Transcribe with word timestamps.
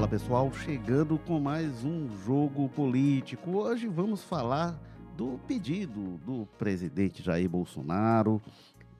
Fala 0.00 0.08
pessoal, 0.08 0.50
chegando 0.50 1.18
com 1.18 1.38
mais 1.38 1.84
um 1.84 2.08
jogo 2.24 2.70
político. 2.70 3.58
Hoje 3.58 3.86
vamos 3.86 4.24
falar 4.24 4.72
do 5.14 5.38
pedido 5.46 6.16
do 6.24 6.46
presidente 6.56 7.22
Jair 7.22 7.50
Bolsonaro, 7.50 8.40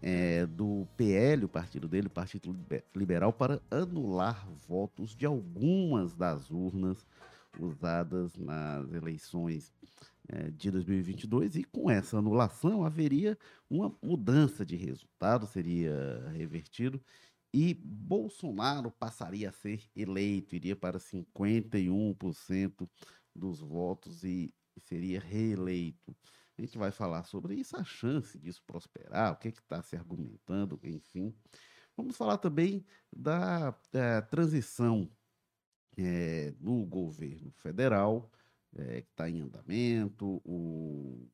é, 0.03 0.45
do 0.45 0.87
PL, 0.99 1.47
o 1.47 1.49
partido 1.49 1.89
dele, 1.89 2.09
o 2.09 2.11
Partido 2.11 2.55
Liberal, 2.95 3.33
para 3.33 3.63
anular 3.71 4.47
votos 4.69 5.17
de 5.17 5.25
algumas 5.25 6.13
das 6.13 6.51
urnas 6.51 7.07
usadas 7.59 8.37
nas 8.37 8.93
eleições 8.93 9.73
é, 10.29 10.51
de 10.51 10.71
2022 10.71 11.57
e 11.57 11.65
com 11.65 11.91
essa 11.91 12.19
anulação 12.19 12.85
haveria 12.85 13.39
uma 13.71 13.91
mudança 14.03 14.67
de 14.67 14.77
resultado, 14.77 15.47
seria 15.47 16.31
revertido 16.35 17.01
e 17.53 17.75
Bolsonaro 17.75 18.91
passaria 18.91 19.49
a 19.49 19.53
ser 19.53 19.83
eleito, 19.95 20.55
iria 20.55 20.77
para 20.77 20.99
51% 20.99 22.89
dos 23.35 23.61
votos 23.61 24.23
e 24.25 24.55
seria 24.79 25.21
reeleito. 25.21 26.17
A 26.57 26.63
gente 26.63 26.79
vai 26.79 26.91
falar 26.91 27.25
sobre 27.25 27.55
isso, 27.55 27.77
a 27.77 27.85
chance 27.85 28.39
disso 28.39 28.63
prosperar, 28.67 29.33
o 29.33 29.37
que 29.37 29.49
é 29.49 29.51
está 29.51 29.83
se 29.83 29.97
argumentando, 29.97 30.79
enfim. 30.85 31.35
Vamos 31.97 32.17
falar 32.17 32.39
também 32.39 32.85
da, 33.13 33.75
da 33.91 34.23
transição 34.23 35.11
é, 35.97 36.55
no 36.61 36.85
governo 36.87 37.51
federal, 37.53 38.31
é, 38.75 39.03
que 39.03 39.11
está 39.11 39.29
em 39.29 39.41
andamento, 39.41 40.41
o 40.45 41.29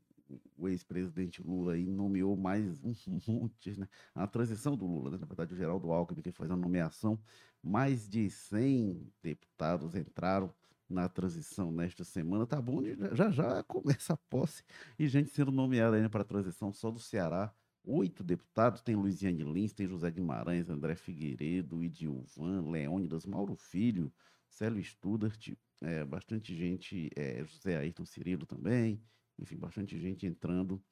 o 0.56 0.68
ex-presidente 0.68 1.42
Lula 1.42 1.74
aí 1.74 1.86
nomeou 1.86 2.36
mais 2.36 2.82
um 2.82 2.92
monte, 3.26 3.78
né? 3.78 3.88
A 4.14 4.26
transição 4.26 4.76
do 4.76 4.86
Lula, 4.86 5.10
né? 5.10 5.18
na 5.18 5.26
verdade, 5.26 5.54
o 5.54 5.56
Geraldo 5.56 5.92
Alckmin 5.92 6.22
que 6.22 6.32
faz 6.32 6.50
a 6.50 6.56
nomeação, 6.56 7.18
mais 7.62 8.08
de 8.08 8.30
100 8.30 9.12
deputados 9.22 9.94
entraram 9.94 10.52
na 10.88 11.08
transição 11.08 11.70
nesta 11.70 12.04
semana. 12.04 12.46
Tá 12.46 12.60
bom, 12.60 12.80
já 13.12 13.30
já 13.30 13.62
começa 13.64 14.14
a 14.14 14.16
posse 14.16 14.62
e 14.98 15.08
gente 15.08 15.30
sendo 15.30 15.50
nomeada 15.50 15.96
ainda 15.96 16.08
para 16.08 16.22
a 16.22 16.24
transição 16.24 16.72
só 16.72 16.90
do 16.90 17.00
Ceará. 17.00 17.52
Oito 17.84 18.24
deputados, 18.24 18.80
tem 18.80 18.96
Luiziane 18.96 19.44
Lins, 19.44 19.72
tem 19.72 19.86
José 19.86 20.10
Guimarães, 20.10 20.68
André 20.68 20.96
Figueiredo, 20.96 21.84
Idilvan, 21.84 22.68
Leônidas, 22.68 23.24
Mauro 23.24 23.54
Filho, 23.54 24.12
Célio 24.48 24.82
Studart, 24.82 25.52
é, 25.80 26.04
bastante 26.04 26.54
gente, 26.54 27.10
é, 27.14 27.44
José 27.44 27.76
Ayrton 27.76 28.04
Cirilo 28.04 28.44
também, 28.44 29.00
enfim, 29.38 29.56
bastante 29.56 29.98
gente 29.98 30.26
entrando 30.26 30.82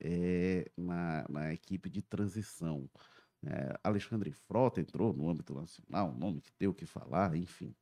é, 0.00 0.70
na, 0.76 1.26
na 1.28 1.52
equipe 1.52 1.88
de 1.88 2.02
transição. 2.02 2.88
É, 3.44 3.78
Alexandre 3.82 4.32
Frota 4.32 4.80
entrou 4.80 5.12
no 5.12 5.28
âmbito 5.28 5.54
nacional, 5.54 6.10
um 6.10 6.18
nome 6.18 6.40
que 6.40 6.52
deu 6.58 6.70
o 6.70 6.74
que 6.74 6.86
falar, 6.86 7.36
enfim. 7.36 7.74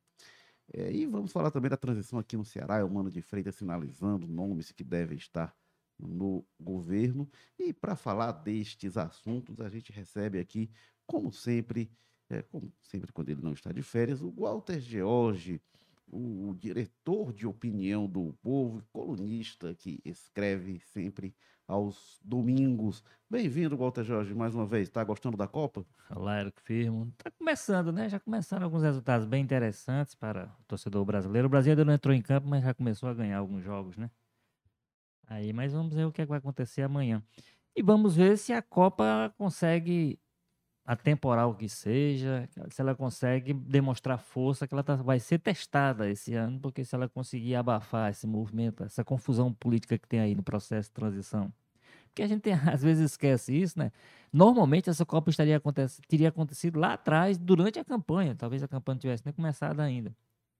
É, 0.73 0.91
e 0.91 1.05
vamos 1.05 1.31
falar 1.31 1.51
também 1.51 1.69
da 1.69 1.77
transição 1.77 2.17
aqui 2.17 2.37
no 2.37 2.45
Ceará, 2.45 2.77
é 2.77 2.83
o 2.83 2.89
Mano 2.89 3.11
de 3.11 3.21
Freitas 3.21 3.55
sinalizando 3.55 4.27
nomes 4.27 4.71
que 4.71 4.83
devem 4.83 5.17
estar 5.17 5.55
no 5.99 6.45
governo. 6.59 7.29
E 7.59 7.73
para 7.73 7.95
falar 7.95 8.31
destes 8.31 8.97
assuntos, 8.97 9.59
a 9.59 9.69
gente 9.69 9.91
recebe 9.91 10.39
aqui, 10.39 10.71
como 11.05 11.31
sempre, 11.31 11.91
é, 12.29 12.41
como 12.41 12.73
sempre 12.81 13.11
quando 13.11 13.29
ele 13.29 13.41
não 13.41 13.53
está 13.53 13.71
de 13.71 13.83
férias, 13.83 14.21
o 14.21 14.31
Walter 14.31 14.79
George, 14.79 15.61
o 16.11 16.53
diretor 16.59 17.31
de 17.31 17.47
opinião 17.47 18.05
do 18.05 18.33
povo, 18.41 18.83
colunista 18.91 19.73
que 19.73 20.01
escreve 20.03 20.79
sempre 20.79 21.33
aos 21.65 22.19
domingos. 22.21 23.01
Bem-vindo, 23.29 23.77
Walter 23.77 24.03
Jorge, 24.03 24.35
mais 24.35 24.53
uma 24.53 24.65
vez. 24.65 24.89
Está 24.89 25.03
gostando 25.05 25.37
da 25.37 25.47
Copa? 25.47 25.85
Olá, 26.09 26.41
Eric 26.41 26.61
Firmo. 26.61 27.13
Está 27.17 27.31
começando, 27.31 27.93
né? 27.93 28.09
Já 28.09 28.19
começaram 28.19 28.65
alguns 28.65 28.83
resultados 28.83 29.25
bem 29.25 29.41
interessantes 29.41 30.13
para 30.13 30.53
o 30.59 30.63
torcedor 30.67 31.05
brasileiro. 31.05 31.47
O 31.47 31.49
Brasil 31.49 31.71
ainda 31.71 31.85
não 31.85 31.93
entrou 31.93 32.13
em 32.13 32.21
campo, 32.21 32.45
mas 32.47 32.61
já 32.61 32.73
começou 32.73 33.07
a 33.07 33.13
ganhar 33.13 33.37
alguns 33.37 33.63
jogos, 33.63 33.95
né? 33.97 34.11
Aí, 35.27 35.53
mas 35.53 35.71
vamos 35.71 35.93
ver 35.95 36.05
o 36.05 36.11
que, 36.11 36.21
é 36.21 36.25
que 36.25 36.29
vai 36.29 36.39
acontecer 36.39 36.81
amanhã. 36.81 37.23
E 37.73 37.81
vamos 37.81 38.17
ver 38.17 38.37
se 38.37 38.51
a 38.51 38.61
Copa 38.61 39.33
consegue 39.37 40.19
atemporal 40.85 41.55
que 41.55 41.69
seja, 41.69 42.49
se 42.69 42.81
ela 42.81 42.95
consegue 42.95 43.53
demonstrar 43.53 44.17
força, 44.17 44.67
que 44.67 44.73
ela 44.73 44.83
tá, 44.83 44.95
vai 44.95 45.19
ser 45.19 45.39
testada 45.39 46.09
esse 46.09 46.33
ano, 46.33 46.59
porque 46.59 46.83
se 46.83 46.95
ela 46.95 47.07
conseguir 47.07 47.55
abafar 47.55 48.09
esse 48.11 48.27
movimento, 48.27 48.83
essa 48.83 49.03
confusão 49.03 49.53
política 49.53 49.97
que 49.97 50.07
tem 50.07 50.19
aí 50.19 50.35
no 50.35 50.43
processo 50.43 50.89
de 50.89 50.93
transição. 50.93 51.53
Porque 52.07 52.23
a 52.23 52.27
gente 52.27 52.41
tem, 52.41 52.53
às 52.67 52.81
vezes 52.81 53.11
esquece 53.11 53.55
isso, 53.55 53.77
né? 53.79 53.91
Normalmente 54.33 54.89
essa 54.89 55.05
Copa 55.05 55.29
estaria 55.29 55.61
teria 56.07 56.29
acontecido 56.29 56.79
lá 56.79 56.93
atrás, 56.93 57.37
durante 57.37 57.79
a 57.79 57.85
campanha, 57.85 58.35
talvez 58.35 58.63
a 58.63 58.67
campanha 58.67 58.95
não 58.95 59.01
tivesse 59.01 59.25
nem 59.25 59.33
começado 59.33 59.79
ainda. 59.79 60.15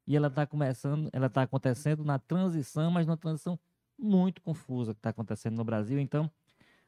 E 0.08 0.16
ela 0.16 0.28
está 0.28 0.46
começando, 0.46 1.09
ela 1.14 1.28
está 1.28 1.44
acontecendo 1.44 2.03
na 2.03 2.20
transição, 2.20 2.92
mas 2.92 3.06
numa 3.06 3.18
transição 3.18 3.59
muito 3.98 4.42
confusa 4.42 4.94
que 4.94 5.00
está 5.00 5.09
acontecendo 5.12 5.56
no 5.56 5.64
Brasil. 5.64 6.00
Então, 6.00 6.30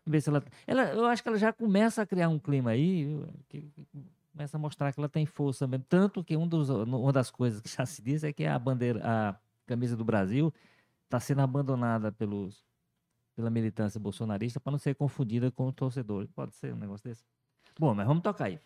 ver 0.05 0.21
se 0.21 0.29
ela, 0.29 0.43
ela. 0.67 0.83
Eu 0.93 1.05
acho 1.05 1.21
que 1.21 1.29
ela 1.29 1.37
já 1.37 1.53
começa 1.53 2.01
a 2.01 2.05
criar 2.05 2.29
um 2.29 2.39
clima 2.39 2.71
aí, 2.71 3.07
que, 3.49 3.71
começa 4.31 4.57
a 4.57 4.59
mostrar 4.59 4.91
que 4.91 4.99
ela 4.99 5.09
tem 5.09 5.25
força 5.25 5.67
mesmo. 5.67 5.85
Tanto 5.87 6.23
que 6.23 6.35
um 6.35 6.47
dos, 6.47 6.69
uma 6.69 7.13
das 7.13 7.29
coisas 7.31 7.61
que 7.61 7.69
já 7.69 7.85
se 7.85 8.01
diz 8.01 8.23
é 8.23 8.33
que 8.33 8.45
a 8.45 8.57
bandeira, 8.57 9.01
a 9.03 9.35
camisa 9.65 9.95
do 9.95 10.03
Brasil 10.03 10.53
está 11.05 11.19
sendo 11.19 11.41
abandonada 11.41 12.11
pelos, 12.11 12.65
pela 13.35 13.49
militância 13.49 13.99
bolsonarista 13.99 14.59
para 14.59 14.71
não 14.71 14.79
ser 14.79 14.95
confundida 14.95 15.51
com 15.51 15.67
o 15.67 15.71
torcedor. 15.71 16.27
Pode 16.35 16.55
ser 16.55 16.73
um 16.73 16.77
negócio 16.77 17.07
desse? 17.07 17.23
Bom, 17.79 17.93
mas 17.93 18.07
vamos 18.07 18.23
tocar 18.23 18.45
aí. 18.45 18.59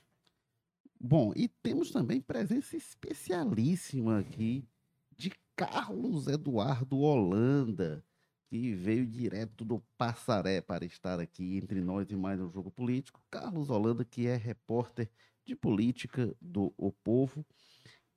Bom, 0.99 1.31
e 1.35 1.47
temos 1.47 1.91
também 1.91 2.19
presença 2.19 2.75
especialíssima 2.75 4.19
aqui 4.19 4.67
de 5.15 5.31
Carlos 5.55 6.27
Eduardo 6.27 6.97
Holanda 6.99 8.03
que 8.47 8.73
veio 8.73 9.05
direto 9.05 9.65
do 9.65 9.79
Passaré 9.97 10.61
para 10.61 10.85
estar 10.85 11.19
aqui 11.19 11.57
entre 11.57 11.81
nós 11.81 12.09
e 12.09 12.15
mais 12.15 12.39
um 12.39 12.49
jogo 12.49 12.71
político. 12.71 13.21
Carlos 13.29 13.69
Holanda, 13.69 14.05
que 14.05 14.25
é 14.25 14.37
repórter 14.37 15.09
de 15.45 15.55
política 15.55 16.33
do 16.41 16.73
O 16.77 16.91
Povo 16.91 17.45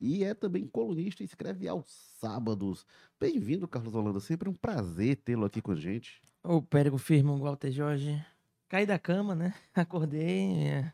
e 0.00 0.22
é 0.22 0.32
também 0.32 0.66
colunista 0.66 1.22
e 1.22 1.26
escreve 1.26 1.66
aos 1.66 1.86
sábados. 2.18 2.86
Bem-vindo, 3.18 3.66
Carlos 3.66 3.94
Holanda. 3.94 4.20
Sempre 4.20 4.48
um 4.48 4.54
prazer 4.54 5.16
tê-lo 5.16 5.44
aqui 5.44 5.60
com 5.60 5.72
a 5.72 5.76
gente. 5.76 6.22
Ô, 6.44 6.62
Périgo 6.62 6.96
Firmo, 6.96 7.36
Walter 7.36 7.70
Jorge. 7.72 8.24
Caí 8.68 8.86
da 8.86 9.00
cama, 9.00 9.34
né? 9.34 9.52
Acordei. 9.74 10.68
É. 10.68 10.92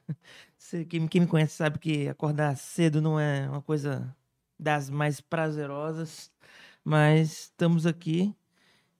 Quem 0.88 1.20
me 1.20 1.26
conhece 1.26 1.56
sabe 1.56 1.78
que 1.78 2.08
acordar 2.08 2.56
cedo 2.56 3.02
não 3.02 3.20
é 3.20 3.48
uma 3.48 3.60
coisa 3.60 4.16
das 4.58 4.88
mais 4.88 5.20
prazerosas, 5.20 6.32
mas 6.82 7.42
estamos 7.42 7.84
aqui 7.84 8.34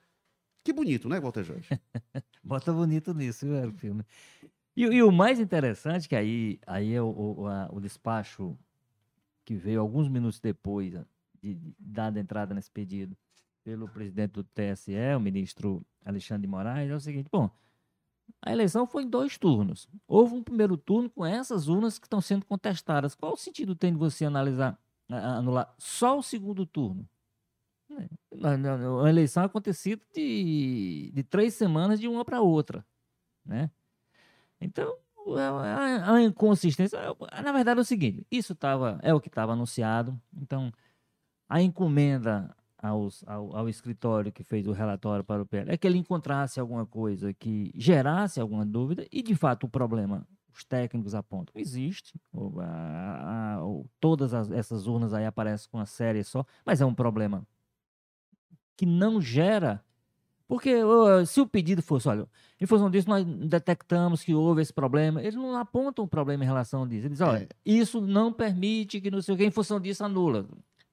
Que 0.64 0.74
bonito, 0.74 1.08
né, 1.08 1.20
Walter 1.20 1.44
Jorge? 1.44 1.70
Bota 2.44 2.74
bonito 2.74 3.14
nisso, 3.14 3.46
viu, 3.46 3.70
o 3.70 3.74
filme. 3.74 4.04
E, 4.76 4.84
e, 4.84 5.04
o 5.04 5.12
mais 5.12 5.40
interessante, 5.40 6.08
que 6.08 6.16
aí, 6.16 6.60
aí 6.66 6.94
é 6.94 7.02
o, 7.02 7.10
o, 7.10 7.48
a, 7.48 7.70
o 7.72 7.80
despacho 7.80 8.58
que 9.44 9.56
veio 9.56 9.82
alguns 9.82 10.08
minutos 10.08 10.40
depois 10.40 10.92
de, 10.92 11.04
de 11.42 11.60
dada 11.80 12.20
entrada 12.20 12.54
nesse 12.54 12.70
pedido 12.70 13.18
pelo 13.64 13.90
presidente 13.90 14.34
do 14.34 14.44
TSE, 14.44 14.94
o 15.16 15.20
ministro 15.20 15.84
Alexandre 16.04 16.44
de 16.44 16.48
Moraes, 16.48 16.90
é 16.90 16.96
o 16.96 17.00
seguinte, 17.00 17.28
bom, 17.32 17.50
a 18.42 18.52
eleição 18.52 18.88
foi 18.88 19.04
em 19.04 19.10
dois 19.10 19.38
turnos. 19.38 19.88
Houve 20.08 20.36
um 20.36 20.44
primeiro 20.44 20.78
turno 20.78 21.10
com 21.10 21.26
essas 21.26 21.68
urnas 21.68 22.00
que 22.00 22.06
estão 22.06 22.22
sendo 22.22 22.46
contestadas. 22.46 23.16
Qual 23.16 23.34
o 23.34 23.38
sentido 23.38 23.76
tem 23.76 23.92
de 23.92 24.00
você 24.00 24.26
analisar, 24.26 24.80
anular 25.10 25.74
só 25.78 26.18
o 26.18 26.24
segundo 26.24 26.66
turno? 26.66 27.08
A 28.44 29.10
eleição 29.10 29.44
acontecida 29.44 30.02
de, 30.14 31.12
de 31.14 31.24
três 31.24 31.54
semanas 31.56 32.00
de 32.00 32.08
uma 32.08 32.24
para 32.24 32.42
outra, 32.42 32.86
né? 33.44 33.70
Então, 34.62 34.96
a, 35.38 36.14
a 36.14 36.22
inconsistência, 36.22 37.00
na 37.44 37.52
verdade 37.52 37.80
é 37.80 37.82
o 37.82 37.86
seguinte, 37.86 38.26
isso 38.32 38.54
tava, 38.56 39.00
é 39.02 39.14
o 39.14 39.20
que 39.20 39.28
estava 39.28 39.54
anunciado, 39.54 40.20
então 40.34 40.72
a 41.48 41.62
encomenda 41.62 42.56
aos, 42.82 43.24
ao, 43.28 43.56
ao, 43.56 43.70
escritório 43.70 44.32
que 44.32 44.44
fez 44.44 44.68
o 44.68 44.72
relatório 44.72 45.24
para 45.24 45.42
o 45.42 45.46
PL 45.46 45.72
é 45.72 45.78
que 45.78 45.86
ele 45.86 45.98
encontrasse 45.98 46.60
alguma 46.60 46.86
coisa 46.86 47.34
que 47.34 47.72
gerasse 47.76 48.40
alguma 48.40 48.66
dúvida 48.66 49.06
e, 49.12 49.22
de 49.22 49.36
fato, 49.36 49.66
o 49.66 49.70
problema, 49.70 50.26
os 50.54 50.64
técnicos 50.64 51.14
apontam, 51.14 51.54
existe. 51.56 52.20
A, 52.60 53.58
a, 53.58 53.60
todas 54.00 54.34
as, 54.34 54.50
essas 54.52 54.88
urnas 54.88 55.14
aí 55.14 55.26
aparecem 55.26 55.70
com 55.70 55.78
uma 55.78 55.86
série 55.86 56.24
só, 56.24 56.46
mas 56.66 56.82
é 56.82 56.86
um 56.86 56.94
problema 56.94 57.46
que 58.78 58.86
não 58.86 59.22
gera. 59.22 59.84
Porque 60.48 60.74
se 61.28 61.40
o 61.40 61.46
pedido 61.46 61.82
fosse, 61.84 62.10
olha, 62.10 62.28
em 62.60 62.66
função 62.66 62.90
disso 62.90 63.08
nós 63.08 63.24
detectamos 63.24 64.24
que 64.24 64.34
houve 64.34 64.64
esse 64.64 64.74
problema, 64.74 65.22
eles 65.22 65.36
não 65.36 65.56
apontam 65.56 66.04
o 66.04 66.08
problema 66.08 66.44
em 66.44 66.48
relação 66.48 66.84
a 66.84 66.86
isso. 66.88 67.06
Eles 67.06 67.12
dizem, 67.12 67.28
olha, 67.28 67.44
é. 67.44 67.48
isso 67.64 68.02
não 68.02 68.34
permite 68.34 69.00
que 69.00 69.12
não 69.12 69.22
sei 69.22 69.36
o 69.36 69.38
que, 69.38 69.46
em 69.46 69.52
função 69.52 69.80
disso 69.80 70.04
anula. 70.04 70.48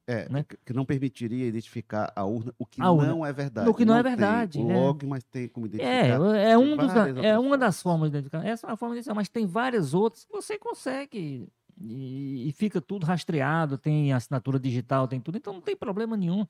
É, 0.07 0.29
né? 0.29 0.45
que 0.65 0.73
não 0.73 0.85
permitiria 0.85 1.47
identificar 1.47 2.13
a 2.15 2.25
urna, 2.25 2.55
o 2.57 2.65
que 2.65 2.81
a 2.81 2.91
urna. 2.93 3.09
não 3.09 3.27
é 3.27 3.33
verdade. 3.33 3.69
O 3.69 3.75
que 3.75 3.85
não, 3.85 3.95
não 3.95 4.01
é 4.01 4.03
verdade. 4.05 4.59
Tem 4.59 4.73
log, 4.73 5.05
é. 5.05 5.09
mas 5.09 5.25
tem 5.25 5.49
como 5.49 5.67
identificar. 5.67 6.37
É, 6.37 6.51
é, 6.53 6.59
um 6.59 6.77
dos, 6.77 6.93
é 7.25 7.39
uma 7.39 7.59
das 7.59 7.83
formas 7.83 8.11
de 8.11 8.19
identificar. 8.19 8.47
Essa 8.47 8.67
é 8.67 8.71
uma 8.71 8.77
forma 8.77 8.95
de 8.95 8.99
identificar, 8.99 9.17
mas 9.17 9.29
tem 9.29 9.47
várias 9.47 9.95
outras 9.95 10.25
que 10.25 10.33
você 10.33 10.57
consegue. 10.59 11.49
E, 11.81 12.49
e, 12.49 12.53
fica 12.53 12.81
tudo 12.81 13.05
rastreado, 13.05 13.77
tem 13.77 14.13
assinatura 14.13 14.59
digital, 14.61 15.09
tem 15.09 15.21
tudo, 15.21 15.39
então 15.39 15.53
não 15.53 15.61
tem 15.61 15.77
problema 15.77 16.17
nenhum. 16.17 16.47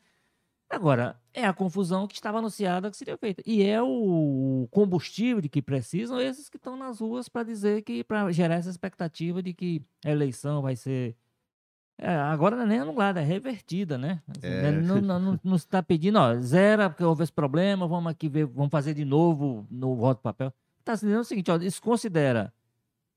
Agora, 0.69 1.19
é 1.33 1.45
a 1.47 1.53
confusão 1.53 2.07
que 2.07 2.15
estava 2.15 2.39
anunciada 2.39 2.91
que 2.91 2.97
seria 2.97 3.17
feita. 3.17 3.43
E 3.47 3.63
é 3.63 3.81
o 3.81 4.69
combustível 4.71 5.41
de 5.41 5.49
que 5.49 5.63
precisam 5.63 6.21
esses 6.21 6.49
que 6.49 6.57
estão 6.57 6.77
nas 6.77 7.01
ruas 7.01 7.29
para 7.29 7.45
dizer 7.45 7.83
que, 7.83 8.03
para 8.03 8.31
gerar 8.33 8.57
essa 8.57 8.71
expectativa 8.71 9.43
de 9.43 9.55
que 9.55 9.83
a 10.05 10.11
eleição 10.11 10.61
vai 10.61 10.75
ser 10.75 11.17
é, 11.99 12.15
agora 12.15 12.57
não 12.57 12.65
é 12.65 12.67
nem 12.67 12.79
anulada, 12.81 13.21
é 13.21 13.25
revertida, 13.25 13.97
né? 13.97 14.23
Assim, 14.29 14.47
é. 14.47 14.71
Né, 14.71 14.81
não, 14.83 15.01
não, 15.01 15.41
não, 15.43 15.57
está 15.57 15.83
pedindo, 15.83 16.19
ó, 16.19 16.35
zera, 16.37 16.91
porque 16.91 17.03
houve 17.03 17.23
esse 17.23 17.33
problema, 17.33 17.89
vamos 17.89 18.11
aqui 18.11 18.29
ver, 18.29 18.45
vamos 18.47 18.71
fazer 18.71 18.93
de 18.93 19.05
novo 19.05 19.67
no 19.71 19.97
voto 19.97 20.21
papel. 20.21 20.53
Está 20.81 20.95
dizendo 20.95 21.21
o 21.21 21.25
seguinte, 21.25 21.51
ó, 21.51 21.57
isso 21.57 21.81
considera 21.81 22.53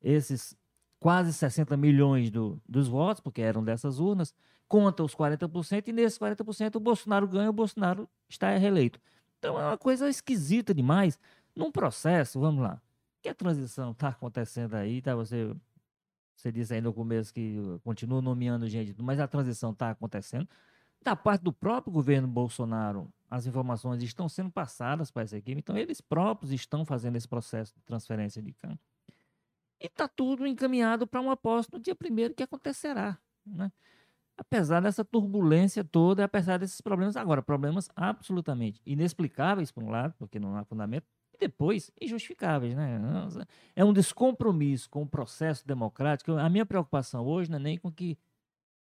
esses 0.01 0.57
quase 0.99 1.33
60 1.33 1.75
milhões 1.75 2.29
do, 2.29 2.61
dos 2.67 2.87
votos, 2.87 3.21
porque 3.21 3.41
eram 3.41 3.63
dessas 3.63 3.99
urnas, 3.99 4.33
conta 4.67 5.03
os 5.03 5.13
40%, 5.13 5.87
e 5.87 5.93
nesses 5.93 6.17
40% 6.17 6.75
o 6.75 6.79
Bolsonaro 6.79 7.27
ganha, 7.27 7.49
o 7.49 7.53
Bolsonaro 7.53 8.09
está 8.29 8.55
reeleito. 8.55 8.99
Então 9.39 9.59
é 9.59 9.65
uma 9.65 9.77
coisa 9.77 10.09
esquisita 10.09 10.73
demais. 10.73 11.19
Num 11.53 11.71
processo, 11.71 12.39
vamos 12.39 12.63
lá, 12.63 12.81
que 13.21 13.27
a 13.27 13.33
transição 13.33 13.91
está 13.91 14.09
acontecendo 14.09 14.75
aí, 14.75 15.01
tá? 15.01 15.15
Você 15.15 15.53
você 16.39 16.53
disse 16.53 16.73
aí 16.73 16.79
no 16.79 16.93
começo 16.93 17.33
que 17.33 17.57
continua 17.83 18.21
nomeando 18.21 18.65
gente, 18.69 18.95
mas 19.01 19.19
a 19.19 19.27
transição 19.27 19.71
está 19.71 19.89
acontecendo. 19.89 20.47
Da 21.01 21.13
parte 21.13 21.41
do 21.43 21.51
próprio 21.51 21.91
governo 21.91 22.29
Bolsonaro, 22.29 23.11
as 23.29 23.45
informações 23.45 24.01
estão 24.01 24.29
sendo 24.29 24.49
passadas 24.49 25.11
para 25.11 25.23
essa 25.23 25.37
equipe, 25.37 25.59
então 25.59 25.77
eles 25.77 25.99
próprios 25.99 26.53
estão 26.53 26.85
fazendo 26.85 27.17
esse 27.17 27.27
processo 27.27 27.73
de 27.75 27.81
transferência 27.81 28.41
de 28.41 28.53
campo. 28.53 28.79
E 29.81 29.87
está 29.87 30.07
tudo 30.07 30.47
encaminhado 30.47 31.05
para 31.05 31.19
uma 31.19 31.33
aposta 31.33 31.75
no 31.75 31.83
dia 31.83 31.93
primeiro 31.95 32.33
que 32.33 32.43
acontecerá. 32.43 33.17
Né? 33.45 33.69
Apesar 34.37 34.81
dessa 34.81 35.03
turbulência 35.03 35.83
toda, 35.83 36.23
apesar 36.23 36.57
desses 36.57 36.79
problemas, 36.79 37.17
agora, 37.17 37.41
problemas 37.41 37.89
absolutamente 37.97 38.81
inexplicáveis, 38.85 39.71
por 39.71 39.83
um 39.83 39.89
lado, 39.89 40.13
porque 40.17 40.39
não 40.39 40.55
há 40.55 40.63
fundamento, 40.63 41.05
depois 41.39 41.91
injustificáveis, 41.99 42.75
né? 42.75 42.99
É 43.75 43.83
um 43.85 43.93
descompromisso 43.93 44.89
com 44.89 45.03
o 45.03 45.07
processo 45.07 45.65
democrático. 45.65 46.33
A 46.33 46.49
minha 46.49 46.65
preocupação 46.65 47.25
hoje 47.25 47.49
não 47.49 47.57
é 47.57 47.61
nem 47.61 47.77
com 47.77 47.91
que 47.91 48.17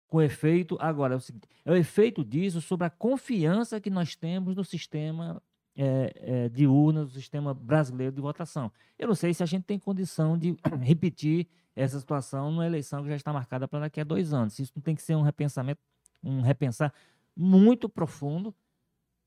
com 0.07 0.21
efeito 0.21 0.77
agora 0.79 1.15
é 1.15 1.17
o 1.17 1.21
seguinte, 1.21 1.49
é 1.65 1.73
o 1.73 1.75
efeito 1.75 2.23
disso 2.23 2.61
sobre 2.61 2.87
a 2.87 2.91
confiança 2.91 3.81
que 3.81 3.89
nós 3.89 4.15
temos 4.15 4.55
no 4.55 4.63
sistema 4.63 5.43
é, 5.75 6.13
é, 6.17 6.49
de 6.51 6.67
urnas, 6.67 7.05
no 7.05 7.11
sistema 7.13 7.55
brasileiro 7.55 8.15
de 8.15 8.21
votação. 8.21 8.71
Eu 8.99 9.09
não 9.09 9.15
sei 9.15 9.33
se 9.33 9.43
a 9.43 9.47
gente 9.47 9.65
tem 9.65 9.79
condição 9.79 10.37
de 10.37 10.55
repetir 10.83 11.49
essa 11.75 11.99
situação 11.99 12.51
numa 12.51 12.67
eleição 12.67 13.03
que 13.03 13.09
já 13.09 13.17
está 13.17 13.33
marcada 13.33 13.67
para 13.67 13.81
daqui 13.81 14.03
a 14.03 14.05
dois 14.05 14.35
anos. 14.35 14.59
Isso 14.59 14.79
tem 14.83 14.95
que 14.95 15.01
ser 15.01 15.17
um 15.17 15.23
repensamento, 15.23 15.81
um 16.23 16.43
repensar 16.43 16.93
muito 17.35 17.89
profundo 17.89 18.55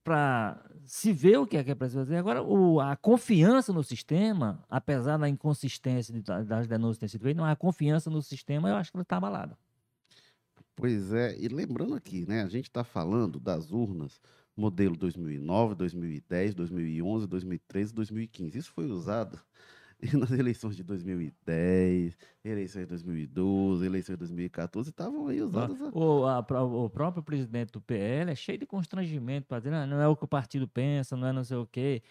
para 0.05 0.63
se 0.85 1.11
ver 1.11 1.39
o 1.39 1.47
que 1.47 1.57
é 1.57 1.63
que 1.63 1.71
é 1.71 1.75
preciso 1.75 2.01
fazer. 2.01 2.17
Agora, 2.17 2.43
o, 2.43 2.79
a 2.79 2.95
confiança 2.95 3.73
no 3.73 3.83
sistema, 3.83 4.63
apesar 4.69 5.17
da 5.17 5.27
inconsistência 5.27 6.13
de, 6.13 6.21
das 6.21 6.67
denúncias 6.67 6.99
têm 6.99 7.09
sido 7.09 7.23
feitas, 7.23 7.37
não 7.37 7.49
há 7.49 7.55
confiança 7.55 8.07
no 8.07 8.21
sistema, 8.21 8.69
eu 8.69 8.75
acho 8.75 8.91
que 8.91 8.99
está 8.99 9.17
abalada. 9.17 9.57
Pois 10.75 11.11
é, 11.11 11.35
e 11.39 11.47
lembrando 11.47 11.95
aqui, 11.95 12.23
né, 12.27 12.43
a 12.43 12.47
gente 12.47 12.65
está 12.65 12.83
falando 12.83 13.39
das 13.39 13.71
urnas 13.71 14.21
modelo 14.55 14.95
2009, 14.95 15.73
2010, 15.73 16.53
2011, 16.53 17.27
2013, 17.27 17.93
2015. 17.93 18.57
Isso 18.57 18.71
foi 18.71 18.85
usado 18.85 19.39
nas 20.13 20.31
eleições 20.31 20.75
de 20.75 20.83
2010, 20.83 22.17
eleições 22.43 22.81
de 22.81 22.87
2012, 22.87 23.85
eleições 23.85 24.15
de 24.15 24.19
2014, 24.19 24.89
estavam 24.89 25.27
aí 25.27 25.41
usadas. 25.41 25.79
O, 25.93 26.25
a, 26.25 26.39
o 26.39 26.89
próprio 26.89 27.23
presidente 27.23 27.71
do 27.71 27.81
PL 27.81 28.31
é 28.31 28.35
cheio 28.35 28.57
de 28.57 28.65
constrangimento 28.65 29.47
para 29.47 29.59
dizer, 29.59 29.73
ah, 29.73 29.85
não 29.85 30.01
é 30.01 30.07
o 30.07 30.15
que 30.15 30.25
o 30.25 30.27
partido 30.27 30.67
pensa, 30.67 31.15
não 31.15 31.27
é 31.27 31.33
não 31.33 31.43
sei 31.43 31.57
o 31.57 31.65
quê. 31.65 32.01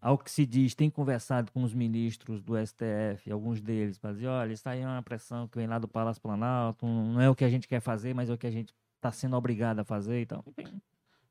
Ao 0.00 0.16
que 0.16 0.30
se 0.30 0.46
diz, 0.46 0.74
tem 0.74 0.88
conversado 0.88 1.52
com 1.52 1.62
os 1.62 1.74
ministros 1.74 2.42
do 2.42 2.54
STF, 2.56 3.30
alguns 3.30 3.60
deles, 3.60 3.98
para 3.98 4.12
dizer, 4.12 4.28
olha, 4.28 4.52
isso 4.52 4.66
aí 4.66 4.80
é 4.80 4.86
uma 4.86 5.02
pressão 5.02 5.46
que 5.46 5.58
vem 5.58 5.66
lá 5.66 5.78
do 5.78 5.86
Palácio 5.86 6.22
Planalto, 6.22 6.86
não 6.86 7.20
é 7.20 7.28
o 7.28 7.34
que 7.34 7.44
a 7.44 7.50
gente 7.50 7.68
quer 7.68 7.80
fazer, 7.80 8.14
mas 8.14 8.30
é 8.30 8.32
o 8.32 8.38
que 8.38 8.46
a 8.46 8.50
gente 8.50 8.74
está 8.96 9.12
sendo 9.12 9.36
obrigado 9.36 9.80
a 9.80 9.84
fazer 9.84 10.22
e 10.22 10.26
tal. 10.26 10.42
Enfim, 10.46 10.80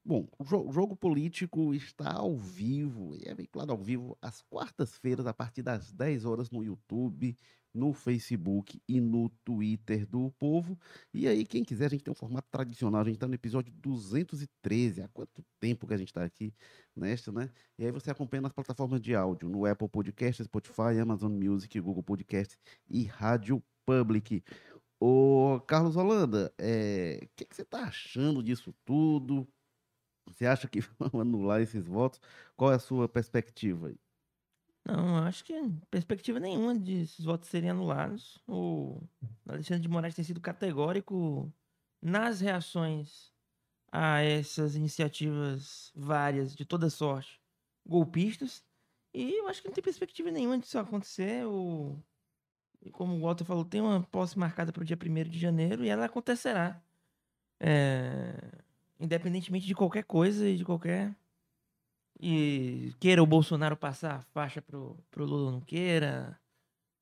Bom, 0.09 0.27
o 0.39 0.43
jogo 0.73 0.95
político 0.95 1.71
está 1.71 2.13
ao 2.13 2.35
vivo, 2.35 3.15
é 3.23 3.35
veiculado 3.35 3.71
ao 3.71 3.77
vivo 3.77 4.17
às 4.19 4.41
quartas-feiras, 4.41 5.27
a 5.27 5.33
partir 5.35 5.61
das 5.61 5.93
10 5.93 6.25
horas, 6.25 6.49
no 6.49 6.63
YouTube, 6.63 7.37
no 7.71 7.93
Facebook 7.93 8.81
e 8.87 8.99
no 8.99 9.29
Twitter 9.45 10.07
do 10.07 10.31
Povo. 10.39 10.75
E 11.13 11.27
aí, 11.27 11.45
quem 11.45 11.63
quiser, 11.63 11.85
a 11.85 11.89
gente 11.89 12.03
tem 12.03 12.11
um 12.11 12.15
formato 12.15 12.47
tradicional, 12.49 13.01
a 13.01 13.03
gente 13.03 13.17
está 13.17 13.27
no 13.27 13.35
episódio 13.35 13.71
213. 13.71 15.03
Há 15.03 15.07
quanto 15.09 15.45
tempo 15.59 15.85
que 15.85 15.93
a 15.93 15.97
gente 15.97 16.07
está 16.07 16.23
aqui 16.23 16.55
nesta, 16.95 17.31
né? 17.31 17.51
E 17.77 17.85
aí 17.85 17.91
você 17.91 18.09
acompanha 18.09 18.41
nas 18.41 18.51
plataformas 18.51 18.99
de 18.99 19.13
áudio, 19.13 19.47
no 19.47 19.63
Apple 19.63 19.89
Podcast, 19.89 20.43
Spotify, 20.43 20.99
Amazon 20.99 21.31
Music, 21.31 21.79
Google 21.79 22.01
Podcast 22.01 22.57
e 22.89 23.03
Rádio 23.03 23.61
Public. 23.85 24.43
Ô, 24.99 25.61
Carlos 25.67 25.95
Holanda, 25.95 26.47
o 26.47 26.53
é... 26.57 27.27
que, 27.35 27.45
que 27.45 27.55
você 27.55 27.61
está 27.61 27.83
achando 27.83 28.41
disso 28.41 28.73
tudo? 28.83 29.47
Você 30.33 30.45
acha 30.45 30.67
que 30.67 30.79
vão 30.99 31.21
anular 31.21 31.61
esses 31.61 31.85
votos? 31.85 32.21
Qual 32.55 32.71
é 32.71 32.75
a 32.75 32.79
sua 32.79 33.07
perspectiva? 33.07 33.91
Não, 34.85 35.17
acho 35.17 35.43
que 35.43 35.53
perspectiva 35.91 36.39
nenhuma 36.39 36.77
de 36.77 37.01
esses 37.01 37.23
votos 37.23 37.49
serem 37.49 37.69
anulados. 37.69 38.39
O 38.47 39.01
Alexandre 39.47 39.83
de 39.83 39.89
Moraes 39.89 40.15
tem 40.15 40.25
sido 40.25 40.41
categórico 40.41 41.51
nas 42.01 42.39
reações 42.39 43.31
a 43.91 44.21
essas 44.21 44.75
iniciativas 44.75 45.91
várias, 45.95 46.55
de 46.55 46.65
toda 46.65 46.89
sorte, 46.89 47.39
golpistas. 47.85 48.63
E 49.13 49.33
eu 49.33 49.47
acho 49.47 49.61
que 49.61 49.67
não 49.67 49.75
tem 49.75 49.83
perspectiva 49.83 50.31
nenhuma 50.31 50.57
disso 50.57 50.79
acontecer. 50.79 51.45
O... 51.45 51.97
Como 52.91 53.15
o 53.15 53.21
Walter 53.21 53.45
falou, 53.45 53.65
tem 53.65 53.81
uma 53.81 54.01
posse 54.03 54.39
marcada 54.39 54.71
para 54.71 54.81
o 54.81 54.85
dia 54.85 54.97
1 54.97 55.29
de 55.29 55.39
janeiro 55.39 55.83
e 55.83 55.89
ela 55.89 56.05
acontecerá. 56.05 56.81
É 57.59 58.68
independentemente 58.99 59.65
de 59.65 59.75
qualquer 59.75 60.03
coisa 60.03 60.47
e 60.47 60.57
de 60.57 60.65
qualquer 60.65 61.15
E 62.19 62.93
queira 62.99 63.23
o 63.23 63.27
Bolsonaro 63.27 63.77
passar 63.77 64.15
a 64.17 64.21
faixa 64.21 64.61
pro, 64.61 64.97
pro 65.11 65.25
Lula 65.25 65.51
não 65.51 65.61
queira. 65.61 66.39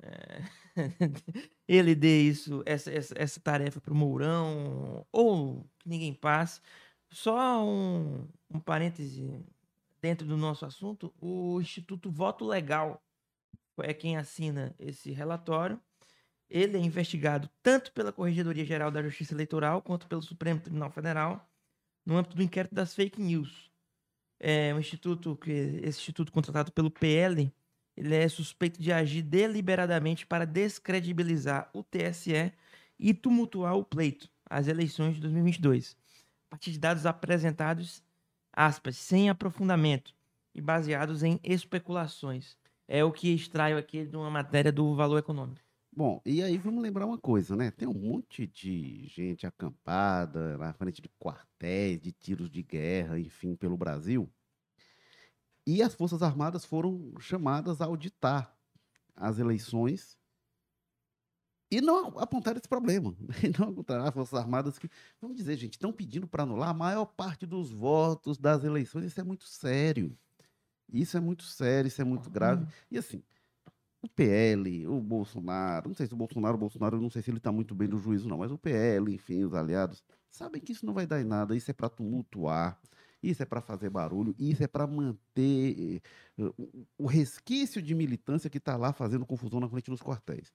é, 0.02 0.42
ele 1.68 1.96
dê 1.96 2.22
isso, 2.22 2.64
essa, 2.66 2.92
essa, 2.92 3.14
essa 3.18 3.40
tarefa 3.40 3.82
pro 3.82 3.96
Mourão, 3.96 5.06
ou 5.12 5.66
que 5.80 5.90
ninguém 5.90 6.14
passe. 6.14 6.62
Só 7.10 7.66
um, 7.66 8.28
um 8.50 8.60
parêntese 8.60 9.44
dentro 10.02 10.28
do 10.28 10.38
nosso 10.38 10.66
assunto, 10.66 11.14
o 11.22 11.60
Instituto 11.62 12.12
Voto 12.12 12.46
Legal 12.46 13.02
é 13.80 13.94
quem 13.94 14.18
assina 14.18 14.76
esse 14.80 15.12
relatório. 15.12 15.80
Ele 16.50 16.78
é 16.78 16.80
investigado 16.80 17.50
tanto 17.62 17.92
pela 17.92 18.14
Corregedoria 18.14 18.66
Geral 18.66 18.92
da 18.92 19.04
Justiça 19.04 19.34
Eleitoral 19.34 19.82
quanto 19.82 20.08
pelo 20.08 20.22
Supremo 20.22 20.62
Tribunal 20.62 20.92
Federal 20.92 21.48
no 22.08 22.18
âmbito 22.18 22.38
do 22.38 22.42
inquérito 22.42 22.74
das 22.74 22.96
fake 22.96 23.22
news. 23.22 23.70
É 24.40 24.74
um 24.74 24.80
instituto 24.80 25.36
que 25.36 25.52
esse 25.52 26.00
instituto 26.00 26.32
contratado 26.32 26.72
pelo 26.72 26.90
PL, 26.90 27.52
ele 27.98 28.16
é 28.16 28.30
suspeito 28.30 28.82
de 28.82 28.94
agir 28.94 29.22
deliberadamente 29.22 30.26
para 30.26 30.46
descredibilizar 30.46 31.70
o 31.74 31.84
TSE 31.84 32.54
e 32.98 33.14
tumultuar 33.14 33.76
o 33.76 33.84
pleito, 33.84 34.30
as 34.50 34.70
eleições 34.70 35.16
de 35.16 35.22
2022. 35.22 35.98
A 36.46 36.52
partir 36.52 36.72
de 36.72 36.80
dados 36.80 37.06
apresentados, 37.06 38.02
aspas, 38.54 38.96
sem 38.96 39.30
aprofundamento 39.30 40.16
e 40.56 40.62
baseados 40.62 41.24
em 41.24 41.42
especulações. 41.44 42.58
É 42.88 43.04
o 43.04 43.12
que 43.12 43.34
extraio 43.34 43.78
aqui 43.78 44.06
de 44.06 44.16
uma 44.16 44.30
matéria 44.30 44.72
do 44.72 44.96
Valor 44.96 45.18
Econômico. 45.18 45.67
Bom, 45.98 46.22
e 46.24 46.44
aí 46.44 46.60
vamos 46.60 46.84
lembrar 46.84 47.08
uma 47.08 47.18
coisa, 47.18 47.56
né? 47.56 47.72
Tem 47.72 47.88
um 47.88 47.94
monte 47.96 48.46
de 48.46 49.08
gente 49.08 49.48
acampada 49.48 50.56
na 50.56 50.72
frente 50.72 51.02
de 51.02 51.10
quartéis, 51.20 52.00
de 52.00 52.12
tiros 52.12 52.52
de 52.52 52.62
guerra, 52.62 53.20
enfim, 53.20 53.56
pelo 53.56 53.76
Brasil. 53.76 54.32
E 55.66 55.82
as 55.82 55.96
Forças 55.96 56.22
Armadas 56.22 56.64
foram 56.64 57.16
chamadas 57.20 57.82
a 57.82 57.86
auditar 57.86 58.56
as 59.16 59.40
eleições 59.40 60.20
e 61.72 61.82
não 61.82 62.10
apontaram 62.20 62.60
esse 62.60 62.70
problema. 62.70 63.16
E 63.44 63.60
não 63.60 63.70
apontaram 63.70 64.06
as 64.06 64.14
Forças 64.14 64.38
Armadas 64.38 64.78
que, 64.78 64.88
vamos 65.20 65.36
dizer, 65.36 65.58
gente, 65.58 65.74
estão 65.74 65.92
pedindo 65.92 66.28
para 66.28 66.44
anular 66.44 66.70
a 66.70 66.76
maior 66.76 67.06
parte 67.06 67.44
dos 67.44 67.72
votos 67.72 68.38
das 68.38 68.64
eleições. 68.64 69.06
Isso 69.06 69.20
é 69.20 69.24
muito 69.24 69.46
sério. 69.46 70.16
Isso 70.94 71.18
é 71.18 71.20
muito 71.20 71.42
sério, 71.42 71.88
isso 71.88 72.00
é 72.00 72.06
muito 72.06 72.30
grave. 72.30 72.66
Uhum. 72.66 72.70
E 72.92 73.00
assim, 73.00 73.24
o 74.08 74.10
PL, 74.10 74.88
o 74.88 75.02
Bolsonaro, 75.02 75.90
não 75.90 75.96
sei 75.96 76.08
se 76.08 76.14
o 76.14 76.18
Bolsonaro, 76.18 76.56
o 76.56 76.60
Bolsonaro, 76.60 77.00
não 77.02 77.10
sei 77.10 77.22
se 77.22 77.30
ele 77.30 77.38
está 77.38 77.52
muito 77.52 77.76
bem 77.76 77.88
no 77.88 77.98
juízo, 77.98 78.28
não, 78.30 78.38
mas 78.38 78.52
o 78.52 78.58
PL, 78.58 79.14
enfim, 79.14 79.44
os 79.44 79.54
aliados, 79.54 80.04
sabem 80.30 80.62
que 80.62 80.72
isso 80.72 80.86
não 80.86 80.94
vai 80.94 81.06
dar 81.08 81.22
em 81.22 81.24
nada, 81.26 81.56
isso 81.56 81.70
é 81.72 81.74
para 81.74 81.90
tumultuar, 81.90 82.80
isso 83.22 83.42
é 83.44 83.46
para 83.46 83.62
fazer 83.62 83.90
barulho, 83.90 84.36
isso 84.40 84.64
é 84.64 84.68
para 84.68 84.88
manter 84.88 86.02
eh, 86.38 86.54
o- 86.98 87.06
resquício 87.08 87.82
de 87.82 87.94
militância 87.96 88.50
que 88.50 88.58
está 88.58 88.78
lá 88.78 88.94
fazendo 88.94 89.26
confusão 89.26 89.60
na 89.60 89.68
frente 89.70 89.90
dos 89.90 90.02
quartéis. 90.02 90.54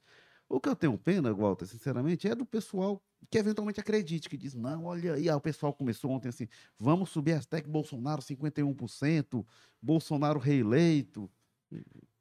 O 0.48 0.60
que 0.60 0.68
eu 0.68 0.76
tenho 0.76 0.96
pena, 0.98 1.32
Walter, 1.32 1.66
sinceramente, 1.66 2.28
é 2.28 2.34
do 2.34 2.44
pessoal 2.44 3.02
que 3.30 3.38
eventualmente 3.38 3.80
acredite, 3.80 4.28
que 4.28 4.36
diz, 4.36 4.54
não, 4.54 4.84
olha 4.84 5.14
aí, 5.14 5.28
ah, 5.28 5.36
o 5.36 5.40
pessoal 5.40 5.72
começou 5.72 6.10
ontem 6.10 6.28
assim, 6.28 6.46
vamos 6.78 7.10
subir 7.10 7.32
a 7.32 7.36
hashtag 7.36 7.68
Bolsonaro 7.68 8.20
51%, 8.22 9.46
Bolsonaro 9.80 10.38
reeleito. 10.38 11.30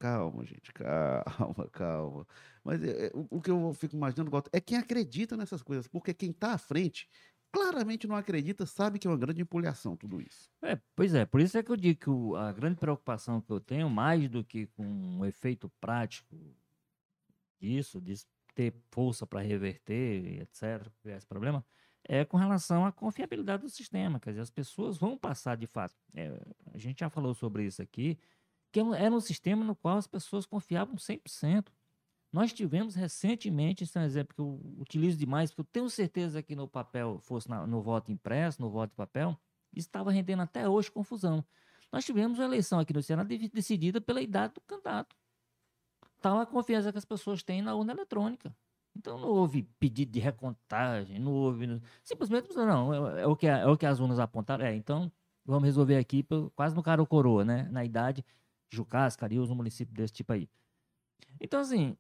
Calma, 0.01 0.43
gente, 0.43 0.73
calma, 0.73 1.69
calma. 1.71 2.27
Mas 2.63 2.83
é, 2.83 3.05
é, 3.05 3.11
o, 3.13 3.39
que 3.39 3.51
eu 3.51 3.71
fico 3.75 3.95
imaginando, 3.95 4.31
Walter, 4.31 4.49
é 4.51 4.59
quem 4.59 4.75
acredita 4.75 5.37
nessas 5.37 5.61
coisas, 5.61 5.87
porque 5.87 6.11
quem 6.11 6.31
está 6.31 6.53
à 6.53 6.57
frente 6.57 7.07
claramente 7.51 8.07
não 8.07 8.15
acredita, 8.15 8.65
sabe 8.65 8.97
que 8.97 9.05
é 9.05 9.11
uma 9.11 9.17
grande 9.17 9.43
empolhação 9.43 9.95
tudo 9.95 10.19
isso. 10.19 10.49
É, 10.63 10.79
pois 10.95 11.13
é, 11.13 11.23
por 11.23 11.39
isso 11.39 11.55
é 11.55 11.61
que 11.61 11.71
eu 11.71 11.77
digo 11.77 11.99
que 11.99 12.09
o- 12.09 12.35
a 12.35 12.51
grande 12.51 12.77
preocupação 12.77 13.39
que 13.39 13.51
eu 13.51 13.59
tenho, 13.59 13.91
mais 13.91 14.27
do 14.27 14.43
que 14.43 14.65
com 14.67 15.19
o 15.19 15.25
efeito 15.25 15.69
prático 15.79 16.35
disso, 17.59 18.01
de 18.01 18.15
ter 18.55 18.73
força 18.89 19.27
para 19.27 19.39
reverter, 19.41 20.41
etc., 20.41 20.91
esse 21.05 21.27
problema, 21.27 21.63
é 22.03 22.25
com 22.25 22.37
relação 22.37 22.85
à 22.85 22.91
confiabilidade 22.91 23.61
do 23.61 23.69
sistema. 23.69 24.19
Quer 24.19 24.31
dizer, 24.31 24.41
as 24.41 24.49
pessoas 24.49 24.97
vão 24.97 25.15
passar 25.15 25.55
de 25.55 25.67
fato. 25.67 25.93
é, 26.15 26.31
a 26.73 26.77
gente 26.79 27.01
já 27.01 27.09
falou 27.09 27.35
sobre 27.35 27.65
isso 27.65 27.81
aqui, 27.83 28.17
que 28.71 28.79
é 28.79 28.83
era 29.03 29.13
um 29.13 29.19
sistema 29.19 29.63
no 29.63 29.75
qual 29.75 29.97
as 29.97 30.07
pessoas 30.07 30.45
confiavam 30.45 30.95
100%. 30.97 31.71
Nós 32.31 32.53
tivemos 32.53 32.95
recentemente, 32.95 33.83
esse 33.83 33.97
é 33.97 34.01
um 34.01 34.05
exemplo 34.05 34.33
que 34.33 34.39
eu 34.41 34.59
utilizo 34.79 35.17
demais, 35.17 35.51
porque 35.51 35.61
eu 35.61 35.65
tenho 35.71 35.89
certeza 35.89 36.41
que 36.41 36.55
no 36.55 36.67
papel, 36.67 37.19
fosse 37.19 37.49
na- 37.49 37.67
no 37.67 37.81
voto 37.81 38.09
impresso, 38.11 38.61
no 38.61 38.69
voto 38.69 38.91
de 38.91 38.95
papel, 38.95 39.37
isso 39.73 39.87
estava 39.87 40.11
rendendo 40.11 40.41
até 40.41 40.67
hoje 40.67 40.89
confusão. 40.89 41.43
Nós 41.91 42.05
tivemos 42.05 42.39
uma 42.39 42.45
eleição 42.45 42.79
aqui 42.79 42.93
no 42.93 43.03
Senado 43.03 43.27
de- 43.27 43.49
decidida 43.49 43.99
pela 43.99 44.21
idade 44.21 44.53
do 44.53 44.61
candidato. 44.61 45.13
Tal 46.21 46.39
a 46.39 46.45
confiança 46.45 46.91
que 46.91 46.97
as 46.97 47.05
pessoas 47.05 47.43
têm 47.43 47.61
na 47.61 47.75
urna 47.75 47.91
eletrônica. 47.93 48.55
Então 48.95 49.17
não 49.17 49.29
houve 49.29 49.63
pedido 49.79 50.11
de 50.11 50.19
recontagem, 50.19 51.19
não 51.19 51.31
houve. 51.33 51.81
Simplesmente, 52.03 52.53
não, 52.55 52.93
é, 53.17 53.21
é 53.23 53.27
o, 53.27 53.35
que, 53.35 53.47
é 53.47 53.65
o 53.65 53.77
que 53.77 53.85
as 53.85 53.99
urnas 53.99 54.19
apontaram. 54.19 54.65
É, 54.65 54.75
então 54.75 55.11
vamos 55.45 55.63
resolver 55.63 55.97
aqui, 55.97 56.25
quase 56.55 56.75
no 56.75 56.83
cara 56.83 57.01
ou 57.01 57.07
coroa, 57.07 57.43
né? 57.43 57.67
Na 57.71 57.83
idade, 57.83 58.23
Jucás, 58.71 59.15
Cariús, 59.15 59.49
um 59.49 59.55
município 59.55 59.93
desse 59.93 60.13
tipo 60.13 60.31
aí. 60.33 60.49
Então, 61.39 61.59
assim, 61.59 61.97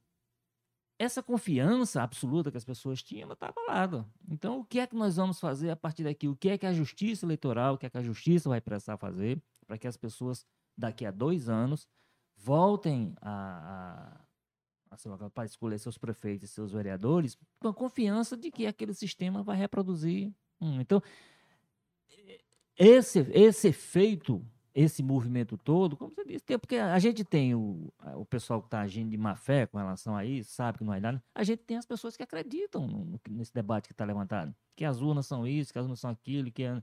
essa 0.97 1.23
confiança 1.23 2.01
absoluta 2.01 2.51
que 2.51 2.57
as 2.57 2.63
pessoas 2.63 3.01
tinham, 3.01 3.23
ela 3.23 3.33
estava 3.33 3.59
lá. 3.67 4.05
Então, 4.29 4.59
o 4.59 4.65
que 4.65 4.79
é 4.79 4.87
que 4.87 4.95
nós 4.95 5.15
vamos 5.15 5.39
fazer 5.39 5.71
a 5.71 5.75
partir 5.75 6.03
daqui? 6.03 6.27
O 6.27 6.35
que 6.35 6.49
é 6.49 6.57
que 6.57 6.65
a 6.65 6.73
justiça 6.73 7.25
eleitoral, 7.25 7.73
o 7.73 7.77
que 7.77 7.85
é 7.85 7.89
que 7.89 7.97
a 7.97 8.03
justiça 8.03 8.47
vai 8.47 8.61
precisar 8.61 8.97
fazer 8.97 9.41
para 9.65 9.77
que 9.77 9.87
as 9.87 9.97
pessoas, 9.97 10.45
daqui 10.77 11.05
a 11.05 11.11
dois 11.11 11.49
anos, 11.49 11.87
voltem 12.35 13.15
a, 13.21 14.21
a, 14.91 14.95
a 14.95 15.29
para 15.29 15.45
escolher 15.45 15.79
seus 15.79 15.97
prefeitos 15.97 16.49
e 16.49 16.53
seus 16.53 16.71
vereadores 16.71 17.37
com 17.59 17.67
a 17.67 17.73
confiança 17.73 18.37
de 18.37 18.51
que 18.51 18.65
aquele 18.65 18.93
sistema 18.93 19.41
vai 19.41 19.57
reproduzir. 19.57 20.31
Hum, 20.59 20.81
então, 20.81 21.01
esse, 22.77 23.19
esse 23.31 23.69
efeito, 23.69 24.45
esse 24.73 25.03
movimento 25.03 25.57
todo, 25.57 25.97
como 25.97 26.11
você 26.11 26.23
disse, 26.23 26.45
porque 26.57 26.77
a 26.77 26.97
gente 26.99 27.23
tem 27.23 27.53
o, 27.53 27.91
o 28.15 28.25
pessoal 28.25 28.61
que 28.61 28.67
está 28.67 28.81
agindo 28.81 29.09
de 29.09 29.17
má 29.17 29.35
fé 29.35 29.65
com 29.65 29.77
relação 29.77 30.15
a 30.15 30.23
isso, 30.23 30.51
sabe 30.51 30.77
que 30.77 30.83
não 30.83 30.91
vai 30.91 31.01
dar, 31.01 31.13
né? 31.13 31.21
a 31.35 31.43
gente 31.43 31.59
tem 31.59 31.77
as 31.77 31.85
pessoas 31.85 32.15
que 32.15 32.23
acreditam 32.23 33.19
nesse 33.29 33.53
debate 33.53 33.87
que 33.87 33.93
está 33.93 34.05
levantado, 34.05 34.55
que 34.75 34.85
as 34.85 35.01
urnas 35.01 35.25
são 35.25 35.45
isso, 35.45 35.73
que 35.73 35.79
as 35.79 35.85
urnas 35.85 35.99
são 35.99 36.09
aquilo, 36.09 36.51
que 36.51 36.63
é 36.63 36.81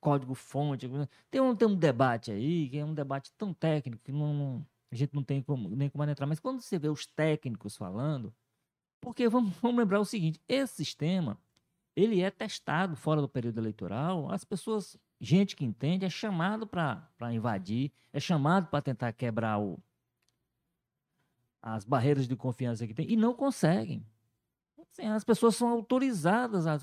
código-fonte. 0.00 0.90
Tem 1.30 1.40
um, 1.40 1.54
tem 1.54 1.68
um 1.68 1.74
debate 1.74 2.32
aí, 2.32 2.68
que 2.68 2.78
é 2.78 2.84
um 2.84 2.94
debate 2.94 3.30
tão 3.36 3.52
técnico 3.52 4.02
que 4.02 4.12
não, 4.12 4.66
a 4.90 4.94
gente 4.94 5.14
não 5.14 5.22
tem 5.22 5.42
como, 5.42 5.68
nem 5.68 5.88
como 5.88 6.04
entrar. 6.04 6.26
Mas 6.26 6.40
quando 6.40 6.60
você 6.60 6.78
vê 6.78 6.88
os 6.88 7.06
técnicos 7.06 7.76
falando, 7.76 8.34
porque 9.00 9.28
vamos, 9.28 9.54
vamos 9.60 9.78
lembrar 9.78 10.00
o 10.00 10.04
seguinte: 10.04 10.40
esse 10.48 10.74
sistema 10.76 11.38
ele 11.94 12.20
é 12.20 12.30
testado 12.30 12.96
fora 12.96 13.20
do 13.20 13.28
período 13.28 13.58
eleitoral. 13.58 14.30
As 14.30 14.44
pessoas, 14.44 14.96
gente 15.20 15.54
que 15.54 15.64
entende, 15.64 16.04
é 16.04 16.10
chamado 16.10 16.66
para 16.66 17.32
invadir, 17.32 17.92
é 18.12 18.18
chamado 18.18 18.68
para 18.68 18.80
tentar 18.80 19.12
quebrar 19.12 19.60
o, 19.60 19.78
as 21.62 21.84
barreiras 21.84 22.26
de 22.26 22.34
confiança 22.34 22.86
que 22.86 22.94
tem 22.94 23.10
e 23.10 23.16
não 23.16 23.34
conseguem. 23.34 24.04
Assim, 24.90 25.06
as 25.06 25.22
pessoas 25.22 25.54
são 25.54 25.68
autorizadas 25.68 26.66
a 26.66 26.78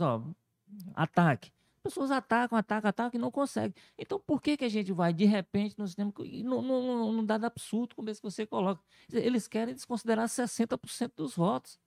ataque. 0.94 1.52
As 1.78 1.94
pessoas 1.94 2.12
atacam, 2.12 2.58
atacam, 2.58 2.90
atacam 2.90 3.18
e 3.18 3.22
não 3.22 3.32
conseguem. 3.32 3.74
Então, 3.98 4.20
por 4.20 4.42
que, 4.42 4.58
que 4.58 4.66
a 4.66 4.70
gente 4.70 4.92
vai, 4.92 5.14
de 5.14 5.26
repente, 5.26 5.78
no 5.78 5.88
sistema. 5.88 6.14
E 6.24 6.44
não, 6.44 7.26
dá 7.26 7.36
absurdo 7.36 7.96
como 7.96 8.10
esse 8.10 8.22
que 8.22 8.30
você 8.30 8.46
coloca. 8.46 8.82
Eles 9.12 9.48
querem 9.48 9.74
desconsiderar 9.74 10.28
60% 10.28 11.14
dos 11.16 11.36
votos. 11.36 11.80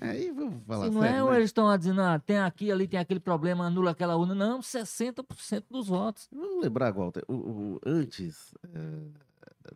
Aí 0.00 0.30
vamos 0.30 0.62
falar 0.66 0.86
Se 0.86 0.90
não 0.94 1.02
é, 1.02 1.08
sério, 1.08 1.24
ou 1.24 1.30
né? 1.30 1.36
eles 1.38 1.48
estão 1.48 1.76
dizendo, 1.78 2.00
ah, 2.02 2.18
tem 2.18 2.38
aqui, 2.38 2.70
ali, 2.70 2.86
tem 2.86 3.00
aquele 3.00 3.18
problema, 3.20 3.66
anula 3.66 3.90
aquela 3.90 4.16
urna. 4.16 4.34
Não, 4.34 4.60
60% 4.60 5.64
dos 5.70 5.88
votos. 5.88 6.28
Vamos 6.32 6.62
lembrar, 6.62 6.92
Walter, 6.92 7.24
o, 7.26 7.34
o- 7.34 7.80
antes 7.84 8.54
eh, 8.72 9.08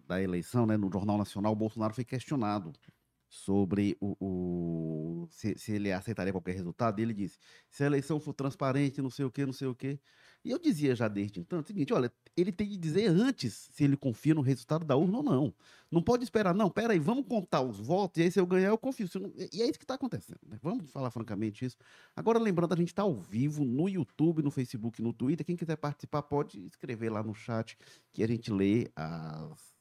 da 0.07 0.23
eleição, 0.23 0.64
né, 0.66 0.76
no 0.76 0.90
Jornal 0.92 1.19
Nacional, 1.19 1.52
o 1.52 1.57
Bolsonaro 1.57 1.92
foi 1.95 2.04
questionado 2.04 2.73
sobre 3.35 3.97
o, 3.99 4.15
o- 4.21 5.29
se, 5.31 5.57
se 5.59 5.73
ele 5.73 5.91
aceitaria 5.91 6.33
qualquer 6.33 6.53
resultado. 6.55 7.01
Ele 7.01 7.15
disse: 7.15 7.39
se 7.71 7.83
a 7.83 7.87
eleição 7.87 8.21
for 8.21 8.35
transparente, 8.35 9.01
não 9.01 9.09
sei 9.09 9.25
o 9.25 9.31
quê, 9.31 9.47
não 9.47 9.55
sei 9.55 9.69
o 9.69 9.75
quê. 9.75 9.99
E 10.45 10.51
eu 10.51 10.59
dizia 10.59 10.95
já 10.95 11.09
desde 11.09 11.41
então 11.41 11.61
o 11.61 11.65
seguinte: 11.65 11.95
olha, 11.95 12.12
ele 12.37 12.53
tem 12.53 12.69
que 12.69 12.77
dizer 12.77 13.07
antes 13.09 13.71
se 13.73 13.85
ele 13.85 13.97
confia 13.97 14.35
no 14.35 14.43
resultado 14.43 14.85
da 14.85 14.95
urna 14.97 15.19
ou 15.19 15.23
não. 15.23 15.55
Não 15.91 16.03
pode 16.03 16.25
esperar, 16.25 16.55
não, 16.55 16.69
peraí, 16.71 16.99
vamos 16.99 17.27
contar 17.27 17.62
os 17.62 17.79
votos, 17.79 18.19
e 18.21 18.25
aí 18.25 18.31
se 18.31 18.39
eu 18.39 18.47
ganhar, 18.47 18.69
eu 18.69 18.77
confio. 18.79 19.09
Não- 19.15 19.33
E 19.51 19.62
é 19.62 19.67
isso 19.67 19.79
que 19.79 19.85
está 19.85 19.95
acontecendo. 19.95 20.39
né? 20.47 20.59
Vamos 20.62 20.91
falar 20.91 21.11
francamente 21.11 21.65
isso. 21.65 21.77
Agora, 22.15 22.39
lembrando, 22.39 22.75
a 22.75 22.77
gente 22.77 22.89
está 22.89 23.03
ao 23.03 23.15
vivo 23.15 23.65
no 23.65 23.89
YouTube, 23.89 24.43
no 24.43 24.51
Facebook, 24.51 25.01
no 25.01 25.12
Twitter. 25.15 25.47
Quem 25.47 25.57
quiser 25.57 25.77
participar, 25.77 26.23
pode 26.23 26.61
escrever 26.67 27.11
lá 27.11 27.23
no 27.23 27.35
chat 27.35 27.79
que 28.12 28.23
a 28.23 28.27
gente 28.27 28.51
lê 28.53 28.91
as, 28.95 29.72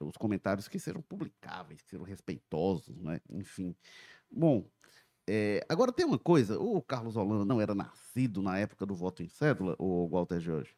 os 0.00 0.16
comentários 0.16 0.68
que 0.68 0.78
sejam 0.78 1.02
publicáveis, 1.02 1.82
que 1.82 1.90
sejam 1.90 2.04
respeitosos, 2.04 3.00
né? 3.02 3.20
Enfim. 3.30 3.74
Bom, 4.30 4.70
eh, 5.28 5.64
agora 5.68 5.92
tem 5.92 6.06
uma 6.06 6.18
coisa: 6.18 6.58
o 6.60 6.82
Carlos 6.82 7.16
Holanda 7.16 7.44
não 7.44 7.60
era 7.60 7.74
nascido 7.74 8.42
na 8.42 8.58
época 8.58 8.86
do 8.86 8.94
voto 8.94 9.22
em 9.22 9.28
cédula, 9.28 9.76
o 9.78 10.08
Walter 10.08 10.40
Jorge. 10.40 10.76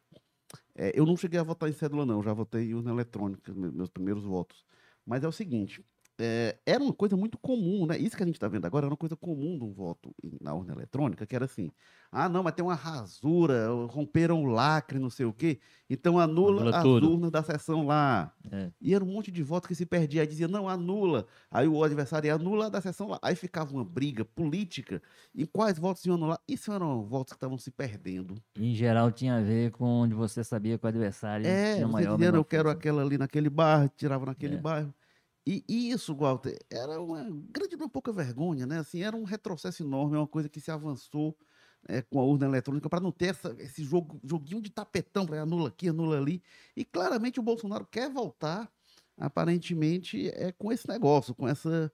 é, 0.75 0.91
eu 0.99 1.05
não 1.05 1.17
cheguei 1.17 1.39
a 1.39 1.43
votar 1.43 1.69
em 1.69 1.73
cédula, 1.73 2.05
não, 2.05 2.21
já 2.23 2.33
votei 2.33 2.69
em 2.71 2.73
urna 2.75 2.91
eletrônica, 2.91 3.53
me- 3.53 3.71
meus 3.71 3.89
primeiros 3.89 4.23
votos. 4.23 4.65
Mas 5.05 5.23
é 5.23 5.27
o 5.27 5.31
seguinte, 5.31 5.85
é, 6.23 6.57
era 6.65 6.81
uma 6.83 6.93
coisa 6.93 7.17
muito 7.17 7.37
comum, 7.37 7.85
né? 7.85 7.97
Isso 7.97 8.15
que 8.15 8.23
a 8.23 8.25
gente 8.25 8.35
está 8.35 8.47
vendo 8.47 8.65
agora 8.65 8.85
era 8.85 8.91
uma 8.93 8.97
coisa 8.97 9.15
comum 9.15 9.57
de 9.57 9.63
um 9.65 9.71
voto 9.73 10.13
na 10.41 10.53
urna 10.53 10.73
eletrônica, 10.73 11.25
que 11.25 11.35
era 11.35 11.45
assim, 11.45 11.69
ah, 12.11 12.29
não, 12.29 12.43
mas 12.43 12.53
tem 12.53 12.63
uma 12.63 12.75
rasura, 12.75 13.67
romperam 13.89 14.41
o 14.43 14.45
lacre, 14.45 14.99
não 14.99 15.09
sei 15.09 15.25
o 15.25 15.33
quê, 15.33 15.59
então 15.89 16.17
anula, 16.19 16.61
Anula 16.61 16.77
as 16.77 16.83
tudo. 16.83 17.11
urnas 17.11 17.31
da 17.31 17.43
sessão 17.43 17.85
lá. 17.85 18.33
É. 18.51 18.71
E 18.79 18.93
era 18.95 19.03
um 19.03 19.07
monte 19.07 19.31
de 19.31 19.43
voto 19.43 19.67
que 19.67 19.75
se 19.75 19.85
perdia, 19.85 20.21
aí 20.21 20.27
dizia, 20.27 20.47
não, 20.47 20.69
anula. 20.69 21.25
Aí 21.51 21.67
o 21.67 21.83
adversário 21.83 22.27
ia 22.27 22.35
anula 22.35 22.69
da 22.69 22.79
sessão 22.81 23.07
lá. 23.09 23.19
Aí 23.21 23.35
ficava 23.35 23.73
uma 23.73 23.83
briga 23.83 24.23
política 24.23 25.01
em 25.35 25.45
quais 25.45 25.77
votos 25.77 26.05
iam 26.05 26.15
anular. 26.15 26.39
Isso 26.47 26.71
eram 26.71 27.03
votos 27.03 27.33
que 27.33 27.37
estavam 27.37 27.57
se 27.57 27.71
perdendo. 27.71 28.35
Em 28.57 28.73
geral 28.73 29.11
tinha 29.11 29.37
a 29.37 29.41
ver 29.41 29.71
com 29.71 29.85
onde 29.85 30.13
você 30.13 30.43
sabia 30.43 30.77
que 30.77 30.85
o 30.85 30.87
adversário 30.89 31.45
É, 31.45 31.75
tinha 31.75 31.87
maior 31.87 32.17
menor 32.17 32.37
eu 32.37 32.45
quero 32.45 32.69
aquela 32.69 33.01
ali 33.01 33.17
naquele 33.17 33.49
bairro, 33.49 33.89
tirava 33.95 34.25
naquele 34.25 34.55
É. 34.55 34.57
bairro. 34.57 34.93
E 35.45 35.63
isso, 35.91 36.15
Walter, 36.15 36.57
era 36.71 37.01
uma 37.01 37.23
grande, 37.49 37.75
uma 37.75 37.89
pouca 37.89 38.13
vergonha, 38.13 38.65
né? 38.65 38.79
Assim, 38.79 39.01
era 39.03 39.15
um 39.15 39.23
retrocesso 39.23 39.83
enorme, 39.83 40.15
é 40.15 40.19
uma 40.19 40.27
coisa 40.27 40.47
que 40.49 40.59
se 40.61 40.71
avançou 40.71 41.37
é, 41.87 42.01
com 42.01 42.19
a 42.19 42.23
urna 42.23 42.45
eletrônica 42.45 42.89
para 42.89 43.01
não 43.01 43.11
ter 43.11 43.27
essa- 43.27 43.53
esse 43.59 43.83
jogo, 43.83 44.17
joguinho 44.23 44.61
de 44.61 44.69
tapetão, 44.69 45.25
para 45.25 45.41
anula 45.41 45.67
aqui, 45.69 45.89
anula 45.89 46.17
ali. 46.17 46.41
E 46.77 46.85
claramente 46.85 47.39
o 47.41 47.43
Bolsonaro 47.43 47.85
quer 47.85 48.09
voltar, 48.09 48.71
aparentemente, 49.17 50.29
é 50.29 50.51
com 50.53 50.71
esse 50.71 50.87
negócio, 50.87 51.35
com 51.35 51.45
essa 51.47 51.91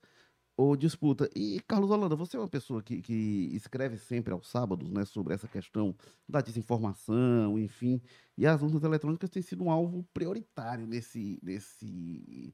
ô, 0.58 0.76
disputa. 0.76 1.30
E, 1.36 1.60
Carlos 1.68 1.90
Holanda, 1.92 2.16
você 2.16 2.38
é 2.38 2.40
uma 2.40 2.50
pessoa 2.50 2.84
que, 2.84 3.02
que 3.02 3.50
escreve 3.54 3.98
sempre 3.98 4.34
aos 4.34 4.48
sábados 4.50 4.92
né, 4.92 5.06
sobre 5.06 5.34
essa 5.34 5.48
questão 5.48 5.96
da 6.28 6.42
desinformação, 6.42 7.58
enfim. 7.58 8.02
E 8.38 8.46
as 8.46 8.62
urnas 8.62 8.84
eletrônicas 8.84 9.30
têm 9.30 9.42
sido 9.42 9.64
um 9.64 9.72
alvo 9.72 10.04
prioritário 10.14 10.86
nesse, 10.88 11.40
nesse, 11.44 12.54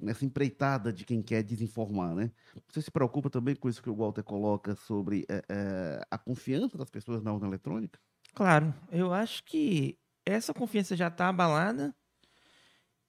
nessa 0.00 0.24
empreitada 0.24 0.92
de 0.92 1.04
quem 1.04 1.22
quer 1.22 1.42
desinformar, 1.42 2.14
né? 2.14 2.32
Você 2.68 2.82
se 2.82 2.90
preocupa 2.90 3.30
também 3.30 3.54
com 3.56 3.68
isso 3.68 3.82
que 3.82 3.90
o 3.90 3.96
Walter 3.96 4.22
coloca 4.24 4.74
sobre 4.76 5.24
eh, 5.28 5.42
eh, 5.48 6.00
a 6.10 6.18
confiança 6.18 6.78
das 6.78 6.90
pessoas 6.90 7.22
na 7.22 7.32
urna 7.32 7.46
eletrônica? 7.48 7.98
Claro, 8.34 8.74
eu 8.90 9.12
acho 9.12 9.44
que 9.44 9.98
essa 10.24 10.54
confiança 10.54 10.96
já 10.96 11.08
está 11.08 11.28
abalada 11.28 11.94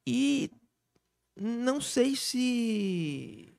e 0.06 0.50
não 1.36 1.82
sei 1.82 2.16
se. 2.16 3.54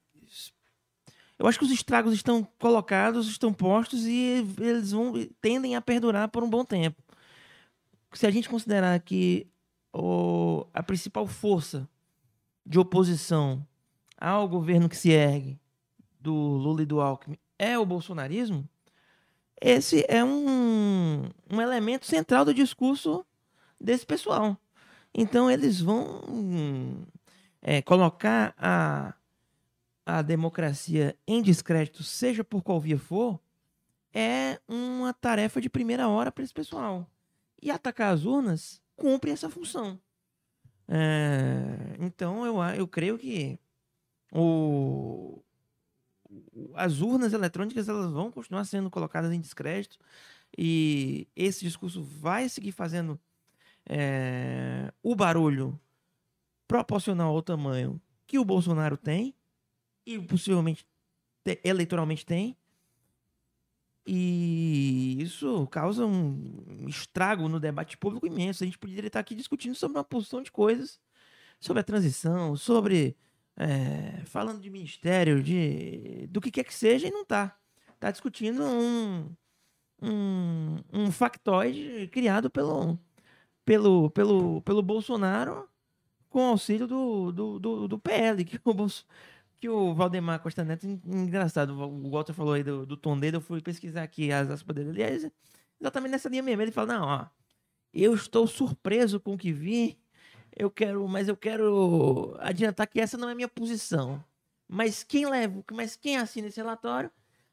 Eu 1.38 1.46
acho 1.46 1.58
que 1.58 1.64
os 1.64 1.70
estragos 1.72 2.14
estão 2.14 2.44
colocados, 2.58 3.26
estão 3.28 3.52
postos 3.52 4.06
e 4.06 4.44
eles 4.60 4.92
vão 4.92 5.12
tendem 5.40 5.74
a 5.74 5.80
perdurar 5.80 6.28
por 6.28 6.44
um 6.44 6.50
bom 6.50 6.64
tempo. 6.64 7.02
Se 8.12 8.26
a 8.26 8.30
gente 8.30 8.48
considerar 8.48 8.98
que 9.00 9.46
o- 9.94 10.66
a 10.72 10.82
principal 10.82 11.26
força 11.26 11.88
de 12.64 12.78
oposição 12.78 13.66
ao 14.16 14.48
governo 14.48 14.88
que 14.88 14.96
se 14.96 15.10
ergue 15.10 15.60
do 16.20 16.32
Lula 16.32 16.82
e 16.82 16.86
do 16.86 17.00
Alckmin 17.00 17.38
é 17.58 17.78
o 17.78 17.86
bolsonarismo, 17.86 18.68
esse 19.60 20.04
é 20.08 20.24
um, 20.24 21.22
um 21.48 21.60
elemento 21.60 22.06
central 22.06 22.44
do 22.44 22.52
discurso 22.52 23.24
desse 23.80 24.04
pessoal. 24.04 24.56
Então, 25.14 25.48
eles 25.48 25.80
vão 25.80 27.06
é, 27.60 27.80
colocar 27.80 28.52
a, 28.58 29.14
a 30.04 30.22
democracia 30.22 31.16
em 31.24 31.40
descrédito, 31.40 32.02
seja 32.02 32.42
por 32.42 32.62
qual 32.62 32.80
via 32.80 32.98
for, 32.98 33.38
é 34.12 34.60
uma 34.66 35.12
tarefa 35.12 35.60
de 35.60 35.70
primeira 35.70 36.08
hora 36.08 36.32
para 36.32 36.42
esse 36.42 36.52
pessoal. 36.52 37.08
E 37.62 37.70
atacar 37.70 38.12
as 38.12 38.24
urnas 38.24 38.80
cumpre 38.96 39.30
essa 39.30 39.48
função. 39.48 40.00
É, 40.88 41.96
então, 42.00 42.44
eu, 42.46 42.62
eu 42.76 42.88
creio 42.88 43.18
que 43.18 43.58
o- 44.32 45.42
as 46.74 47.00
urnas 47.00 47.32
eletrônicas 47.32 47.88
elas 47.88 48.10
vão 48.12 48.30
continuar 48.30 48.64
sendo 48.64 48.90
colocadas 48.90 49.32
em 49.32 49.40
descrédito 49.40 49.98
e 50.56 51.28
esse 51.36 51.60
discurso 51.64 52.02
vai 52.02 52.48
seguir 52.48 52.72
fazendo 52.72 53.18
é, 53.88 54.92
o 55.02 55.14
barulho 55.14 55.80
proporcional 56.68 57.34
ao 57.34 57.42
tamanho 57.42 58.00
que 58.26 58.38
o 58.38 58.44
Bolsonaro 58.44 58.96
tem 58.96 59.34
e 60.06 60.18
possivelmente 60.20 60.86
te- 61.44 61.60
eleitoralmente 61.64 62.26
tem 62.26 62.56
e 64.06 65.18
isso 65.20 65.66
causa 65.68 66.04
um 66.04 66.86
estrago 66.88 67.48
no 67.48 67.60
debate 67.60 67.96
público 67.96 68.26
imenso. 68.26 68.64
A 68.64 68.66
gente 68.66 68.78
poderia 68.78 69.06
estar 69.06 69.20
aqui 69.20 69.34
discutindo 69.34 69.74
sobre 69.74 69.98
uma 69.98 70.04
porção 70.04 70.42
de 70.42 70.50
coisas, 70.50 71.00
sobre 71.60 71.80
a 71.80 71.84
transição, 71.84 72.56
sobre 72.56 73.16
é, 73.56 74.22
falando 74.24 74.60
de 74.60 74.70
ministério, 74.70 75.42
de 75.42 76.26
do 76.30 76.40
que 76.40 76.50
quer 76.50 76.64
que 76.64 76.74
seja, 76.74 77.06
e 77.06 77.10
não 77.10 77.24
tá. 77.24 77.56
Tá 78.00 78.10
discutindo 78.10 78.64
um, 78.64 79.30
um, 80.02 80.76
um 80.92 81.12
factoide 81.12 82.08
criado 82.12 82.50
pelo, 82.50 82.98
pelo, 83.64 84.10
pelo, 84.10 84.62
pelo 84.62 84.82
Bolsonaro 84.82 85.68
com 86.28 86.40
auxílio 86.48 86.86
do, 86.86 87.30
do, 87.30 87.58
do, 87.58 87.88
do 87.88 87.98
PL, 87.98 88.42
que 88.44 88.58
o, 88.64 89.04
que 89.62 89.68
o 89.68 89.94
Valdemar 89.94 90.40
Costa 90.40 90.64
Neto, 90.64 90.84
en- 90.88 91.00
engraçado, 91.06 91.70
o 91.78 92.10
Walter 92.10 92.32
falou 92.34 92.52
aí 92.54 92.64
do, 92.64 92.84
do 92.84 92.96
tom 92.96 93.16
dele, 93.16 93.36
eu 93.36 93.40
fui 93.40 93.60
pesquisar 93.62 94.02
aqui 94.02 94.32
as 94.32 94.50
aspas 94.50 94.74
dele, 94.74 94.90
aliás, 94.90 95.30
exatamente 95.80 96.10
nessa 96.10 96.28
linha 96.28 96.42
mesmo, 96.42 96.62
ele 96.62 96.72
fala, 96.72 96.94
não, 96.98 97.06
ó, 97.06 97.26
eu 97.94 98.12
estou 98.14 98.46
surpreso 98.48 99.20
com 99.20 99.34
o 99.34 99.38
que 99.38 99.52
vi, 99.52 99.98
eu 100.56 100.68
quero, 100.68 101.06
mas 101.06 101.28
eu 101.28 101.36
quero 101.36 102.36
adiantar 102.40 102.88
que 102.88 102.98
essa 103.00 103.16
não 103.16 103.28
é 103.28 103.34
minha 103.36 103.48
posição. 103.48 104.22
Mas 104.68 105.04
quem 105.04 105.26
leva, 105.28 105.62
mas 105.72 105.94
quem 105.94 106.16
assina 106.16 106.48
esse 106.48 106.56
relatório 106.60 107.10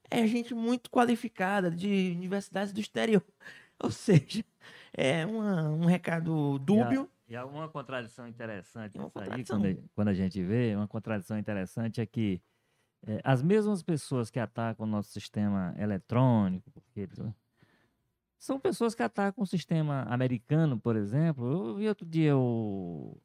é 0.10 0.26
gente 0.26 0.56
muito 0.56 0.90
qualificada 0.90 1.70
de 1.70 2.14
universidades 2.16 2.74
do 2.74 2.80
exterior. 2.80 3.24
Ou 3.84 3.92
seja, 3.92 4.44
é 4.94 5.26
uma- 5.28 5.70
um 5.70 5.86
recado 5.86 6.58
dúbio. 6.60 7.10
E 7.30 7.38
uma 7.44 7.70
contradição 7.70 8.28
interessante 8.28 8.98
É 8.98 9.02
uma 9.02 9.06
nisso 9.06 9.20
aí, 9.20 9.46
contradição. 9.46 9.58
quando, 9.60 9.66
a- 9.68 9.90
quando 9.94 10.08
a 10.10 10.14
gente 10.14 10.42
vê, 10.44 10.76
uma 10.76 10.88
contradição 10.88 11.38
interessante 11.38 12.02
é 12.02 12.06
que 12.06 12.42
eh, 13.08 13.22
as 13.24 13.44
mesmas 13.44 13.84
pessoas 13.84 14.32
que 14.32 14.40
atacam 14.40 14.86
o 14.86 14.90
nosso 14.90 15.12
sistema 15.12 15.74
eletrônico, 15.78 16.72
porque 16.72 17.08
são 18.38 18.60
pessoas 18.60 18.96
que 18.96 19.04
atacam 19.04 19.44
o 19.44 19.48
sistema 19.48 20.04
americano, 20.04 20.80
por 20.80 20.96
exemplo. 20.96 21.46
Eu 21.70 21.76
vi 21.76 21.88
outro 21.88 22.06
dia 22.06 22.38
o 22.38 23.22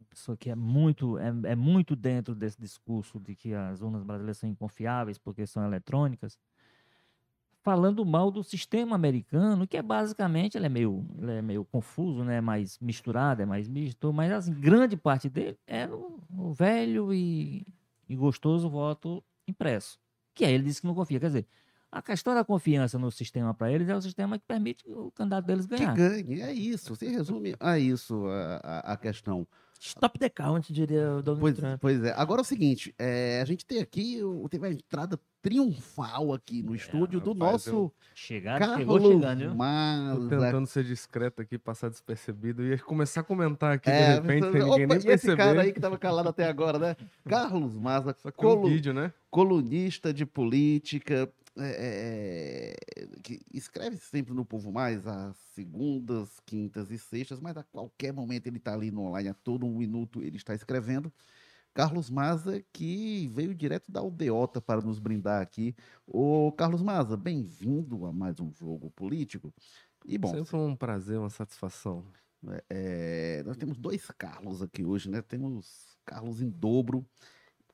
uma 0.00 0.06
pessoa 0.08 0.36
que 0.36 0.50
é 0.50 0.54
muito 0.54 1.18
é, 1.18 1.28
é 1.52 1.56
muito 1.56 1.96
dentro 1.96 2.34
desse 2.34 2.60
discurso 2.60 3.18
de 3.20 3.34
que 3.36 3.54
as 3.54 3.80
urnas 3.82 4.02
brasileiras 4.04 4.38
são 4.38 4.48
inconfiáveis 4.48 5.18
porque 5.18 5.46
são 5.46 5.64
eletrônicas, 5.64 6.38
falando 7.64 8.04
mal 8.06 8.30
do 8.30 8.44
sistema 8.44 8.94
americano, 8.96 9.66
que 9.66 9.76
é 9.76 9.82
basicamente 9.82 10.56
ele 10.56 10.66
é 10.66 10.68
meio 10.68 11.06
ele 11.18 11.32
é 11.32 11.42
meio 11.42 11.64
confuso, 11.64 12.22
né, 12.24 12.40
mais 12.40 12.78
misturado, 12.80 13.42
é 13.42 13.46
mais 13.46 13.68
misto, 13.68 14.12
mas 14.12 14.30
assim, 14.32 14.54
grande 14.54 14.96
parte 14.96 15.28
dele 15.30 15.58
é 15.66 15.88
o, 15.88 16.20
o 16.30 16.52
velho 16.52 17.12
e, 17.14 17.66
e 18.08 18.14
gostoso 18.16 18.68
voto 18.70 19.24
impresso, 19.48 19.98
que 20.34 20.44
aí 20.44 20.52
ele 20.54 20.64
disse 20.64 20.80
que 20.82 20.86
não 20.86 20.94
confia, 20.94 21.18
quer 21.20 21.26
dizer, 21.28 21.46
a 21.90 22.02
questão 22.02 22.34
da 22.34 22.44
confiança 22.44 22.98
no 22.98 23.10
sistema 23.10 23.54
para 23.54 23.72
eles 23.72 23.88
é 23.88 23.96
o 23.96 24.02
sistema 24.02 24.38
que 24.38 24.44
permite 24.46 24.84
o 24.90 25.10
candidato 25.12 25.46
deles 25.46 25.66
Que 25.76 25.86
ganhar. 25.86 25.86
ganhe, 25.86 26.40
é 26.40 26.52
isso. 26.52 26.94
Se 26.96 27.06
resume 27.08 27.54
a 27.60 27.78
isso 27.78 28.26
a, 28.26 28.56
a- 28.62 28.92
a 28.92 28.96
questão. 28.96 29.46
Stop 29.80 30.18
the 30.18 30.28
count, 30.30 30.72
diria 30.72 31.16
o 31.16 31.22
Donald 31.22 31.40
Pois, 31.40 31.56
Trump. 31.56 31.80
pois 31.80 32.02
é. 32.04 32.12
Agora 32.16 32.40
é 32.40 32.42
o 32.42 32.44
seguinte, 32.44 32.94
é, 32.98 33.40
a 33.42 33.44
gente 33.44 33.66
tem 33.66 33.80
aqui, 33.80 34.22
o- 34.22 34.48
teve 34.48 34.66
a 34.66 34.70
entrada 34.70 35.18
triunfal 35.42 36.32
aqui 36.32 36.62
no 36.62 36.74
estúdio 36.74 37.20
do 37.20 37.34
nosso 37.34 37.92
Chegado, 38.14 38.64
chegou 38.78 38.96
Carlos 38.98 39.12
chegando, 39.14 39.38
viu? 39.40 39.48
Tô 39.50 39.54
Maza. 39.56 40.28
tentando 40.28 40.66
ser 40.66 40.84
discreto 40.84 41.42
aqui, 41.42 41.58
passar 41.58 41.90
despercebido. 41.90 42.62
E 42.64 42.70
ia 42.70 42.78
começar 42.78 43.20
a 43.20 43.24
comentar 43.24 43.74
aqui 43.74 43.90
É, 43.90 44.20
de 44.20 44.20
repente, 44.22 44.42
sem 44.44 44.52
ninguém 44.52 44.68
opa, 44.70 44.78
nem 44.78 44.86
e 44.86 44.96
esse 44.98 45.06
perceber. 45.06 45.36
cara 45.36 45.62
aí 45.62 45.72
que 45.72 45.80
tava 45.80 45.98
calado 45.98 46.28
até 46.28 46.44
agora, 46.48 46.78
né? 46.78 46.96
Carlos 47.28 47.74
Maza, 47.74 48.16
um 48.38 48.62
vídeo, 48.68 48.94
né? 48.94 49.12
colunista 49.30 50.14
de 50.14 50.24
política, 50.24 51.30
é, 51.56 52.74
é, 52.96 53.06
que 53.22 53.40
escreve 53.52 53.96
sempre 53.96 54.34
no 54.34 54.44
Povo 54.44 54.72
Mais, 54.72 55.06
às 55.06 55.36
segundas, 55.54 56.40
quintas 56.44 56.90
e 56.90 56.98
sextas, 56.98 57.40
mas 57.40 57.56
a 57.56 57.62
qualquer 57.62 58.12
momento 58.12 58.46
ele 58.46 58.58
está 58.58 58.74
ali 58.74 58.90
no 58.90 59.02
online, 59.02 59.28
a 59.28 59.34
todo 59.34 59.66
um 59.66 59.76
minuto 59.76 60.22
ele 60.22 60.36
está 60.36 60.54
escrevendo. 60.54 61.12
Carlos 61.72 62.08
Maza, 62.08 62.62
que 62.72 63.28
veio 63.28 63.52
direto 63.52 63.90
da 63.90 63.98
aldeota 64.00 64.60
para 64.60 64.80
nos 64.80 65.00
brindar 65.00 65.42
aqui. 65.42 65.74
Ô, 66.06 66.52
Carlos 66.52 66.82
Maza, 66.82 67.16
bem-vindo 67.16 68.06
a 68.06 68.12
mais 68.12 68.38
um 68.38 68.52
jogo 68.52 68.90
político. 68.92 69.52
E, 70.04 70.16
bom, 70.16 70.28
Sempre 70.28 70.56
um 70.56 70.76
prazer, 70.76 71.18
uma 71.18 71.30
satisfação. 71.30 72.06
é, 72.70 73.42
nós 73.44 73.56
temos 73.56 73.76
dois 73.76 74.06
Carlos 74.16 74.62
aqui 74.62 74.84
hoje, 74.84 75.10
né? 75.10 75.20
Temos 75.20 75.98
Carlos 76.04 76.40
em 76.40 76.48
dobro. 76.48 77.04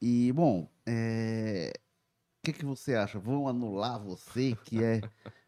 E, 0.00 0.32
bom, 0.32 0.70
é, 0.86 1.72
o 2.40 2.42
que, 2.42 2.52
que 2.54 2.64
você 2.64 2.94
acha? 2.94 3.18
Vão 3.18 3.46
anular 3.46 4.00
você, 4.02 4.56
que 4.64 4.82
é 4.82 5.02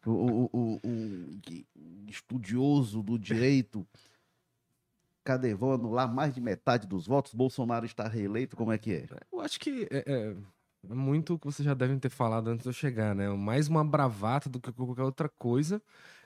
o- 0.04 0.50
o- 0.52 0.80
o- 0.84 1.40
que- 1.40 1.66
estudioso 2.06 3.02
do 3.02 3.18
direito. 3.18 3.86
Cadê? 5.24 5.54
Vão 5.54 5.72
anular 5.72 6.12
mais 6.12 6.34
de 6.34 6.40
metade 6.40 6.86
dos 6.86 7.06
votos? 7.06 7.32
Bolsonaro 7.32 7.86
está 7.86 8.06
reeleito? 8.06 8.56
Como 8.56 8.72
é 8.72 8.76
que 8.78 8.92
é? 8.92 9.06
Eu 9.32 9.40
acho 9.40 9.58
que 9.58 9.88
é, 9.90 10.04
é- 10.06 10.36
é 10.90 10.94
muito 10.94 11.34
o 11.34 11.38
que 11.38 11.46
vocês 11.46 11.64
já 11.64 11.72
devem 11.74 11.98
ter 11.98 12.10
falado 12.10 12.48
antes 12.48 12.64
de 12.64 12.68
eu 12.68 12.72
chegar, 12.74 13.14
né? 13.14 13.28
Mais 13.30 13.68
uma 13.68 13.84
bravata 13.84 14.50
do 14.50 14.60
que 14.60 14.70
qualquer 14.72 15.02
outra 15.04 15.28
coisa. 15.30 15.80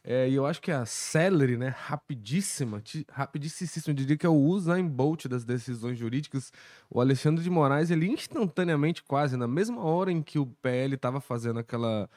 É, 0.08 0.28
e 0.28 0.34
eu 0.36 0.46
acho 0.46 0.62
que 0.62 0.70
a 0.70 0.86
celery, 0.86 1.56
né? 1.56 1.74
Rapidíssima, 1.76 2.80
rapidíssima, 3.10 3.92
diria 3.92 4.16
que 4.16 4.24
é 4.24 4.28
o 4.28 4.36
Usain 4.36 4.86
Bolt 4.86 5.26
das 5.26 5.44
decisões 5.44 5.98
jurídicas. 5.98 6.52
O 6.88 7.00
Alexandre 7.00 7.42
de 7.42 7.50
Moraes, 7.50 7.90
ele 7.90 8.06
instantaneamente, 8.06 9.02
quase, 9.02 9.36
na 9.36 9.48
mesma 9.48 9.82
hora 9.82 10.12
em 10.12 10.22
que 10.22 10.38
o 10.38 10.46
PL 10.46 10.94
estava 10.94 11.20
fazendo 11.20 11.58
aquela 11.58 12.08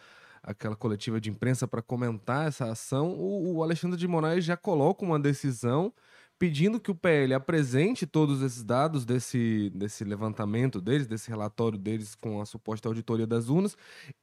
aquela 0.42 0.76
coletiva 0.76 1.20
de 1.20 1.30
imprensa 1.30 1.68
para 1.68 1.82
comentar 1.82 2.48
essa 2.48 2.72
ação, 2.72 3.10
o, 3.12 3.58
o 3.58 3.64
Alexandre 3.64 3.98
de 4.00 4.08
Moraes 4.08 4.46
já 4.46 4.56
coloca 4.56 5.04
uma 5.04 5.20
decisão 5.20 5.94
pedindo 6.40 6.80
que 6.80 6.90
o 6.90 6.96
PL 6.96 7.34
apresente 7.34 8.08
todos 8.08 8.42
esses 8.42 8.64
dados 8.64 9.06
desse, 9.06 9.70
desse 9.76 10.06
levantamento 10.06 10.80
deles, 10.80 11.06
desse 11.06 11.30
relatório 11.30 11.78
deles 11.78 12.16
com 12.16 12.42
a 12.42 12.46
suposta 12.46 12.88
auditoria 12.88 13.28
das 13.28 13.50
urnas, 13.50 13.76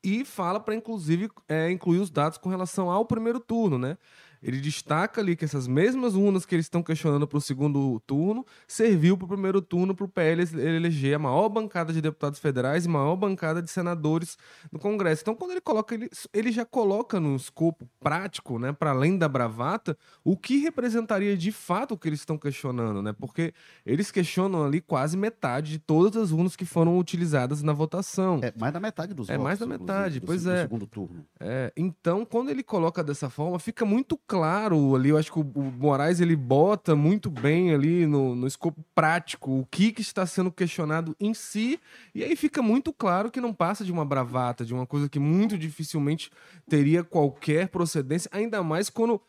e 0.02 0.24
fala 0.24 0.58
para, 0.58 0.74
inclusive, 0.74 1.28
é, 1.46 1.70
incluir 1.70 1.98
os 1.98 2.10
dados 2.10 2.38
com 2.38 2.48
relação 2.48 2.90
ao 2.90 3.04
primeiro 3.04 3.38
turno, 3.38 3.78
né? 3.78 3.98
Ele 4.46 4.60
destaca 4.60 5.20
ali 5.20 5.34
que 5.34 5.44
essas 5.44 5.66
mesmas 5.66 6.14
urnas 6.14 6.46
que 6.46 6.54
eles 6.54 6.66
estão 6.66 6.80
questionando 6.80 7.26
para 7.26 7.36
o 7.36 7.40
segundo 7.40 7.98
turno 8.06 8.46
serviu 8.68 9.16
para 9.18 9.24
o 9.24 9.28
primeiro 9.28 9.60
turno 9.60 9.92
para 9.92 10.04
o 10.04 10.08
PL 10.08 10.40
eleger 10.54 11.16
a 11.16 11.18
maior 11.18 11.48
bancada 11.48 11.92
de 11.92 12.00
deputados 12.00 12.38
federais 12.38 12.84
e 12.84 12.88
maior 12.88 13.16
bancada 13.16 13.60
de 13.60 13.68
senadores 13.68 14.38
no 14.70 14.78
Congresso. 14.78 15.22
Então, 15.22 15.34
quando 15.34 15.50
ele 15.50 15.60
coloca, 15.60 15.92
ele, 15.96 16.08
ele 16.32 16.52
já 16.52 16.64
coloca 16.64 17.18
no 17.18 17.34
escopo 17.34 17.88
prático, 17.98 18.56
né, 18.56 18.72
para 18.72 18.90
além 18.90 19.18
da 19.18 19.28
bravata, 19.28 19.98
o 20.22 20.36
que 20.36 20.58
representaria 20.58 21.36
de 21.36 21.50
fato 21.50 21.94
o 21.94 21.98
que 21.98 22.08
eles 22.08 22.20
estão 22.20 22.38
questionando, 22.38 23.02
né? 23.02 23.12
Porque 23.12 23.52
eles 23.84 24.12
questionam 24.12 24.64
ali 24.64 24.80
quase 24.80 25.16
metade 25.16 25.72
de 25.72 25.78
todas 25.80 26.22
as 26.22 26.30
urnas 26.30 26.54
que 26.54 26.64
foram 26.64 26.96
utilizadas 26.98 27.64
na 27.64 27.72
votação. 27.72 28.38
É 28.44 28.52
mais 28.56 28.72
da 28.72 28.78
metade 28.78 29.12
dos 29.12 29.28
É 29.28 29.32
votos. 29.32 29.44
mais 29.44 29.58
da 29.58 29.66
metade, 29.66 30.20
pois 30.20 30.46
é. 30.46 30.62
segundo 30.62 30.86
turno. 30.86 31.26
É, 31.40 31.72
então, 31.76 32.24
quando 32.24 32.48
ele 32.50 32.62
coloca 32.62 33.02
dessa 33.02 33.28
forma, 33.28 33.58
fica 33.58 33.84
muito 33.84 34.16
claro 34.16 34.35
ali. 34.44 35.08
Eu 35.10 35.18
acho 35.18 35.32
que 35.32 35.38
o, 35.38 35.42
o 35.54 35.62
Moraes 35.62 36.20
ele 36.20 36.36
bota 36.36 36.94
muito 36.94 37.30
bem 37.30 37.72
ali 37.74 38.06
no, 38.06 38.34
no 38.34 38.46
escopo 38.46 38.84
prático 38.94 39.60
o 39.60 39.66
que, 39.66 39.92
que 39.92 40.00
está 40.00 40.26
sendo 40.26 40.50
questionado 40.50 41.16
em 41.20 41.34
si. 41.34 41.80
E 42.14 42.24
aí 42.24 42.36
fica 42.36 42.62
muito 42.62 42.92
claro 42.92 43.30
que 43.30 43.40
não 43.40 43.52
passa 43.52 43.84
de 43.84 43.92
uma 43.92 44.04
bravata, 44.04 44.64
de 44.64 44.74
uma 44.74 44.86
coisa 44.86 45.08
que 45.08 45.18
muito 45.18 45.58
dificilmente 45.58 46.30
teria 46.68 47.04
qualquer 47.04 47.68
procedência, 47.68 48.30
ainda 48.32 48.62
mais 48.62 48.90
quando. 48.90 49.20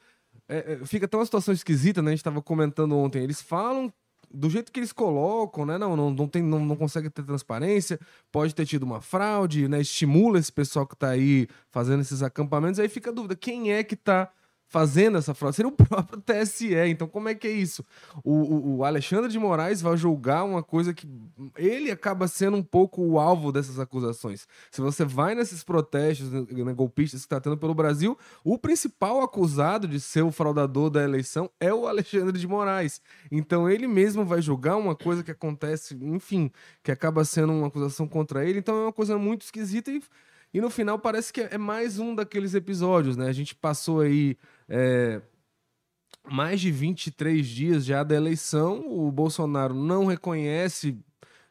é, 0.48 0.74
é, 0.74 0.86
fica 0.86 1.06
até 1.06 1.18
uma 1.18 1.26
situação 1.26 1.54
esquisita, 1.54 2.02
né? 2.02 2.10
A 2.10 2.12
gente 2.12 2.20
estava 2.20 2.42
comentando 2.42 2.98
ontem. 2.98 3.24
Eles 3.24 3.42
falam 3.42 3.92
do 4.32 4.50
jeito 4.50 4.72
que 4.72 4.80
eles 4.80 4.92
colocam, 4.92 5.66
né? 5.66 5.78
Não, 5.78 5.96
não, 5.96 6.12
não, 6.12 6.28
tem, 6.28 6.42
não, 6.42 6.60
não 6.60 6.76
consegue 6.76 7.10
ter 7.10 7.24
transparência, 7.24 8.00
pode 8.32 8.54
ter 8.54 8.66
tido 8.66 8.84
uma 8.84 9.02
fraude, 9.02 9.68
né? 9.68 9.82
Estimula 9.82 10.40
esse 10.40 10.52
pessoal 10.52 10.86
que 10.86 10.94
está 10.94 11.10
aí 11.10 11.48
fazendo 11.72 12.02
esses 12.02 12.22
acampamentos. 12.22 12.80
Aí 12.80 12.90
fica 12.90 13.10
a 13.10 13.14
dúvida: 13.14 13.36
quem 13.36 13.72
é 13.72 13.84
que 13.84 13.94
está 13.96 14.30
fazendo 14.68 15.18
essa 15.18 15.34
fraude? 15.34 15.56
Seria 15.56 15.70
o 15.70 15.76
próprio 15.76 16.22
TSE. 16.22 16.76
Então, 16.88 17.08
como 17.08 17.30
é 17.30 17.36
que 17.36 17.48
é 17.48 17.52
isso? 17.52 17.86
O, 18.24 18.34
o, 18.34 18.78
o 18.78 18.84
Alexandre 18.84 19.32
de 19.32 19.40
Moraes 19.40 19.82
vai 19.82 19.98
julgar 19.98 20.44
uma 20.44 20.62
coisa 20.62 20.94
que 20.94 21.08
ele 21.58 21.92
acaba 21.92 22.28
sendo 22.28 22.58
um 22.58 22.64
pouco 22.64 23.02
o 23.02 23.20
alvo 23.20 23.52
dessas 23.52 23.80
acusações. 23.80 24.48
Se 24.72 24.82
você 24.82 25.06
vai 25.06 25.36
nesses 25.36 25.64
protestos 25.64 26.30
né, 26.32 26.74
golpistas 26.74 27.22
que 27.22 27.26
está 27.26 27.40
tendo 27.40 27.58
pelo 27.58 27.74
Brasil, 27.74 28.18
o 28.44 28.58
principal 28.58 29.22
acusado 29.22 29.88
de 29.88 30.00
ser 30.00 30.24
o 30.24 30.32
fraudador 30.32 30.90
da 30.90 31.04
eleição 31.04 31.50
é 31.60 31.74
o 31.74 31.88
Alexandre 31.88 32.38
de 32.38 32.48
Moraes. 32.48 33.02
Então 33.32 33.70
ele 33.70 33.88
mesmo 33.88 34.26
vai 34.26 34.42
julgar 34.42 34.78
uma 34.78 34.96
coisa 34.96 35.24
que 35.24 35.32
acontece, 35.32 35.98
enfim, 36.02 36.52
que 36.84 36.92
acaba 36.92 37.24
sendo 37.24 37.54
uma 37.54 37.68
acusação 37.68 38.08
contra 38.08 38.46
ele. 38.46 38.60
Então 38.60 38.76
é 38.76 38.82
uma 38.84 38.94
coisa 38.94 39.18
muito 39.18 39.44
esquisita 39.44 39.92
e, 39.92 40.02
e 40.54 40.62
no 40.62 40.70
final 40.70 40.98
parece 40.98 41.32
que 41.32 41.42
é 41.42 41.58
mais 41.58 42.00
um 42.00 42.16
daqueles 42.16 42.54
episódios, 42.54 43.16
né? 43.18 43.28
A 43.28 43.34
gente 43.34 43.56
passou 43.56 44.02
aí. 44.02 44.38
é, 44.70 45.22
mais 46.30 46.60
de 46.60 46.72
23 46.72 47.46
dias 47.46 47.86
já 47.86 48.04
da 48.04 48.16
eleição, 48.16 48.86
o 48.88 49.12
Bolsonaro 49.12 49.74
não 49.74 50.06
reconhece 50.06 50.98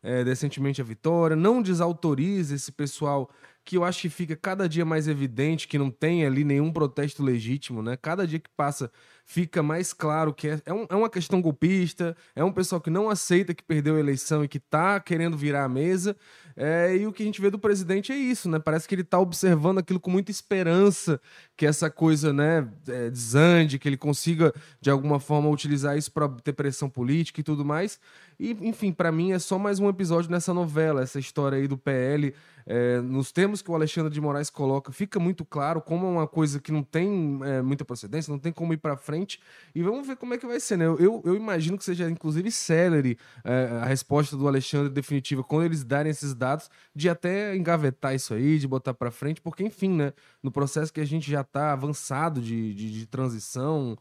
é, 0.02 0.22
decentemente 0.22 0.80
a 0.80 0.84
vitória, 0.84 1.34
não 1.34 1.62
desautoriza 1.62 2.54
esse 2.54 2.70
pessoal 2.70 3.30
que 3.66 3.76
eu 3.76 3.84
acho 3.84 4.02
que 4.02 4.08
fica 4.08 4.36
cada 4.36 4.68
dia 4.68 4.84
mais 4.84 5.08
evidente 5.08 5.66
que 5.66 5.76
não 5.76 5.90
tem 5.90 6.24
ali 6.24 6.44
nenhum 6.44 6.72
protesto 6.72 7.20
legítimo, 7.22 7.82
né? 7.82 7.96
Cada 8.00 8.24
dia 8.24 8.38
que 8.38 8.48
passa 8.56 8.90
fica 9.24 9.60
mais 9.60 9.92
claro 9.92 10.32
que 10.32 10.46
é, 10.48 10.62
é, 10.64 10.72
um- 10.72 10.86
é 10.88 10.94
uma 10.94 11.10
questão 11.10 11.42
golpista, 11.42 12.16
é 12.36 12.44
um 12.44 12.52
pessoal 12.52 12.80
que 12.80 12.90
não 12.90 13.10
aceita 13.10 13.52
que 13.52 13.64
perdeu 13.64 13.96
a 13.96 13.98
eleição 13.98 14.44
e 14.44 14.48
que 14.48 14.60
tá 14.60 15.00
querendo 15.00 15.36
virar 15.36 15.64
a 15.64 15.68
mesa. 15.68 16.16
É, 16.56 16.96
e 16.96 17.06
o 17.08 17.12
que 17.12 17.24
a 17.24 17.26
gente 17.26 17.40
vê 17.40 17.50
do 17.50 17.58
presidente 17.58 18.12
é 18.12 18.16
isso, 18.16 18.48
né? 18.48 18.60
Parece 18.60 18.86
que 18.88 18.94
ele 18.94 19.02
tá 19.04 19.18
observando 19.18 19.78
aquilo 19.78 19.98
com 20.00 20.10
muita 20.12 20.30
esperança, 20.30 21.20
que 21.56 21.66
essa 21.66 21.90
coisa, 21.90 22.32
né, 22.32 22.66
é, 22.88 23.10
desande, 23.10 23.78
que 23.80 23.88
ele 23.88 23.96
consiga 23.96 24.54
de 24.80 24.90
alguma 24.90 25.18
forma 25.18 25.50
utilizar 25.50 25.98
isso 25.98 26.12
para 26.12 26.28
ter 26.28 26.52
pressão 26.52 26.88
política 26.88 27.40
e 27.40 27.44
tudo 27.44 27.64
mais. 27.64 27.98
E, 28.38 28.50
enfim, 28.60 28.92
para 28.92 29.10
mim 29.10 29.32
é 29.32 29.38
só 29.38 29.58
mais 29.58 29.78
um 29.80 29.88
episódio 29.88 30.30
nessa 30.30 30.52
novela, 30.52 31.02
essa 31.02 31.18
história 31.18 31.58
aí 31.58 31.66
do 31.66 31.78
PL. 31.78 32.34
é, 32.66 33.00
nos 33.00 33.30
termos 33.30 33.62
que 33.62 33.70
o 33.70 33.74
Alexandre 33.74 34.12
de 34.12 34.20
Moraes 34.20 34.50
coloca, 34.50 34.90
fica 34.90 35.20
muito 35.20 35.44
claro 35.44 35.80
como 35.80 36.04
é 36.04 36.10
uma 36.10 36.26
coisa 36.26 36.60
que 36.60 36.72
não 36.72 36.82
tem 36.82 37.38
é, 37.44 37.62
muita 37.62 37.84
procedência, 37.84 38.30
não 38.30 38.40
tem 38.40 38.52
como 38.52 38.72
ir 38.72 38.78
para 38.78 38.96
frente. 38.96 39.40
E 39.72 39.82
vamos 39.82 40.06
ver 40.06 40.16
como 40.16 40.34
é 40.34 40.38
que 40.38 40.46
vai 40.46 40.58
ser, 40.58 40.76
né? 40.76 40.84
Eu, 40.84 41.22
eu, 41.24 41.36
imagino 41.36 41.78
que 41.78 41.84
seja, 41.84 42.10
inclusive, 42.10 42.50
celery 42.50 43.16
é, 43.44 43.78
a 43.82 43.84
resposta 43.84 44.36
do 44.36 44.48
Alexandre 44.48 44.92
definitiva, 44.92 45.44
quando 45.44 45.64
eles 45.64 45.84
darem 45.84 46.10
esses 46.10 46.34
dados, 46.34 46.68
de 46.94 47.08
até 47.08 47.54
engavetar 47.54 48.14
isso 48.14 48.34
aí, 48.34 48.58
de 48.58 48.66
botar 48.66 48.94
para 48.94 49.12
frente, 49.12 49.40
porque, 49.40 49.62
enfim, 49.62 49.90
né? 49.90 50.12
No 50.42 50.50
processo 50.50 50.92
que 50.92 51.00
a 51.00 51.06
gente 51.06 51.30
já 51.30 51.42
está 51.42 51.72
avançado 51.72 52.40
de, 52.40 52.74
de, 52.74 52.90
de 52.90 53.06
transição, 53.06 53.96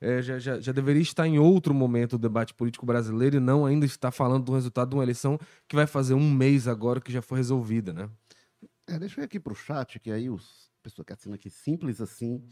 é, 0.00 0.22
já, 0.22 0.38
já, 0.38 0.60
já 0.60 0.72
deveria 0.72 1.02
estar 1.02 1.26
em 1.26 1.38
outro 1.38 1.74
momento 1.74 2.14
o 2.14 2.18
debate 2.18 2.54
político 2.54 2.86
brasileiro 2.86 3.36
e 3.36 3.40
não 3.40 3.66
ainda 3.66 3.86
estar 3.86 4.10
falando 4.10 4.44
do 4.44 4.52
resultado 4.52 4.90
de 4.90 4.96
uma 4.96 5.02
eleição 5.02 5.38
que 5.68 5.76
vai 5.76 5.86
fazer 5.86 6.14
um 6.14 6.30
mês 6.30 6.68
agora 6.68 7.00
que 7.00 7.12
já 7.12 7.22
foi 7.22 7.38
resolvida, 7.38 7.92
né? 7.92 8.10
É, 8.86 8.98
deixa 8.98 9.20
eu 9.20 9.22
ir 9.22 9.26
aqui 9.26 9.40
para 9.40 9.52
o 9.52 9.56
chat, 9.56 9.98
que 9.98 10.10
aí 10.10 10.28
os 10.28 10.64
pessoa 10.84 11.04
que 11.04 11.14
assina 11.14 11.34
aqui, 11.36 11.48
simples 11.48 12.00
assim, 12.00 12.44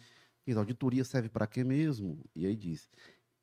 diz, 0.47 0.57
auditoria 0.57 1.05
serve 1.05 1.29
para 1.29 1.47
quê 1.47 1.63
mesmo? 1.63 2.25
E 2.35 2.47
aí 2.47 2.57
diz, 2.57 2.91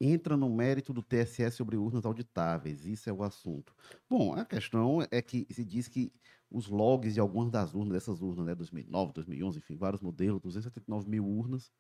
entra 0.02 0.36
no 0.36 0.50
mérito 0.50 0.92
do 0.92 1.04
TSE 1.04 1.50
sobre 1.52 1.78
urnas 1.78 2.06
auditáveis, 2.06 2.86
isso 2.86 3.08
é 3.08 3.14
o 3.14 3.22
assunto. 3.22 3.74
Bom, 4.10 4.34
a 4.34 4.44
questão 4.44 5.06
é 5.12 5.22
que 5.22 5.46
se 5.52 5.64
diz 5.64 5.88
que 5.88 6.12
os 6.50 6.68
logs 6.68 7.14
de 7.14 7.20
algumas 7.20 7.52
das 7.52 7.76
urnas, 7.76 7.94
dessas 7.94 8.22
urnas, 8.22 8.48
né, 8.48 8.56
2009, 8.56 9.14
2011, 9.14 9.60
enfim, 9.60 9.78
vários 9.78 10.02
modelos, 10.02 10.42
279 10.42 11.08
mil 11.08 11.26
urnas, 11.26 11.72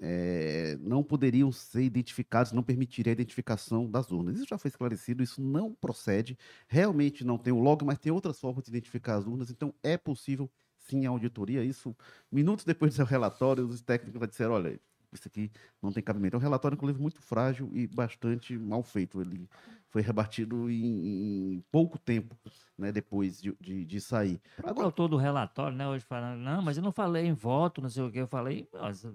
eh, 0.00 0.76
não 0.80 1.02
poderiam 1.02 1.50
ser 1.52 1.82
identificados, 1.82 2.52
não 2.52 2.62
permitiria 2.62 3.12
a 3.12 3.14
identificação 3.14 3.90
das 3.90 4.10
urnas. 4.10 4.36
Isso 4.36 4.48
já 4.48 4.58
foi 4.58 4.68
esclarecido, 4.68 5.22
isso 5.22 5.42
não 5.42 5.72
procede. 5.72 6.36
Realmente 6.68 7.24
não 7.24 7.38
tem 7.38 7.52
o 7.52 7.60
log, 7.60 7.84
mas 7.84 7.98
tem 7.98 8.12
outras 8.12 8.40
formas 8.40 8.64
de 8.64 8.70
identificar 8.70 9.16
as 9.16 9.26
urnas, 9.26 9.50
então 9.50 9.74
é 9.82 9.96
possível 9.96 10.50
sim 10.78 11.06
a 11.06 11.10
auditoria. 11.10 11.64
Isso, 11.64 11.96
minutos 12.30 12.64
depois 12.64 12.92
do 12.92 12.96
seu 12.96 13.06
relatório, 13.06 13.66
os 13.66 13.80
técnicos 13.82 14.20
já 14.20 14.26
disseram: 14.26 14.54
olha, 14.54 14.80
isso 15.12 15.28
aqui 15.28 15.50
não 15.80 15.92
tem 15.92 16.02
cabimento. 16.02 16.36
É 16.36 16.38
um 16.38 16.42
relatório, 16.42 16.74
inclusive, 16.74 17.00
muito 17.00 17.20
frágil 17.20 17.70
e 17.72 17.86
bastante 17.86 18.56
mal 18.56 18.82
feito. 18.82 19.20
Ele 19.20 19.48
foi 19.90 20.00
rebatido 20.00 20.70
em, 20.70 21.54
em 21.56 21.64
pouco 21.70 21.98
tempo 21.98 22.34
né, 22.78 22.90
depois 22.90 23.40
de, 23.40 23.54
de, 23.60 23.84
de 23.84 24.00
sair. 24.00 24.40
O 24.62 24.68
Agora, 24.68 24.86
autor 24.86 25.08
do 25.08 25.16
relatório, 25.16 25.76
né, 25.76 25.86
hoje 25.86 26.04
falando, 26.04 26.40
não, 26.40 26.62
mas 26.62 26.78
eu 26.78 26.82
não 26.82 26.92
falei 26.92 27.26
em 27.26 27.34
voto, 27.34 27.82
não 27.82 27.90
sei 27.90 28.02
o 28.02 28.10
que, 28.10 28.18
eu 28.18 28.26
falei, 28.26 28.66
nossa, 28.72 29.14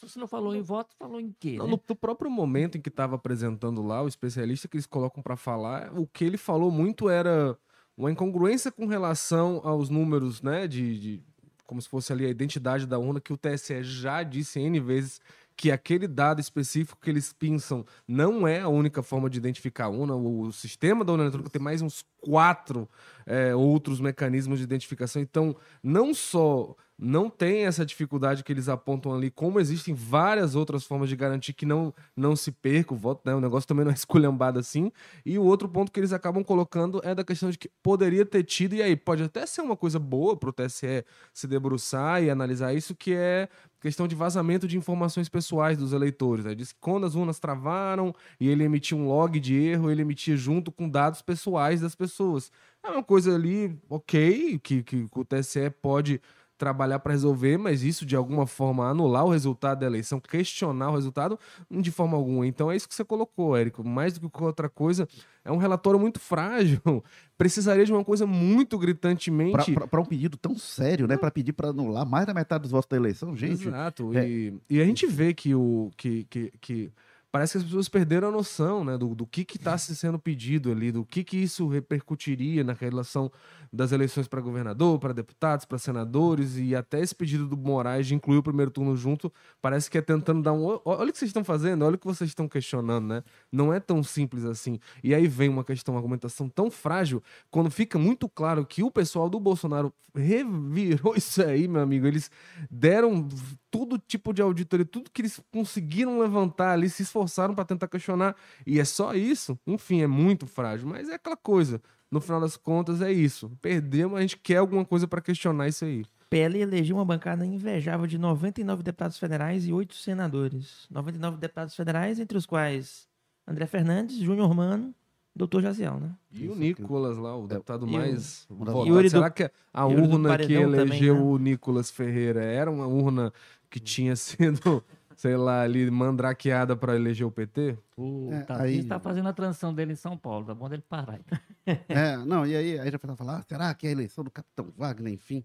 se 0.00 0.08
você 0.08 0.18
não 0.18 0.26
falou 0.26 0.54
em 0.54 0.62
voto, 0.62 0.94
falou 0.98 1.20
em 1.20 1.34
quê, 1.38 1.56
Não, 1.58 1.66
né? 1.66 1.78
no, 1.88 1.96
próprio 1.96 2.30
momento 2.30 2.78
em 2.78 2.80
que 2.80 2.88
estava 2.88 3.16
apresentando 3.16 3.82
lá, 3.82 4.02
o 4.02 4.08
especialista 4.08 4.66
que 4.66 4.76
eles 4.76 4.86
colocam 4.86 5.22
para 5.22 5.36
falar, 5.36 5.92
o 5.98 6.06
que 6.06 6.24
ele 6.24 6.36
falou 6.38 6.70
muito 6.70 7.08
era 7.08 7.56
uma 7.96 8.10
incongruência 8.10 8.72
com 8.72 8.86
relação 8.86 9.60
aos 9.62 9.90
números, 9.90 10.40
né, 10.40 10.66
de, 10.66 10.98
de- 10.98 11.22
como 11.66 11.80
se 11.82 11.88
fosse 11.88 12.12
ali 12.12 12.24
a 12.24 12.30
identidade 12.30 12.86
da 12.86 12.98
urna, 12.98 13.20
que 13.20 13.32
o 13.32 13.36
TSE 13.36 13.82
já 13.82 14.22
disse 14.22 14.58
N 14.58 14.80
vezes 14.80 15.20
que 15.60 15.70
aquele 15.70 16.08
dado 16.08 16.40
específico 16.40 16.98
que 16.98 17.10
eles 17.10 17.34
pensam 17.34 17.84
não 18.08 18.48
é 18.48 18.60
a 18.60 18.68
única 18.68 19.02
forma 19.02 19.28
de 19.28 19.36
identificar 19.36 19.84
a 19.84 19.88
urna. 19.90 20.14
O, 20.14 20.46
o 20.46 20.52
sistema 20.52 21.04
da 21.04 21.12
urna 21.12 21.24
eletrônica 21.24 21.50
tem 21.50 21.60
mais 21.60 21.82
uns 21.82 22.02
quatro 22.18 22.88
é, 23.26 23.54
outros 23.54 24.00
mecanismos 24.00 24.58
de 24.58 24.64
identificação. 24.64 25.20
Então, 25.20 25.54
não 25.82 26.14
só 26.14 26.74
não 27.02 27.30
tem 27.30 27.64
essa 27.64 27.84
dificuldade 27.86 28.44
que 28.44 28.52
eles 28.52 28.68
apontam 28.68 29.14
ali, 29.14 29.30
como 29.30 29.58
existem 29.58 29.94
várias 29.94 30.54
outras 30.54 30.84
formas 30.84 31.08
de 31.08 31.16
garantir 31.16 31.54
que 31.54 31.64
não, 31.64 31.94
não 32.14 32.36
se 32.36 32.52
perca 32.52 32.92
o 32.92 32.96
voto, 32.96 33.22
né? 33.24 33.34
O 33.34 33.40
negócio 33.40 33.66
também 33.66 33.84
não 33.86 33.92
é 33.92 33.94
esculhambado 33.96 34.58
assim. 34.58 34.92
E 35.24 35.38
o 35.38 35.42
outro 35.42 35.66
ponto 35.66 35.90
que 35.90 35.98
eles 35.98 36.12
acabam 36.12 36.44
colocando 36.44 37.00
é 37.02 37.14
da 37.14 37.24
questão 37.24 37.50
de 37.50 37.56
que 37.56 37.70
poderia 37.82 38.26
ter 38.26 38.44
tido, 38.44 38.74
e 38.74 38.82
aí 38.82 38.94
pode 38.94 39.22
até 39.22 39.46
ser 39.46 39.62
uma 39.62 39.76
coisa 39.76 39.98
boa 39.98 40.36
para 40.36 40.50
o 40.50 40.52
TSE 40.52 41.04
se 41.32 41.46
debruçar 41.46 42.22
e 42.22 42.28
analisar 42.28 42.74
isso, 42.74 42.94
que 42.94 43.14
é 43.14 43.48
questão 43.80 44.06
de 44.06 44.14
vazamento 44.14 44.68
de 44.68 44.76
informações 44.76 45.28
pessoais 45.28 45.78
dos 45.78 45.94
eleitores. 45.94 46.44
Né? 46.44 46.54
Diz 46.54 46.72
que 46.72 46.78
quando 46.80 47.06
as 47.06 47.14
urnas 47.14 47.38
travaram 47.38 48.14
e 48.38 48.46
ele 48.46 48.62
emitia 48.62 48.96
um 48.96 49.08
log 49.08 49.40
de 49.40 49.54
erro, 49.54 49.90
ele 49.90 50.02
emitia 50.02 50.36
junto 50.36 50.70
com 50.70 50.86
dados 50.88 51.22
pessoais 51.22 51.80
das 51.80 51.94
pessoas. 51.94 52.52
É 52.82 52.90
uma 52.90 53.02
coisa 53.02 53.34
ali, 53.34 53.74
ok, 53.88 54.58
que, 54.58 54.82
que 54.82 55.06
o 55.14 55.24
TSE 55.24 55.70
pode 55.82 56.20
trabalhar 56.60 56.98
para 56.98 57.12
resolver, 57.12 57.56
mas 57.56 57.82
isso 57.82 58.04
de 58.04 58.14
alguma 58.14 58.46
forma 58.46 58.86
anular 58.86 59.24
o 59.24 59.30
resultado 59.30 59.80
da 59.80 59.86
eleição, 59.86 60.20
questionar 60.20 60.90
o 60.90 60.94
resultado, 60.94 61.38
de 61.70 61.90
forma 61.90 62.18
alguma. 62.18 62.46
Então 62.46 62.70
é 62.70 62.76
isso 62.76 62.86
que 62.86 62.94
você 62.94 63.02
colocou, 63.02 63.56
Érico. 63.56 63.82
Mais 63.82 64.18
do 64.18 64.28
que 64.28 64.44
outra 64.44 64.68
coisa, 64.68 65.08
é 65.42 65.50
um 65.50 65.56
relatório 65.56 65.98
muito 65.98 66.20
frágil. 66.20 66.78
Precisaria 67.38 67.86
de 67.86 67.92
uma 67.92 68.04
coisa 68.04 68.26
muito 68.26 68.78
gritantemente. 68.78 69.72
Para 69.72 70.00
um 70.02 70.04
pedido 70.04 70.36
tão 70.36 70.54
sério, 70.54 71.08
né? 71.08 71.16
Para 71.16 71.30
pedir 71.30 71.54
para 71.54 71.70
anular 71.70 72.04
mais 72.04 72.26
da 72.26 72.34
metade 72.34 72.60
dos 72.62 72.70
votos 72.70 72.90
da 72.90 72.96
eleição, 72.98 73.34
gente. 73.34 73.66
Exato. 73.66 74.12
É... 74.14 74.28
E, 74.28 74.60
e 74.68 74.80
a 74.82 74.84
gente 74.84 75.06
vê 75.06 75.32
que 75.32 75.54
o. 75.54 75.90
que, 75.96 76.24
que, 76.24 76.52
que 76.60 76.92
parece 77.30 77.52
que 77.52 77.58
as 77.58 77.64
pessoas 77.64 77.88
perderam 77.88 78.28
a 78.28 78.30
noção 78.30 78.84
né, 78.84 78.98
do, 78.98 79.14
do 79.14 79.26
que 79.26 79.42
está 79.42 79.78
se 79.78 79.94
sendo 79.94 80.18
pedido 80.18 80.70
ali, 80.72 80.90
do 80.90 81.04
que, 81.04 81.22
que 81.22 81.36
isso 81.36 81.68
repercutiria 81.68 82.64
na 82.64 82.72
relação 82.72 83.30
das 83.72 83.92
eleições 83.92 84.26
para 84.26 84.40
governador, 84.40 84.98
para 84.98 85.12
deputados, 85.12 85.64
para 85.64 85.78
senadores, 85.78 86.56
e 86.56 86.74
até 86.74 87.00
esse 87.00 87.14
pedido 87.14 87.46
do 87.46 87.56
Moraes 87.56 88.06
de 88.06 88.14
incluir 88.14 88.38
o 88.38 88.42
primeiro 88.42 88.70
turno 88.70 88.96
junto, 88.96 89.32
parece 89.62 89.88
que 89.88 89.96
é 89.96 90.02
tentando 90.02 90.42
dar 90.42 90.52
um. 90.52 90.80
Olha 90.84 91.10
o 91.10 91.12
que 91.12 91.18
vocês 91.18 91.28
estão 91.28 91.44
fazendo, 91.44 91.84
olha 91.84 91.94
o 91.94 91.98
que 91.98 92.06
vocês 92.06 92.28
estão 92.28 92.48
questionando, 92.48 93.06
né? 93.06 93.22
Não 93.50 93.72
é 93.72 93.78
tão 93.78 94.02
simples 94.02 94.44
assim. 94.44 94.80
E 95.04 95.14
aí 95.14 95.28
vem 95.28 95.48
uma 95.48 95.64
questão, 95.64 95.94
uma 95.94 96.00
argumentação 96.00 96.48
tão 96.48 96.70
frágil, 96.70 97.22
quando 97.50 97.70
fica 97.70 97.98
muito 97.98 98.28
claro 98.28 98.66
que 98.66 98.82
o 98.82 98.90
pessoal 98.90 99.28
do 99.28 99.38
Bolsonaro 99.38 99.92
revirou 100.14 101.14
isso 101.16 101.42
aí, 101.42 101.68
meu 101.68 101.82
amigo. 101.82 102.06
Eles 102.06 102.30
deram 102.70 103.28
todo 103.70 103.98
tipo 103.98 104.32
de 104.32 104.42
auditoria, 104.42 104.84
tudo 104.84 105.10
que 105.10 105.22
eles 105.22 105.40
conseguiram 105.52 106.18
levantar 106.18 106.72
ali, 106.72 106.90
se 106.90 107.02
esforçaram 107.02 107.54
para 107.54 107.64
tentar 107.64 107.88
questionar, 107.88 108.34
e 108.66 108.80
é 108.80 108.84
só 108.84 109.14
isso. 109.14 109.58
Enfim, 109.66 110.02
é 110.02 110.06
muito 110.06 110.46
frágil, 110.46 110.88
mas 110.88 111.08
é 111.08 111.14
aquela 111.14 111.36
coisa 111.36 111.80
no 112.10 112.20
final 112.20 112.40
das 112.40 112.56
contas 112.56 113.00
é 113.00 113.12
isso. 113.12 113.50
Perdemos, 113.62 114.18
a 114.18 114.20
gente 114.20 114.36
quer 114.36 114.56
alguma 114.56 114.84
coisa 114.84 115.06
para 115.06 115.20
questionar 115.20 115.68
isso 115.68 115.84
aí. 115.84 116.04
PL 116.28 116.60
elegeu 116.60 116.96
uma 116.96 117.04
bancada 117.04 117.44
invejável 117.44 118.06
de 118.06 118.18
99 118.18 118.82
deputados 118.82 119.18
federais 119.18 119.66
e 119.66 119.72
8 119.72 119.94
senadores. 119.94 120.86
99 120.90 121.38
deputados 121.38 121.74
federais, 121.74 122.18
entre 122.18 122.36
os 122.36 122.46
quais 122.46 123.08
André 123.46 123.66
Fernandes, 123.66 124.16
Júnior 124.16 124.54
Mano, 124.54 124.94
Doutor 125.34 125.62
Jaziel, 125.62 125.98
né? 126.00 126.10
E 126.32 126.48
o 126.48 126.54
Nicolas 126.54 127.16
lá, 127.16 127.36
o 127.36 127.44
é, 127.44 127.48
deputado 127.48 127.86
é, 127.86 127.90
mais 127.90 128.46
o, 128.50 128.54
votado. 128.56 129.08
Será 129.08 129.28
do, 129.28 129.34
que 129.34 129.50
a 129.72 129.86
urna 129.86 130.36
que 130.38 130.52
elegeu 130.52 130.70
também, 130.70 131.02
né? 131.02 131.10
o 131.12 131.38
Nicolas 131.38 131.90
Ferreira 131.90 132.42
era 132.42 132.70
uma 132.70 132.86
urna 132.86 133.32
que 133.70 133.80
tinha 133.80 134.16
sido 134.16 134.84
sei 135.20 135.36
lá, 135.36 135.62
ali 135.62 135.90
mandrakeada 135.90 136.74
para 136.74 136.96
eleger 136.96 137.26
o 137.26 137.30
PT? 137.30 137.76
O 137.94 138.30
é, 138.32 138.70
está 138.70 138.98
fazendo 138.98 139.28
a 139.28 139.34
transição 139.34 139.74
dele 139.74 139.92
em 139.92 139.96
São 139.96 140.16
Paulo, 140.16 140.46
tá 140.46 140.54
bom 140.54 140.66
dele 140.66 140.82
parar. 140.88 141.20
é, 141.88 142.16
não, 142.16 142.46
e 142.46 142.56
aí, 142.56 142.78
aí 142.78 142.90
já 142.90 142.98
vai 143.02 143.16
falar, 143.16 143.36
ah, 143.36 143.42
será 143.42 143.74
que 143.74 143.86
é 143.86 143.90
a 143.90 143.92
eleição 143.92 144.24
do 144.24 144.30
Capitão 144.30 144.72
Wagner, 144.78 145.12
enfim? 145.12 145.44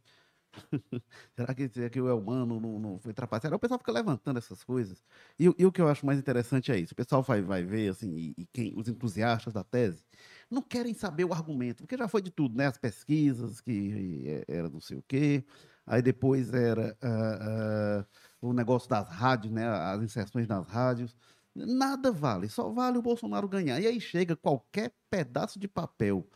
será 1.35 1.53
que, 1.53 1.67
que 1.67 1.99
o 1.99 2.07
Elmano 2.07 2.57
não, 2.57 2.79
não 2.79 2.99
foi 2.99 3.13
trapaceado? 3.13 3.57
O 3.57 3.59
pessoal 3.59 3.77
fica 3.77 3.91
levantando 3.91 4.37
essas 4.37 4.63
coisas. 4.63 5.03
E, 5.37 5.53
e, 5.57 5.65
o 5.65 5.71
que 5.73 5.81
eu 5.81 5.89
acho 5.89 6.05
mais 6.05 6.17
interessante 6.17 6.71
é 6.71 6.79
isso. 6.79 6.93
O 6.93 6.95
pessoal 6.95 7.21
vai, 7.21 7.41
vai 7.41 7.61
ver, 7.61 7.89
assim, 7.89 8.15
e, 8.15 8.33
e 8.37 8.45
quem, 8.45 8.73
os 8.77 8.87
entusiastas 8.87 9.53
da 9.53 9.63
tese 9.65 10.05
não 10.49 10.61
querem 10.61 10.93
saber 10.93 11.25
o 11.25 11.33
argumento, 11.33 11.83
porque 11.83 11.97
já 11.97 12.07
foi 12.07 12.21
de 12.21 12.31
tudo, 12.31 12.55
né? 12.55 12.67
As 12.67 12.77
pesquisas, 12.77 13.59
que 13.59 14.45
era 14.47 14.69
não 14.69 14.79
sei 14.79 14.97
o 14.97 15.03
quê, 15.05 15.43
aí 15.85 16.01
depois 16.01 16.53
era... 16.53 16.97
Uh, 17.03 18.01
uh, 18.01 18.05
o 18.45 18.53
negócio 18.53 18.89
das 18.89 19.07
rádios, 19.09 19.51
né, 19.51 19.67
as 19.67 20.01
inserções 20.01 20.47
nas 20.47 20.67
rádios. 20.67 21.15
Nada 21.55 22.11
vale, 22.11 22.49
só 22.49 22.69
vale 22.69 22.97
o 22.97 23.01
Bolsonaro 23.01 23.47
ganhar. 23.47 23.79
E 23.79 23.87
aí 23.87 23.99
chega 23.99 24.35
qualquer 24.35 24.93
pedaço 25.09 25.57
de 25.57 25.67
papel 25.67 26.27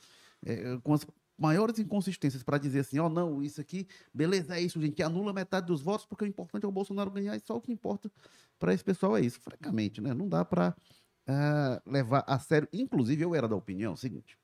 é, 0.45 0.77
com 0.81 0.93
as 0.93 1.05
maiores 1.37 1.77
inconsistências 1.77 2.41
para 2.41 2.57
dizer 2.57 2.79
assim: 2.79 2.99
ó, 2.99 3.07
oh, 3.07 3.09
não, 3.09 3.43
isso 3.43 3.59
aqui, 3.59 3.85
beleza, 4.13 4.55
é 4.55 4.61
isso, 4.61 4.81
gente, 4.81 5.03
anula 5.03 5.33
metade 5.33 5.67
dos 5.67 5.81
votos 5.81 6.05
porque 6.05 6.23
o 6.23 6.27
importante 6.27 6.65
é 6.65 6.67
o 6.67 6.71
Bolsonaro 6.71 7.11
ganhar 7.11 7.35
e 7.35 7.41
só 7.41 7.55
o 7.57 7.61
que 7.61 7.71
importa 7.71 8.09
para 8.57 8.73
esse 8.73 8.83
pessoal 8.83 9.17
é 9.17 9.21
isso. 9.21 9.39
Francamente, 9.41 10.01
né? 10.01 10.13
Não 10.13 10.27
dá 10.27 10.45
para 10.45 10.69
uh, 10.69 11.31
é, 11.31 11.81
levar 11.85 12.23
a 12.25 12.39
sério. 12.39 12.67
Inclusive, 12.71 13.21
eu 13.21 13.35
era 13.35 13.47
da 13.47 13.57
opinião 13.57 13.97
seguinte, 13.97 14.37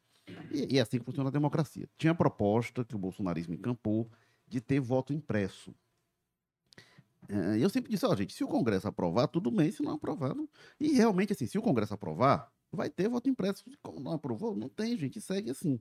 e, 0.52 0.76
e 0.76 0.78
é 0.78 0.82
assim 0.82 1.00
que 1.00 1.06
funciona 1.06 1.30
a 1.30 1.32
democracia. 1.32 1.88
Tinha 1.98 2.12
a 2.12 2.16
proposta 2.16 2.84
que 2.84 2.96
o 2.96 3.00
bolsonarismo 3.00 3.54
encampou 3.54 4.10
de 4.56 4.62
ter 4.62 4.80
voto 4.80 5.12
impresso. 5.12 5.76
É, 7.28 7.58
eu 7.64 7.70
sempre 7.70 7.92
disse, 7.92 8.06
ó, 8.06 8.16
gente, 8.16 8.34
se 8.34 8.44
o 8.44 8.48
Congresso 8.48 8.88
aprovar, 8.88 9.28
tudo 9.28 9.52
bem, 9.52 9.70
se 9.70 9.84
não 9.84 9.94
aprovar, 9.94 10.34
não... 10.34 10.48
e 10.80 10.94
realmente, 10.94 11.34
assim, 11.34 11.46
se 11.46 11.58
o 11.58 11.62
Congresso 11.62 11.94
aprovar, 11.94 12.50
vai 12.72 12.90
ter 12.90 13.10
voto 13.10 13.30
impresso. 13.30 13.66
Como 13.82 14.00
não 14.00 14.14
aprovou, 14.14 14.56
não 14.56 14.70
tem, 14.70 14.98
gente, 14.98 15.20
segue 15.20 15.52
assim. 15.52 15.80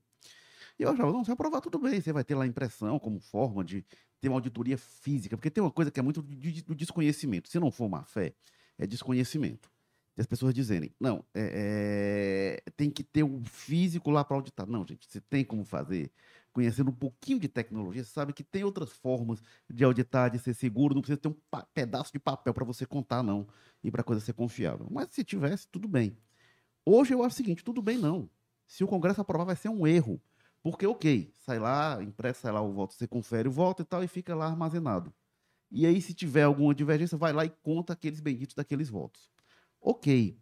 E 0.77 0.83
eu 0.83 0.91
achava, 0.91 1.13
não, 1.13 1.25
se 1.25 1.31
aprovar, 1.31 1.61
tudo 1.61 1.79
bem, 1.79 2.01
você 2.01 2.13
vai 2.13 2.25
ter 2.25 2.35
lá 2.35 2.47
impressão 2.47 2.99
como 2.99 3.21
forma 3.21 3.63
de 3.63 3.85
ter 4.21 4.29
uma 4.29 4.39
auditoria 4.39 4.77
física, 4.77 5.37
porque 5.37 5.51
tem 5.51 5.63
uma 5.63 5.71
coisa 5.71 5.91
que 5.91 6.01
é 6.01 6.03
muito 6.03 6.21
do 6.21 6.75
desconhecimento. 6.75 7.49
Se 7.49 7.61
não 7.61 7.71
for 7.71 7.89
má 7.89 8.03
fé, 8.03 8.35
é 8.77 8.87
desconhecimento. 8.87 9.71
E 10.17 10.21
as 10.21 10.27
pessoas 10.27 10.55
dizerem, 10.55 10.93
não, 10.99 11.25
é, 11.35 12.63
é, 12.67 12.71
tem 12.77 12.91
que 12.91 13.05
ter 13.05 13.23
um 13.23 13.45
físico 13.45 14.11
lá 14.11 14.25
para 14.25 14.37
auditar. 14.37 14.67
Não, 14.67 14.85
gente, 14.87 15.07
você 15.09 15.21
tem 15.21 15.45
como 15.45 15.65
fazer 15.65 16.11
conhecendo 16.55 16.91
um 16.91 16.95
pouquinho 16.95 17.41
de 17.41 17.49
tecnologia, 17.49 18.05
sabe 18.05 18.33
que 18.33 18.45
tem 18.45 18.65
outras 18.65 18.91
formas 18.93 19.43
de 19.69 19.85
auditar, 19.85 20.31
de 20.31 20.39
ser 20.39 20.55
seguro, 20.55 20.95
não 20.95 21.03
precisa 21.03 21.19
ter 21.19 21.29
um 21.29 21.37
pedaço 21.75 22.13
de 22.13 22.19
papel 22.21 22.55
para 22.55 22.65
você 22.65 22.87
contar, 22.87 23.23
não, 23.23 23.47
e 23.83 23.91
para 23.91 24.03
a 24.03 24.05
coisa 24.05 24.23
ser 24.25 24.33
confiável. 24.35 24.87
Mas 24.91 25.09
se 25.11 25.25
tivesse, 25.25 25.69
tudo 25.69 25.89
bem. 25.89 26.17
Hoje 26.87 27.13
eu 27.13 27.23
acho 27.25 27.35
o 27.35 27.37
seguinte, 27.37 27.65
tudo 27.65 27.83
bem 27.83 27.99
não. 27.99 28.31
Se 28.67 28.85
o 28.85 28.89
Congresso 28.89 29.21
aprovar, 29.21 29.45
vai 29.45 29.57
ser 29.57 29.69
um 29.69 29.87
erro. 29.87 30.21
Porque, 30.63 30.87
ok, 30.87 31.31
sai 31.35 31.59
lá, 31.59 32.03
impressa 32.03 32.43
sai 32.43 32.53
lá 32.53 32.63
o 32.63 32.73
voto, 32.73 32.95
você 32.95 33.07
confere 33.07 33.49
o 33.49 33.53
voto 33.53 33.83
e 33.83 33.85
tal, 33.85 34.03
e 34.05 34.09
fica 34.09 34.35
lá 34.35 34.47
armazenado. 34.47 35.13
E 35.71 35.85
aí, 35.87 36.01
se 36.01 36.15
tiver 36.15 36.45
alguma 36.45 36.75
divergência, 36.75 37.19
vai 37.19 37.33
lá 37.33 37.45
e 37.45 37.51
conta 37.51 37.93
aqueles 37.93 38.21
benditos 38.21 38.55
daqueles 38.55 38.89
votos. 38.89 39.29
Ok, 39.81 40.39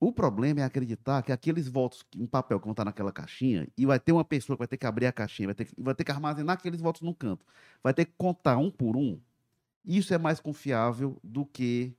o 0.00 0.10
problema 0.10 0.60
é 0.60 0.64
acreditar 0.64 1.22
que 1.22 1.30
aqueles 1.30 1.68
votos 1.68 2.06
em 2.16 2.26
papel 2.26 2.58
que 2.58 2.64
vão 2.64 2.72
estar 2.72 2.86
naquela 2.86 3.12
caixinha, 3.12 3.68
e 3.76 3.84
vai 3.84 4.00
ter 4.00 4.12
uma 4.12 4.24
pessoa 4.24 4.56
que 4.56 4.60
vai 4.60 4.66
ter 4.66 4.78
que 4.78 4.86
abrir 4.86 5.04
a 5.04 5.12
caixinha, 5.12 5.48
vai 5.48 5.54
ter 5.54 5.66
que, 5.66 5.74
vai 5.78 5.94
ter 5.94 6.04
que 6.04 6.10
armazenar 6.10 6.54
aqueles 6.54 6.80
votos 6.80 7.02
no 7.02 7.14
canto, 7.14 7.44
vai 7.82 7.92
ter 7.92 8.06
que 8.06 8.12
contar 8.16 8.56
um 8.56 8.70
por 8.70 8.96
um. 8.96 9.20
Isso 9.84 10.14
é 10.14 10.18
mais 10.18 10.40
confiável 10.40 11.18
do 11.22 11.44
que 11.44 11.94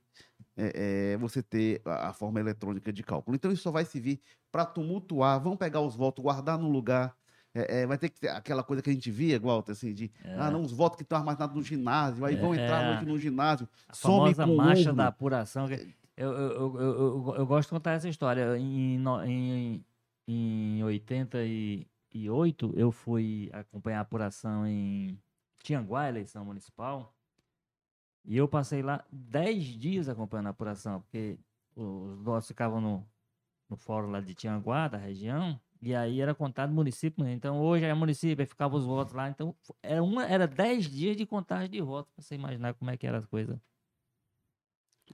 é, 0.56 1.12
é, 1.12 1.16
você 1.16 1.42
ter 1.42 1.80
a, 1.84 2.08
a, 2.08 2.12
forma 2.12 2.40
eletrônica 2.40 2.92
de 2.92 3.02
cálculo. 3.04 3.36
Então, 3.36 3.52
isso 3.52 3.62
só 3.62 3.70
vai 3.70 3.84
servir 3.84 4.20
para 4.50 4.64
tumultuar. 4.64 5.40
Vamos 5.40 5.58
pegar 5.58 5.80
os 5.80 5.94
votos, 5.94 6.22
guardar 6.22 6.58
no 6.58 6.68
lugar. 6.68 7.16
É, 7.54 7.82
é, 7.82 7.86
vai 7.86 7.98
ter 7.98 8.08
que 8.08 8.18
ter 8.18 8.28
aquela 8.28 8.62
coisa 8.62 8.82
que 8.82 8.90
a 8.90 8.92
gente 8.92 9.10
via, 9.10 9.38
Walter, 9.38 9.72
assim, 9.72 9.92
de 9.92 10.10
é. 10.24 10.34
ah, 10.38 10.50
não, 10.50 10.62
os 10.62 10.72
votos 10.72 10.96
que 10.96 11.02
estão 11.02 11.18
armazenados 11.18 11.54
no 11.54 11.62
ginásio, 11.62 12.24
aí 12.24 12.34
vão 12.34 12.54
entrar 12.54 12.84
noite 12.84 13.04
no 13.04 13.18
ginásio. 13.18 13.68
A 13.88 13.94
famosa 13.94 14.46
marcha 14.46 14.92
da 14.92 15.08
apuração. 15.08 15.68
Que 15.68 15.94
eu, 16.16 16.30
eu, 16.32 16.80
eu, 16.80 17.34
eu, 17.38 17.46
gosto 17.46 17.68
de 17.68 17.74
contar 17.74 17.92
essa 17.92 18.08
história. 18.08 18.56
Em, 18.58 19.02
em, 19.26 19.84
em 20.28 20.84
88, 20.84 22.72
eu 22.76 22.92
fui 22.92 23.50
acompanhar 23.52 23.98
a 23.98 24.02
apuração 24.02 24.66
em 24.66 25.18
Tianguá, 25.62 26.08
eleição 26.08 26.44
municipal. 26.44 27.14
E 28.24 28.36
eu 28.36 28.46
passei 28.46 28.82
lá 28.82 29.04
10 29.10 29.64
dias 29.64 30.08
acompanhando 30.08 30.46
a 30.48 30.50
apuração, 30.50 31.00
porque 31.00 31.38
os 31.74 32.22
nossos 32.22 32.48
ficavam 32.48 32.80
no, 32.80 33.06
no 33.68 33.76
fórum 33.76 34.10
lá 34.10 34.20
de 34.20 34.34
Tianguá, 34.34 34.88
da 34.88 34.98
região, 34.98 35.60
e 35.80 35.94
aí 35.94 36.20
era 36.20 36.34
contado 36.34 36.72
município. 36.72 37.26
Então 37.26 37.60
hoje 37.60 37.84
é 37.84 37.94
município, 37.94 38.42
aí 38.42 38.46
ficavam 38.46 38.78
os 38.78 38.84
votos 38.84 39.14
lá. 39.14 39.28
Então 39.28 39.54
era, 39.82 40.02
uma, 40.02 40.26
era 40.26 40.46
10 40.46 40.88
dias 40.88 41.16
de 41.16 41.26
contagem 41.26 41.70
de 41.70 41.80
votos, 41.80 42.12
para 42.12 42.22
você 42.22 42.34
imaginar 42.34 42.74
como 42.74 42.90
é 42.90 42.96
que 42.96 43.06
era 43.06 43.18
as 43.18 43.26
coisas. 43.26 43.58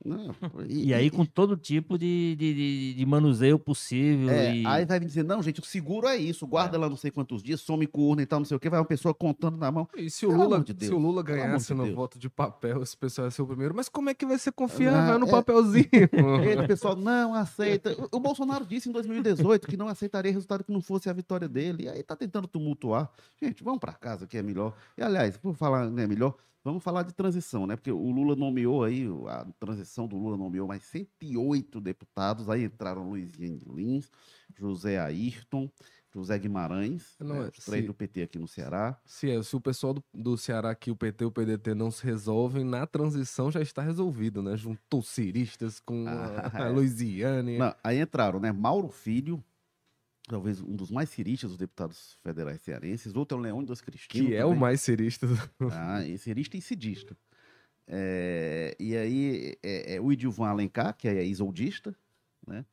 Não, 0.05 0.35
E 0.69 0.95
aí 0.95 1.11
com 1.11 1.25
todo 1.25 1.57
tipo 1.57 1.99
de, 1.99 2.37
de, 2.37 2.55
de- 2.55 2.95
de 2.95 3.07
manuseio 3.07 3.59
possível. 3.59 4.31
É, 4.31 4.55
e... 4.57 4.67
aí 4.67 4.85
vai 4.85 5.01
me 5.01 5.07
dizer, 5.07 5.25
não, 5.25 5.43
gente, 5.43 5.61
o 5.61 5.65
seguro 5.65 6.07
é 6.07 6.17
isso, 6.17 6.47
guarda 6.47 6.79
lá 6.79 6.89
não 6.89 6.97
sei 6.97 7.11
quantos 7.11 7.43
dias, 7.43 7.61
some 7.61 7.87
com 7.87 8.03
urna 8.03 8.23
e 8.23 8.27
tal, 8.27 8.39
não 8.41 8.47
sei 8.47 8.57
o 8.57 8.61
que, 8.61 8.71
vai 8.71 8.79
uma 8.79 8.85
pessoa 8.87 9.13
contando 9.13 9.57
na 9.57 9.71
mão. 9.73 9.89
E 9.97 10.09
se 10.11 10.25
o 10.25 10.31
Pelo 10.31 10.45
Lula, 10.45 10.61
de 10.61 10.67
se 10.69 10.75
Deus, 10.75 10.93
o 10.93 10.99
Lula 10.99 11.23
ganhasse 11.23 11.69
de 11.69 11.75
no 11.75 11.85
Deus. 11.85 11.95
voto 11.97 12.19
de 12.19 12.29
papel, 12.31 12.83
esse 12.83 12.97
pessoal 12.97 13.27
ia 13.27 13.31
ser 13.31 13.43
o 13.43 13.47
primeiro. 13.47 13.75
Mas 13.75 13.89
como 13.89 14.09
é 14.11 14.15
que 14.15 14.25
vai 14.25 14.39
ser 14.39 14.53
confiável 14.53 15.15
Ah, 15.15 15.19
no 15.19 15.27
é. 15.27 15.31
papelzinho? 15.31 15.89
O 16.65 16.67
pessoal 16.67 16.97
não 16.97 17.35
aceita. 17.35 17.97
O- 18.13 18.17
O 18.19 18.21
Bolsonaro 18.21 18.65
disse 18.65 18.89
em 18.89 18.93
2018 18.93 19.67
que 19.69 19.77
não 19.77 19.89
aceitaria 19.89 20.31
resultado 20.33 20.63
que 20.65 20.73
não 20.73 20.81
fosse 20.81 21.09
a 21.09 21.13
vitória 21.13 21.49
dele. 21.49 21.85
E 21.85 21.89
aí 21.89 22.03
tá 22.03 22.15
tentando 22.17 22.47
tumultuar. 22.49 23.11
Gente, 23.43 23.63
vamos 23.65 23.79
para 23.81 23.93
casa 23.93 24.27
que 24.27 24.37
é 24.37 24.43
melhor. 24.43 24.75
E 24.97 25.03
aliás, 25.03 25.37
por 25.37 25.55
falar 25.55 25.91
né, 25.91 26.07
melhor, 26.07 26.35
vamos 26.69 26.83
falar 26.85 27.03
de 27.03 27.13
transição, 27.13 27.67
né? 27.67 27.77
Porque 27.77 27.91
o 27.91 28.11
Lula 28.11 28.35
nomeou 28.37 28.85
aí, 28.85 29.07
a 29.29 29.47
transição 29.59 30.07
do 30.07 30.17
Lula 30.17 30.37
nomeou 30.37 30.67
mais 30.69 30.83
108 30.85 31.81
deputados. 31.81 32.49
Aí 32.49 32.65
entraram 32.65 33.09
Luizinho 33.09 33.61
Lins, 33.75 34.11
José 34.57 34.99
Ayrton, 34.99 35.71
José 36.15 36.39
Guimarães, 36.39 37.15
Não, 37.21 37.37
né, 37.37 37.45
é, 37.47 37.49
os 37.49 37.65
três 37.65 37.83
se- 37.83 37.87
do 37.87 37.93
PT 37.95 38.23
aqui 38.23 38.39
no 38.39 38.49
Ceará. 38.49 38.99
Se, 39.05 39.31
é- 39.31 39.43
se 39.43 39.55
o 39.55 39.61
pessoal 39.61 39.93
do, 39.95 40.03
do 40.13 40.37
Ceará 40.39 40.71
aqui, 40.71 40.91
o 40.91 40.97
PT 40.97 41.25
e 41.25 41.27
o 41.27 41.31
PDT, 41.31 41.75
não 41.75 41.91
se 41.91 42.03
resolvem, 42.05 42.65
na 42.65 42.87
transição 42.87 43.51
já 43.51 43.61
está 43.61 43.83
resolvido, 43.83 44.43
né? 44.43 44.57
Juntou 44.57 45.03
ciristas 45.03 45.79
com 45.81 46.07
Ah, 46.09 46.51
a, 46.55 46.63
a 46.65 46.67
é. 46.67 46.71
Luiziane. 46.71 47.59
Não, 47.59 47.75
aí 47.85 48.01
entraram, 48.01 48.41
né? 48.41 48.51
Mauro 48.53 48.89
Filho, 48.89 49.43
talvez 50.29 50.61
um 50.61 50.77
dos 50.77 50.91
mais 50.91 51.09
ciristas 51.09 51.51
dos 51.51 51.59
deputados 51.59 52.19
federais 52.23 52.61
cearenses. 52.63 53.17
Outro 53.17 53.37
é 53.39 53.41
o 53.41 53.43
Leônidas 53.43 53.81
Cristino. 53.81 54.29
que 54.29 54.35
é 54.35 54.45
o 54.45 54.49
também. 54.49 54.61
mais 54.61 54.81
cirista. 54.81 55.27
Ah, 55.73 56.05
e 56.07 56.17
cirista 56.19 56.57
e 56.57 56.61
cidista. 56.61 57.17
É, 57.87 58.77
e 58.79 58.97
aí 58.97 59.57
é, 59.63 59.95
é 59.97 60.01
o 60.01 60.13
Edilvan 60.13 60.49
Alencar, 60.49 60.95
que 60.97 61.09
é 61.09 61.25
isoldista, 61.25 61.97
né? 62.47 62.65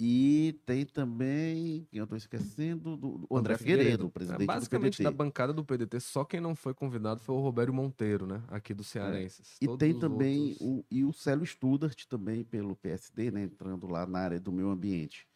E 0.00 0.58
tem 0.66 0.84
também, 0.84 1.86
quem 1.88 1.98
eu 2.00 2.02
estou 2.04 2.18
esquecendo, 2.18 2.96
do, 2.96 3.18
do 3.18 3.36
André, 3.36 3.56
Figueiredo, 3.56 4.06
É, 4.06 4.10
presidente 4.10 4.44
basicamente, 4.44 4.96
do 4.98 5.04
da 5.04 5.10
PDT. 5.10 5.16
bancada 5.24 5.52
do 5.52 5.64
PDT, 5.64 6.00
só 6.00 6.24
quem 6.24 6.40
não 6.40 6.56
foi 6.56 6.74
convidado 6.74 7.20
foi 7.20 7.32
o 7.36 7.38
Robério 7.40 7.72
Monteiro, 7.72 8.26
né? 8.26 8.42
Aqui 8.48 8.74
do 8.74 8.82
Cearenses. 8.82 9.56
E 9.60 9.66
Todos 9.66 9.78
tem 9.78 9.96
também 9.96 10.48
outros- 10.50 10.60
o, 10.60 10.84
e 10.90 11.04
o 11.04 11.12
Célio 11.12 11.46
Studart, 11.46 12.06
também 12.06 12.42
pelo 12.42 12.74
PSD, 12.74 13.30
né? 13.30 13.44
Entrando 13.44 13.86
lá 13.86 14.04
na 14.04 14.18
área 14.18 14.40
do 14.40 14.50
meio 14.50 14.68
ambiente. 14.68 15.28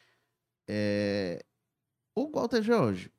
É, 0.68 1.42
o 2.14 2.31
Walter 2.31 2.62
Jorge, 2.62 3.11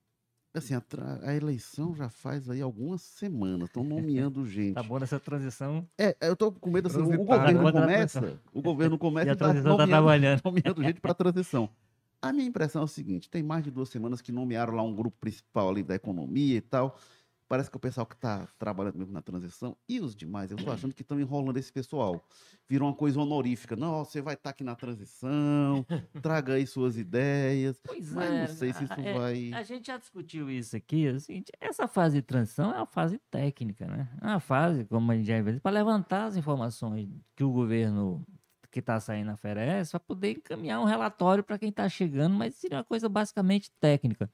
assim, 0.54 0.74
a, 0.76 0.84
a 1.24 1.34
eleição 1.36 1.96
já 1.96 2.10
faz 2.10 2.50
aí 2.50 2.62
algumas 2.62 3.02
semanas, 3.02 3.68
estão 3.70 3.84
nomeando 3.84 4.46
gente. 4.48 4.76
Tá 4.76 4.84
bom 4.84 5.00
nessa 5.00 5.20
transição. 5.20 5.88
É, 5.98 6.16
eu 6.22 6.36
tô 6.36 6.52
com 6.52 6.70
medo 6.70 6.88
assim, 6.88 7.00
o- 7.02 7.18
governo 7.26 7.72
começa, 7.72 8.40
o 8.54 8.62
governo 8.62 8.98
começa 8.98 9.28
E 9.30 9.32
a 9.32 9.36
tá 9.36 9.46
transição 9.46 9.78
tá 9.78 9.86
nomeando- 9.86 9.92
trabalhando. 9.92 10.42
nomeando 10.46 10.84
gente 10.84 11.02
para 11.02 11.14
transição. 11.14 11.70
A 12.22 12.34
minha 12.34 12.46
impressão 12.48 12.82
é 12.82 12.86
o 12.86 12.88
seguinte: 12.88 13.30
tem 13.30 13.42
mais 13.42 13.64
de 13.64 13.72
duas 13.72 13.90
semanas 13.90 14.22
que 14.22 14.32
nomearam 14.32 14.74
lá 14.76 14.84
um 14.84 14.94
grupo 14.94 15.18
principal 15.20 15.70
ali 15.70 15.82
da 15.84 15.96
economia 15.96 16.58
e 16.58 16.62
tal. 16.62 16.98
Parece 17.50 17.72
que 17.72 17.76
o 17.78 17.80
pessoal 17.80 18.06
que 18.06 18.14
está 18.14 18.48
trabalhando 18.60 18.96
mesmo 19.00 19.12
na 19.12 19.24
transição 19.24 19.76
e 19.88 20.00
os 20.00 20.16
demais, 20.16 20.52
eu 20.52 20.58
estou 20.58 20.72
achando 20.72 20.94
que 20.94 21.02
estão 21.02 21.20
enrolando 21.20 21.58
esse 21.58 21.74
pessoal. 21.74 22.24
Virou 22.70 22.88
uma 22.88 22.94
coisa 22.96 23.20
honorífica. 23.20 23.76
Não, 23.76 24.06
você 24.06 24.22
vai 24.22 24.36
estar 24.36 24.52
aqui 24.52 24.64
na 24.64 24.76
transição, 24.76 25.84
traga 26.22 26.54
aí 26.54 26.68
suas 26.68 26.96
ideias. 26.96 27.82
Pois 27.84 28.14
Mas 28.14 28.30
é. 28.32 28.40
não 28.42 28.56
sei 28.56 28.72
se 28.72 28.84
isso 28.84 28.94
a- 28.94 29.02
é, 29.02 29.14
vai. 29.18 29.52
A 29.52 29.64
gente 29.64 29.88
já 29.88 29.98
discutiu 29.98 30.48
isso 30.52 30.76
aqui. 30.78 31.20
Seguinte, 31.20 31.52
essa 31.60 31.88
fase 31.88 32.18
de 32.18 32.22
transição 32.22 32.72
é 32.72 32.76
uma 32.78 32.86
fase 32.86 33.20
técnica, 33.32 33.88
né? 33.88 34.08
É 34.22 34.28
uma 34.28 34.40
fase, 34.40 34.86
como 34.86 35.12
a 35.12 35.16
gente 35.16 35.26
já 35.26 35.42
viu, 35.42 35.60
para 35.60 35.72
levantar 35.72 36.26
as 36.26 36.38
informações 36.38 37.10
que 37.36 37.44
o 37.44 37.52
governo 37.52 38.24
que 38.70 38.78
está 38.80 39.00
saindo 39.00 39.32
oferece, 39.32 39.90
para 39.90 40.00
poder 40.00 40.34
encaminhar 40.34 40.80
um 40.80 40.86
relatório 40.86 41.44
para 41.44 41.58
quem 41.58 41.70
está 41.70 41.90
chegando, 41.90 42.36
mas 42.36 42.54
seria 42.54 42.78
uma 42.78 42.84
coisa 42.84 43.10
basicamente 43.10 43.72
técnica. 43.80 44.30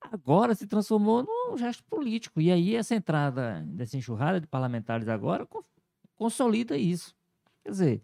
Agora 0.00 0.54
se 0.54 0.66
transformou 0.66 1.22
num 1.22 1.56
gesto 1.56 1.84
político. 1.84 2.40
E 2.40 2.50
aí 2.50 2.74
essa 2.74 2.94
entrada 2.94 3.62
dessa 3.68 3.96
enxurrada 3.96 4.40
de 4.40 4.46
parlamentares 4.46 5.08
agora 5.08 5.46
co- 5.46 5.64
consolida 6.16 6.76
isso. 6.76 7.14
Quer 7.62 7.70
dizer, 7.70 8.02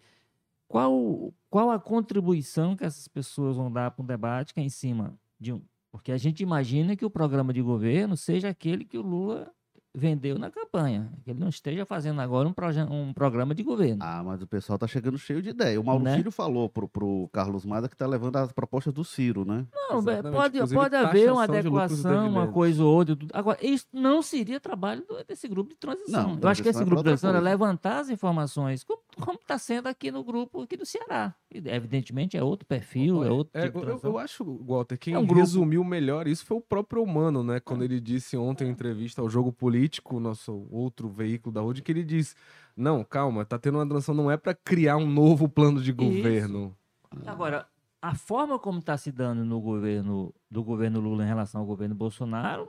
qual, 0.68 1.32
qual 1.50 1.70
a 1.70 1.80
contribuição 1.80 2.76
que 2.76 2.85
essas 2.85 3.09
pessoas 3.09 3.56
vão 3.56 3.72
dar 3.72 3.90
para 3.92 4.02
um 4.02 4.06
debate 4.06 4.54
que 4.54 4.61
é 4.61 4.62
em 4.62 4.68
cima 4.68 5.18
de 5.38 5.52
um. 5.52 5.62
Porque 5.90 6.12
a 6.12 6.18
gente 6.18 6.42
imagina 6.42 6.96
que 6.96 7.04
o 7.04 7.11
programa 7.11 7.52
de 7.52 7.62
governo 7.62 8.16
seja 8.16 8.48
aquele 8.50 8.85
que 8.85 8.98
o 8.98 9.02
Lula 9.02 9.52
vendeu 9.96 10.38
na 10.38 10.50
campanha. 10.50 11.11
Que 11.24 11.30
ele 11.30 11.40
não 11.40 11.48
esteja 11.48 11.87
fazendo 11.87 12.20
agora 12.20 12.46
um, 12.46 12.52
um 12.92 13.12
programa 13.14 13.54
de 13.54 13.62
governo. 13.62 13.98
Ah, 14.02 14.22
mas 14.22 14.42
o 14.42 14.46
pessoal 14.46 14.78
tá 14.78 14.87
chegando 14.87 15.16
cheio 15.16 15.40
de 15.40 15.48
ideia. 15.50 15.80
O 15.80 15.85
Mauro 15.85 16.04
Né? 16.04 16.16
Filho 16.16 16.30
falou 16.30 16.68
pro, 16.68 16.87
pro 16.87 17.28
Carlos 17.32 17.64
Maza 17.64 17.88
que 17.88 17.96
tá 17.96 18.06
levando 18.06 18.37
as 18.37 18.52
propostas 18.52 18.92
do 18.92 19.02
Ciro, 19.04 19.44
né? 19.46 19.66
Não, 19.74 19.96
é, 19.96 19.98
Exatamente, 19.98 20.35
pode, 20.37 20.56
inclusive 20.56 20.80
pode 20.80 20.96
haver 20.96 21.32
uma 21.32 21.44
adequação, 21.44 22.28
uma 22.28 22.48
coisa 22.48 22.85
ou 22.85 22.94
outra. 22.94 23.16
Agora, 23.32 23.59
isso 23.62 23.87
não 23.92 24.20
seria 24.20 24.61
trabalho 24.61 25.04
desse 25.26 25.48
grupo 25.48 25.70
de 25.70 25.76
transição. 25.76 26.35
Não, 26.35 26.38
Eu 26.40 26.48
acho 26.48 26.62
que 26.62 26.68
esse 26.68 26.82
é 26.82 26.85
grupo 26.85 27.02
de 27.02 27.04
transição 27.04 27.35
é 27.35 27.40
levantar 27.40 28.00
as 28.00 28.11
informações, 28.11 28.85
como 28.85 29.38
está 29.40 29.56
sendo 29.59 29.87
aqui 29.87 30.11
no 30.11 30.22
grupo 30.22 30.62
aqui 30.62 30.76
do 30.76 30.85
Ceará. 30.85 31.35
Evidentemente 31.48 32.37
é 32.37 32.42
outro 32.42 32.66
perfil, 32.66 33.22
é 33.22 33.30
outro 33.30 33.56
É, 33.59 33.66
tipo 33.66 33.78
eu, 33.78 34.00
eu- 34.02 34.18
acho, 34.18 34.44
Walter, 34.64 34.98
quem 34.98 35.14
É 35.14 35.18
um 35.18 35.26
resumiu 35.26 35.85
melhor 35.85 36.26
isso 36.26 36.44
foi 36.44 36.56
o 36.56 36.61
próprio 36.61 37.02
Humano, 37.02 37.42
né? 37.42 37.61
Quando 37.61 37.85
ele 37.85 38.00
disse 38.00 38.37
ontem 38.37 38.66
em 38.66 38.70
entrevista 38.70 39.20
ao 39.22 39.30
Jogo 39.30 39.52
Político, 39.52 40.18
nosso 40.18 40.66
outro 40.70 41.09
veículo 41.09 41.52
da 41.52 41.62
Rede, 41.62 41.82
que 41.82 41.92
ele 41.92 42.02
diz: 42.04 42.35
Não, 42.76 43.04
calma, 43.04 43.44
tá 43.44 43.59
tendo 43.59 43.78
uma 43.78 43.88
transição, 43.88 44.14
não 44.14 44.30
é 44.30 44.37
para 44.37 44.54
criar 44.54 44.96
um 44.96 45.09
novo 45.09 45.48
plano 45.48 45.80
de 45.80 45.92
governo. 45.92 46.76
Agora, 47.24 47.66
a 48.02 48.14
forma 48.14 48.59
como 48.59 48.80
está 48.80 48.96
se 48.96 49.12
dando 49.12 49.44
no 49.44 49.61
governo 49.61 50.35
do 50.50 50.64
governo 50.64 51.00
Lula 51.00 51.22
em 51.24 51.28
relação 51.28 51.61
ao 51.61 51.66
governo 51.66 51.94
Bolsonaro 51.94 52.68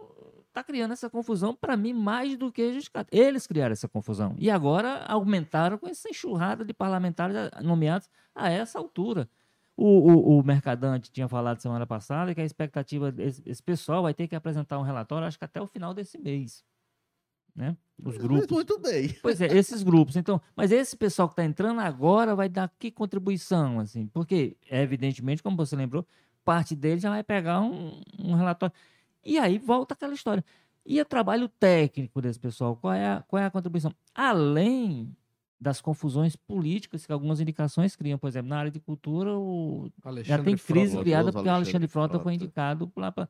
está 0.58 0.64
criando 0.64 0.92
essa 0.92 1.10
confusão, 1.10 1.56
para 1.56 1.78
mim, 1.78 1.94
mais 1.94 2.36
do 2.36 2.52
que 2.52 2.74
justificado. 2.74 3.08
Eles 3.12 3.46
criaram 3.46 3.74
essa 3.74 3.88
confusão. 3.88 4.36
E 4.38 4.50
agora 4.50 5.04
aumentaram 5.08 5.78
com 5.78 5.88
essa 5.88 6.10
enxurrada 6.10 6.66
de 6.66 6.74
parlamentares 6.74 7.36
ah, 7.36 7.62
nomeados 7.62 8.10
a 8.34 8.50
essa 8.50 8.80
altura. 8.80 9.30
O, 9.76 9.86
o, 9.86 10.40
o 10.40 10.44
Mercadante 10.44 11.12
tinha 11.12 11.28
falado 11.28 11.62
semana 11.62 11.86
passada 11.86 12.34
que 12.34 12.42
a 12.42 12.46
expectativa 12.46 13.12
desse 13.12 13.44
esse 13.46 13.62
pessoal 13.62 14.02
vai 14.02 14.14
ter 14.14 14.28
que 14.28 14.36
apresentar 14.36 14.80
um 14.80 14.82
relatório, 14.82 15.28
acho 15.28 15.38
que 15.38 15.46
até 15.46 15.62
o 15.62 15.68
final 15.68 15.94
desse 15.94 16.18
mês. 16.18 16.64
Né? 17.56 17.78
Os 18.04 18.18
grupos. 18.18 18.48
Muito 18.50 18.80
bem. 18.80 19.16
Pois 19.22 19.40
é, 19.40 19.48
esses 19.48 19.84
grupos. 19.84 20.16
Então, 20.16 20.42
mas 20.56 20.72
esse 20.72 20.96
pessoal 20.96 21.28
que 21.28 21.34
está 21.34 21.44
entrando 21.44 21.80
agora 21.80 22.36
vai 22.36 22.50
dar 22.50 22.72
que 22.80 22.92
contribuição, 22.92 23.80
assim? 23.80 24.08
Porque, 24.08 24.58
evidentemente, 24.70 25.42
como 25.42 25.58
você 25.58 25.76
lembrou, 25.76 26.06
parte 26.44 26.76
deles 26.76 27.02
já 27.02 27.10
vai 27.10 27.24
pegar 27.24 27.62
um, 27.62 28.02
um 28.20 28.34
relatório. 28.36 28.76
E 29.24 29.38
aí 29.38 29.58
volta 29.58 29.94
aquela 29.94 30.14
história. 30.14 30.44
E 30.86 31.02
o 31.02 31.06
trabalho 31.06 31.50
técnico 31.50 32.22
desse 32.22 32.40
pessoal, 32.40 32.76
qual 32.78 32.94
é 32.94 33.06
a, 33.06 33.24
qual 33.28 33.42
é 33.42 33.46
a 33.46 33.52
contribuição? 33.52 33.94
Além 34.16 35.14
das 35.60 35.82
confusões 35.82 36.36
políticas 36.36 37.06
que 37.06 37.12
algumas 37.12 37.42
indicações 37.42 37.96
criam, 37.96 38.18
por 38.18 38.28
exemplo, 38.28 38.50
na 38.50 38.60
área 38.60 38.72
de 38.72 38.80
cultura, 38.80 39.38
o, 39.38 39.92
já 40.24 40.38
tem 40.38 40.56
crise 40.56 40.92
Frota. 40.92 41.04
criada 41.04 41.32
porque 41.32 41.48
o 41.48 41.52
Alexandre 41.52 41.56
Alexandre 41.56 41.88
Frota 41.88 42.20
foi 42.20 42.34
Frota. 42.34 42.36
indicado 42.36 42.92
lá 42.96 43.12
para. 43.12 43.28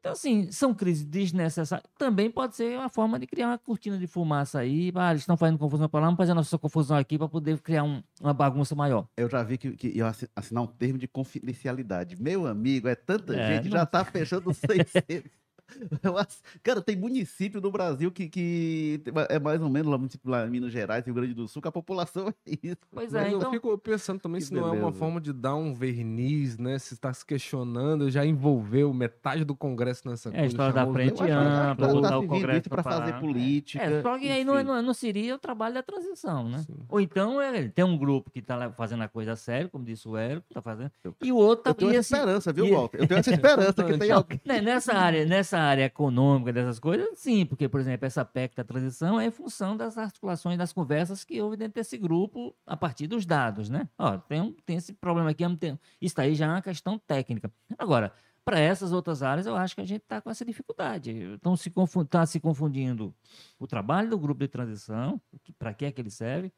Então, 0.00 0.12
assim, 0.12 0.50
são 0.50 0.72
crises 0.72 1.04
desnecessárias. 1.04 1.86
Também 1.98 2.30
pode 2.30 2.56
ser 2.56 2.78
uma 2.78 2.88
forma 2.88 3.18
de 3.18 3.26
criar 3.26 3.48
uma 3.48 3.58
cortina 3.58 3.98
de 3.98 4.06
fumaça 4.06 4.58
aí. 4.58 4.90
Ah, 4.94 5.10
eles 5.10 5.22
estão 5.22 5.36
fazendo 5.36 5.58
confusão 5.58 5.90
para 5.90 6.00
lá, 6.00 6.06
vamos 6.06 6.16
fazer 6.16 6.32
a 6.32 6.34
nossa 6.34 6.58
confusão 6.58 6.96
aqui 6.96 7.18
para 7.18 7.28
poder 7.28 7.58
criar 7.60 7.84
um- 7.84 8.02
uma 8.18 8.32
bagunça 8.32 8.74
maior. 8.74 9.06
Eu 9.14 9.28
já 9.28 9.42
vi 9.42 9.58
que, 9.58 9.72
que 9.72 9.88
ia 9.88 10.06
assi- 10.06 10.28
assinar 10.34 10.62
um 10.62 10.66
termo 10.66 10.98
de 10.98 11.06
confidencialidade. 11.06 12.20
Meu 12.20 12.46
amigo, 12.46 12.88
é 12.88 12.94
tanta 12.94 13.36
É, 13.36 13.56
gente, 13.56 13.68
não- 13.68 13.76
já 13.78 13.84
tá 13.86 14.02
fechando 14.02 14.54
600. 14.54 15.30
Eu 16.02 16.16
ass- 16.18 16.42
Cara, 16.62 16.80
tem 16.80 16.96
município 16.96 17.60
no 17.60 17.70
Brasil 17.70 18.10
que, 18.10 18.28
que 18.28 19.02
é 19.28 19.38
mais 19.38 19.60
ou 19.60 19.68
menos 19.68 19.90
lá, 19.90 19.98
município 19.98 20.30
lá 20.30 20.46
em 20.46 20.50
Minas 20.50 20.72
Gerais, 20.72 21.04
Rio 21.04 21.14
Grande 21.14 21.34
do 21.34 21.46
Sul, 21.48 21.60
que 21.62 21.68
a 21.68 21.72
população 21.72 22.28
é 22.28 22.34
isso. 22.62 22.76
Pois 22.90 23.12
Mas 23.12 23.26
é, 23.26 23.32
eu 23.32 23.38
então. 23.38 23.50
fico 23.50 23.76
pensando 23.78 24.20
também 24.20 24.40
Que 24.40 24.46
se 24.46 24.54
não 24.54 24.62
é 24.62 24.64
uma 24.66 24.74
beleza. 24.76 24.92
forma 24.98 25.20
de 25.20 25.32
dar 25.32 25.54
um 25.54 25.74
verniz, 25.74 26.58
né? 26.58 26.78
Se 26.78 26.94
está 26.94 27.12
se 27.12 27.24
questionando, 27.24 28.10
já 28.10 28.24
envolveu 28.24 28.92
metade 28.92 29.44
do 29.44 29.54
Congresso 29.54 30.08
nessa 30.08 30.28
É 30.28 30.32
a 30.32 30.34
coisa. 30.34 30.46
história 30.48 30.72
da 30.72 30.92
frente 30.92 31.22
ampla, 31.22 31.88
tá, 31.88 31.92
botar 31.94 32.08
tá 32.10 32.18
o 32.18 32.26
Congresso 32.26 32.68
para 32.68 32.82
pra 32.82 32.92
fazer 32.92 33.12
falar. 33.12 33.20
política. 33.20 33.82
É, 33.84 34.02
só 34.02 34.18
que 34.18 34.28
aí 34.30 34.44
não, 34.44 34.56
enfim. 34.56 34.64
não, 34.66 34.82
não 34.82 34.94
seria 34.94 35.34
o 35.34 35.38
trabalho 35.38 35.74
da 35.74 35.82
transição, 35.82 36.48
né? 36.48 36.58
Sim. 36.66 36.76
Ou 36.88 37.00
então 37.00 37.40
é, 37.40 37.68
tem 37.68 37.84
um 37.84 37.96
grupo 37.96 38.30
que 38.30 38.38
está 38.40 38.70
fazendo 38.72 39.02
a 39.02 39.08
coisa 39.08 39.36
sério, 39.36 39.68
como 39.68 39.84
disse 39.84 40.08
o 40.08 40.16
Érico, 40.16 40.46
tá 40.52 40.60
fazendo, 40.62 40.90
Eu- 41.04 41.14
e 41.22 41.32
o 41.32 41.36
outro 41.36 41.64
tá 41.64 41.70
Eu 41.70 41.74
tenho 41.74 41.90
essa 41.90 42.00
esse- 42.00 42.14
esperança, 42.14 42.52
viu, 42.52 42.70
Walter? 42.70 43.00
Eu 43.02 43.06
tenho 43.08 43.20
essa 43.20 43.30
esperança 43.34 43.84
que 43.84 43.98
tem 43.98 44.10
alguém. 44.10 44.40
né, 44.44 44.60
nessa 44.60 44.92
área, 44.94 45.24
nessa 45.26 45.58
área 45.62 45.84
econômica 45.84 46.52
dessas 46.52 46.78
coisas, 46.78 47.18
sim, 47.18 47.44
porque, 47.46 47.68
por 47.68 47.80
exemplo, 47.80 48.06
essa 48.06 48.24
PEC 48.24 48.54
da 48.56 48.64
transição 48.64 49.20
é 49.20 49.26
em 49.26 49.30
função 49.30 49.76
das 49.76 49.96
articulações 49.98 50.56
das 50.58 50.72
conversas 50.72 51.24
que 51.24 51.40
houve 51.40 51.56
dentro 51.56 51.74
desse 51.74 51.96
grupo 51.98 52.54
a 52.66 52.76
partir 52.76 53.06
dos 53.06 53.24
dados, 53.26 53.68
né? 53.70 53.88
Ó, 53.98 54.16
tem, 54.18 54.40
um- 54.40 54.52
tem 54.64 54.76
esse 54.76 54.92
problema 54.92 55.30
aqui, 55.30 55.44
isso 56.00 56.20
aí 56.20 56.34
já 56.34 56.46
é 56.46 56.48
uma 56.48 56.62
questão 56.62 56.98
técnica. 56.98 57.50
Agora, 57.78 58.12
para 58.44 58.58
essas 58.58 58.92
outras 58.92 59.22
áreas, 59.22 59.46
eu 59.46 59.54
acho 59.54 59.74
que 59.74 59.80
a 59.80 59.84
gente 59.86 60.02
está 60.02 60.20
com 60.20 60.30
essa 60.30 60.44
dificuldade. 60.44 61.10
Então, 61.10 61.56
se 61.56 61.70
confu- 61.70 62.04
tá 62.04 62.24
se 62.26 62.40
confundindo 62.40 63.14
o 63.58 63.66
trabalho 63.66 64.10
do 64.10 64.18
grupo 64.18 64.40
de 64.40 64.48
transição, 64.48 65.20
para 65.58 65.72
que 65.74 65.84
é 65.84 65.92
que 65.92 66.00
ele 66.00 66.10
serve, 66.10 66.52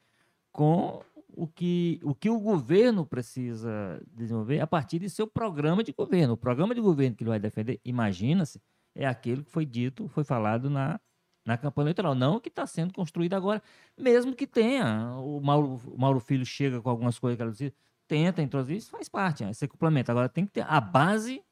com 0.51 1.01
o 1.35 1.47
que, 1.47 1.99
o 2.03 2.13
que 2.13 2.29
o 2.29 2.39
governo 2.39 3.05
precisa 3.05 4.01
desenvolver 4.11 4.59
a 4.59 4.67
partir 4.67 4.99
de 4.99 5.09
seu 5.09 5.27
programa 5.27 5.83
de 5.83 5.91
governo. 5.91 6.33
O 6.33 6.37
programa 6.37 6.75
de 6.75 6.81
governo 6.81 7.15
que 7.15 7.23
ele 7.23 7.29
vai 7.31 7.39
defender, 7.39 7.81
imagina-se, 7.83 8.61
é 8.95 9.05
aquele 9.05 9.43
que 9.43 9.51
foi 9.51 9.65
dito, 9.65 10.07
foi 10.07 10.23
falado 10.23 10.69
na, 10.69 10.99
na 11.45 11.57
campanha 11.57 11.85
eleitoral, 11.85 12.15
não 12.15 12.35
o 12.35 12.41
que 12.41 12.49
está 12.49 12.65
sendo 12.65 12.93
construído 12.93 13.33
agora, 13.33 13.61
mesmo 13.97 14.35
que 14.35 14.47
tenha. 14.47 15.15
O 15.17 15.41
Mauro, 15.41 15.81
o 15.87 15.99
Mauro 15.99 16.19
Filho 16.19 16.45
chega 16.45 16.81
com 16.81 16.89
algumas 16.89 17.19
coisas 17.19 17.37
que 17.37 17.43
ela 17.43 17.51
diz, 17.51 17.71
tenta 18.07 18.41
introduzir, 18.41 18.77
isso 18.77 18.91
faz 18.91 19.09
parte, 19.09 19.43
né? 19.43 19.53
você 19.53 19.67
complementa. 19.67 20.11
Agora 20.11 20.29
tem 20.29 20.45
que 20.45 20.51
ter. 20.51 20.65
A 20.67 20.79
base 20.79 21.43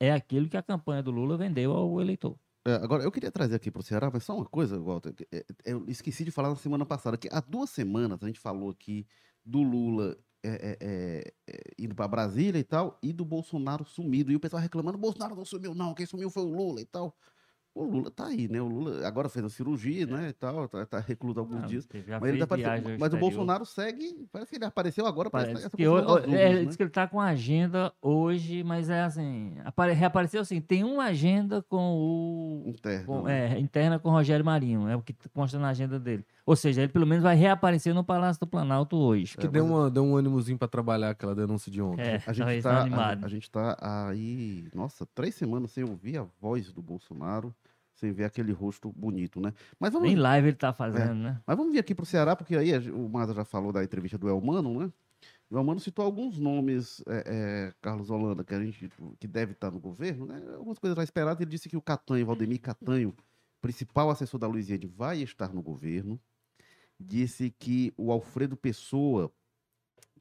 é 0.00 0.12
aquilo 0.12 0.48
que 0.48 0.56
a 0.56 0.62
campanha 0.62 1.02
do 1.02 1.10
Lula 1.10 1.36
vendeu 1.36 1.72
ao 1.72 2.00
eleitor. 2.00 2.38
É, 2.66 2.74
agora, 2.74 3.04
eu 3.04 3.12
queria 3.12 3.30
trazer 3.30 3.54
aqui 3.54 3.70
para 3.70 3.80
o 3.80 3.82
Ceará, 3.82 4.10
mas 4.12 4.24
só 4.24 4.34
uma 4.34 4.44
coisa, 4.44 4.78
Walter. 4.80 5.14
é, 5.30 5.38
é, 5.38 5.72
Eu 5.72 5.84
esqueci 5.86 6.24
de 6.24 6.32
falar 6.32 6.48
na 6.48 6.56
semana 6.56 6.84
passada, 6.84 7.16
que 7.16 7.28
há 7.30 7.40
duas 7.40 7.70
semanas 7.70 8.20
a 8.22 8.26
gente 8.26 8.40
falou 8.40 8.70
aqui 8.70 9.06
do 9.44 9.62
Lula 9.62 10.18
é, 10.46 10.54
é, 10.54 10.78
é, 10.80 11.34
é, 11.48 11.60
indo 11.78 11.94
para 11.94 12.08
Brasília 12.08 12.58
e 12.58 12.64
tal, 12.64 12.98
e 13.02 13.12
do 13.12 13.24
Bolsonaro 13.24 13.84
sumido. 13.84 14.30
E 14.32 14.36
o 14.36 14.40
pessoal 14.40 14.62
reclamando: 14.62 14.98
Bolsonaro 14.98 15.34
não 15.34 15.44
sumiu, 15.44 15.74
não, 15.74 15.94
quem 15.94 16.06
sumiu 16.06 16.30
foi 16.30 16.44
o 16.44 16.50
Lula 16.50 16.80
e 16.80 16.86
tal. 16.86 17.16
O 17.78 17.84
Lula 17.84 18.10
tá 18.10 18.26
aí, 18.28 18.48
né? 18.48 18.58
O 18.58 18.66
Lula 18.68 19.06
agora 19.06 19.28
fez 19.28 19.44
a 19.44 19.50
cirurgia, 19.50 20.06
né? 20.06 20.30
E 20.30 20.32
tal, 20.32 20.66
tá, 20.66 20.86
tá 20.86 20.98
recluso 20.98 21.38
alguns 21.40 21.62
Ah, 21.62 21.66
dias. 21.66 21.86
Mas, 22.20 22.30
ele 22.30 22.38
tá 22.38 22.44
aparecendo- 22.46 22.98
mas 22.98 23.12
o. 23.12 23.18
Bolsonaro 23.18 23.66
segue. 23.66 24.26
Parece 24.32 24.50
que 24.50 24.56
ele 24.56 24.64
apareceu 24.64 25.06
agora. 25.06 25.28
Parece, 25.28 25.50
Parece 25.50 25.66
essa 25.66 25.76
que 25.76 25.82
questão 25.84 26.14
ho- 26.14 26.20
das 26.20 26.32
é, 26.32 26.54
né? 26.54 26.64
disse 26.64 26.76
que 26.78 26.82
ele 26.84 26.90
tá 26.90 27.06
com 27.06 27.20
agenda 27.20 27.92
hoje, 28.00 28.64
mas 28.64 28.88
é 28.88 29.02
assim, 29.02 29.52
apare- 29.62 29.92
reapareceu 29.92 30.40
assim, 30.40 30.58
tem 30.58 30.84
uma 30.84 31.04
agenda 31.04 31.60
com 31.68 31.76
o 31.98 32.62
Interno, 32.70 33.04
com- 33.06 33.22
né? 33.24 33.54
é, 33.54 33.58
interna 33.58 33.98
com 33.98 34.08
o 34.08 34.12
Rogério 34.12 34.44
Marinho, 34.44 34.88
é 34.88 34.96
o 34.96 35.02
que 35.02 35.14
consta 35.34 35.58
na 35.58 35.68
agenda 35.68 36.00
dele. 36.00 36.24
Ou 36.46 36.56
seja, 36.56 36.80
ele 36.80 36.92
pelo 36.92 37.06
menos 37.06 37.22
vai 37.24 37.36
reaparecer 37.36 37.92
no 37.94 38.02
Palácio 38.02 38.40
do 38.40 38.46
Planalto 38.46 38.96
hoje. 38.96 39.36
Que 39.36 39.46
É, 39.46 39.50
deu, 39.50 39.66
uma, 39.66 39.90
deu 39.90 40.02
um 40.02 40.16
ânimozinho 40.16 40.56
pra 40.56 40.66
trabalhar 40.68 41.10
aquela 41.10 41.34
denúncia 41.34 41.70
de 41.70 41.82
ontem. 41.82 42.00
É, 42.02 42.22
A 42.26 42.32
gente, 42.32 42.38
talvez 42.38 42.62
tá, 42.64 42.70
tá 42.70 42.76
a, 42.78 42.80
animado. 42.80 43.24
a 43.24 43.28
gente 43.28 43.50
tá 43.50 43.76
aí, 44.08 44.66
nossa, 44.74 45.04
três 45.14 45.34
semanas 45.34 45.72
sem 45.72 45.84
ouvir 45.84 46.16
a 46.18 46.26
voz 46.40 46.72
do 46.72 46.80
Bolsonaro, 46.80 47.54
sem 47.96 48.12
ver 48.12 48.24
aquele 48.24 48.52
rosto 48.52 48.92
bonito, 48.92 49.40
né? 49.40 49.52
Mas 49.80 49.92
vamos, 49.92 50.06
Nem 50.08 50.16
live 50.16 50.48
ele 50.48 50.56
tá 50.56 50.68
É. 50.68 50.72
fazendo, 50.72 51.14
né? 51.14 51.40
mas 51.46 51.56
vamos 51.56 51.72
vir 51.72 51.78
aqui 51.78 51.94
pro 51.94 52.06
Ceará, 52.06 52.36
porque 52.36 52.56
aí 52.56 52.72
o 52.90 53.08
Maza 53.08 53.34
já 53.34 53.44
falou 53.44 53.72
da 53.72 53.82
entrevista 53.82 54.16
do 54.16 54.28
Elmano, 54.28 54.80
né? 54.80 54.92
O 55.48 55.56
Elmano 55.56 55.80
citou 55.80 56.04
alguns 56.04 56.38
nomes, 56.38 57.02
é, 57.06 57.24
é, 57.26 57.74
Carlos 57.80 58.10
Holanda, 58.10 58.44
que 58.44 58.54
a 58.54 58.60
gente 58.62 58.90
que 59.18 59.26
deve 59.26 59.52
estar 59.52 59.70
no 59.70 59.78
governo, 59.80 60.26
né? 60.26 60.42
Algumas 60.54 60.78
coisas 60.78 60.96
já 60.96 61.02
esperadas. 61.04 61.40
Ele 61.40 61.50
disse 61.50 61.68
que 61.68 61.76
o 61.76 61.80
Catanho, 61.82 62.26
Valdemir 62.26 62.60
Catanho, 62.60 63.14
principal 63.60 64.10
assessor 64.10 64.38
da 64.40 64.46
Luiziane, 64.46 64.86
vai 64.86 65.22
estar 65.22 65.52
no 65.54 65.62
governo. 65.62 66.20
Disse 66.98 67.50
que 67.50 67.92
o 67.96 68.10
Alfredo 68.10 68.56
Pessoa, 68.56 69.32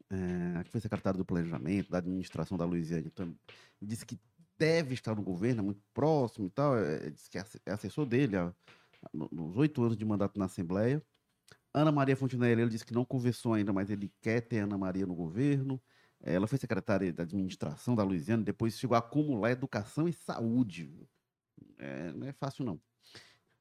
é, 0.09 0.63
que 0.63 0.69
foi 0.69 0.79
secretário 0.79 1.17
do 1.17 1.25
Planejamento, 1.25 1.89
da 1.89 1.97
administração 1.97 2.57
da 2.57 2.65
Luiziane, 2.65 3.11
disse 3.81 4.05
que 4.05 4.19
deve 4.57 4.93
estar 4.93 5.15
no 5.15 5.21
governo, 5.23 5.61
é 5.61 5.63
muito 5.65 5.81
próximo 5.93 6.47
e 6.47 6.49
tal. 6.49 6.77
É, 6.77 7.09
disse 7.09 7.29
que 7.29 7.37
é 7.37 7.43
é 7.65 7.71
assessor 7.71 8.05
dele 8.05 8.37
há- 8.37 8.53
no- 9.13 9.29
nos 9.31 9.57
oito 9.57 9.83
anos 9.83 9.97
de 9.97 10.05
mandato 10.05 10.39
na 10.39 10.45
Assembleia. 10.45 11.01
Ana 11.73 11.91
Maria 11.91 12.15
Fontinelli, 12.15 12.61
ele 12.61 12.69
disse 12.71 12.85
que 12.85 12.93
não 12.93 13.03
conversou 13.05 13.53
ainda, 13.53 13.73
mas 13.73 13.89
ele 13.89 14.11
quer 14.21 14.41
ter 14.41 14.59
Ana 14.59 14.77
Maria 14.77 15.05
no 15.05 15.13
governo. 15.15 15.81
Eh, 16.23 16.33
Ela 16.35 16.47
foi 16.47 16.57
secretária 16.57 17.11
da 17.13 17.23
administração 17.23 17.95
da 17.95 18.03
Luiziana, 18.03 18.43
depois 18.43 18.77
chegou 18.79 18.95
a 18.95 18.99
acumular 18.99 19.51
educação 19.51 20.07
e 20.07 20.13
saúde. 20.13 21.07
É, 21.77 22.11
não 22.13 22.27
é 22.27 22.31
fácil, 22.31 22.63
não. 22.65 22.79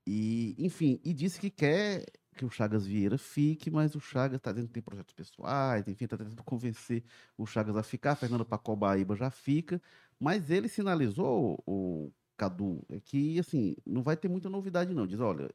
E, 0.06 0.54
enfim, 0.58 1.00
e 1.04 1.12
disse 1.14 1.40
que 1.40 1.50
quer 1.50 2.04
que 2.36 2.44
o 2.44 2.50
Chagas 2.50 2.86
Vieira 2.86 3.16
fique, 3.16 3.70
mas 3.70 3.94
o 3.94 4.00
Chagas 4.00 4.36
está 4.38 4.52
dizendo 4.52 4.68
que 4.68 4.74
tem 4.74 4.82
projetos 4.82 5.14
pessoais, 5.14 5.86
enfim, 5.88 6.04
está 6.04 6.16
tentando 6.16 6.42
convencer 6.42 7.04
o 7.38 7.46
Chagas 7.46 7.76
a 7.76 7.82
ficar. 7.82 8.14
Fernando 8.16 8.44
Pacobaíba 8.44 9.16
já 9.16 9.30
fica, 9.30 9.80
mas 10.20 10.50
ele 10.50 10.68
sinalizou, 10.68 11.62
o 11.66 12.12
Cadu, 12.36 12.84
é 12.90 13.00
que, 13.00 13.38
assim, 13.38 13.76
não 13.86 14.02
vai 14.02 14.16
ter 14.16 14.28
muita 14.28 14.48
novidade, 14.50 14.94
não. 14.94 15.06
Diz, 15.06 15.20
olha, 15.20 15.50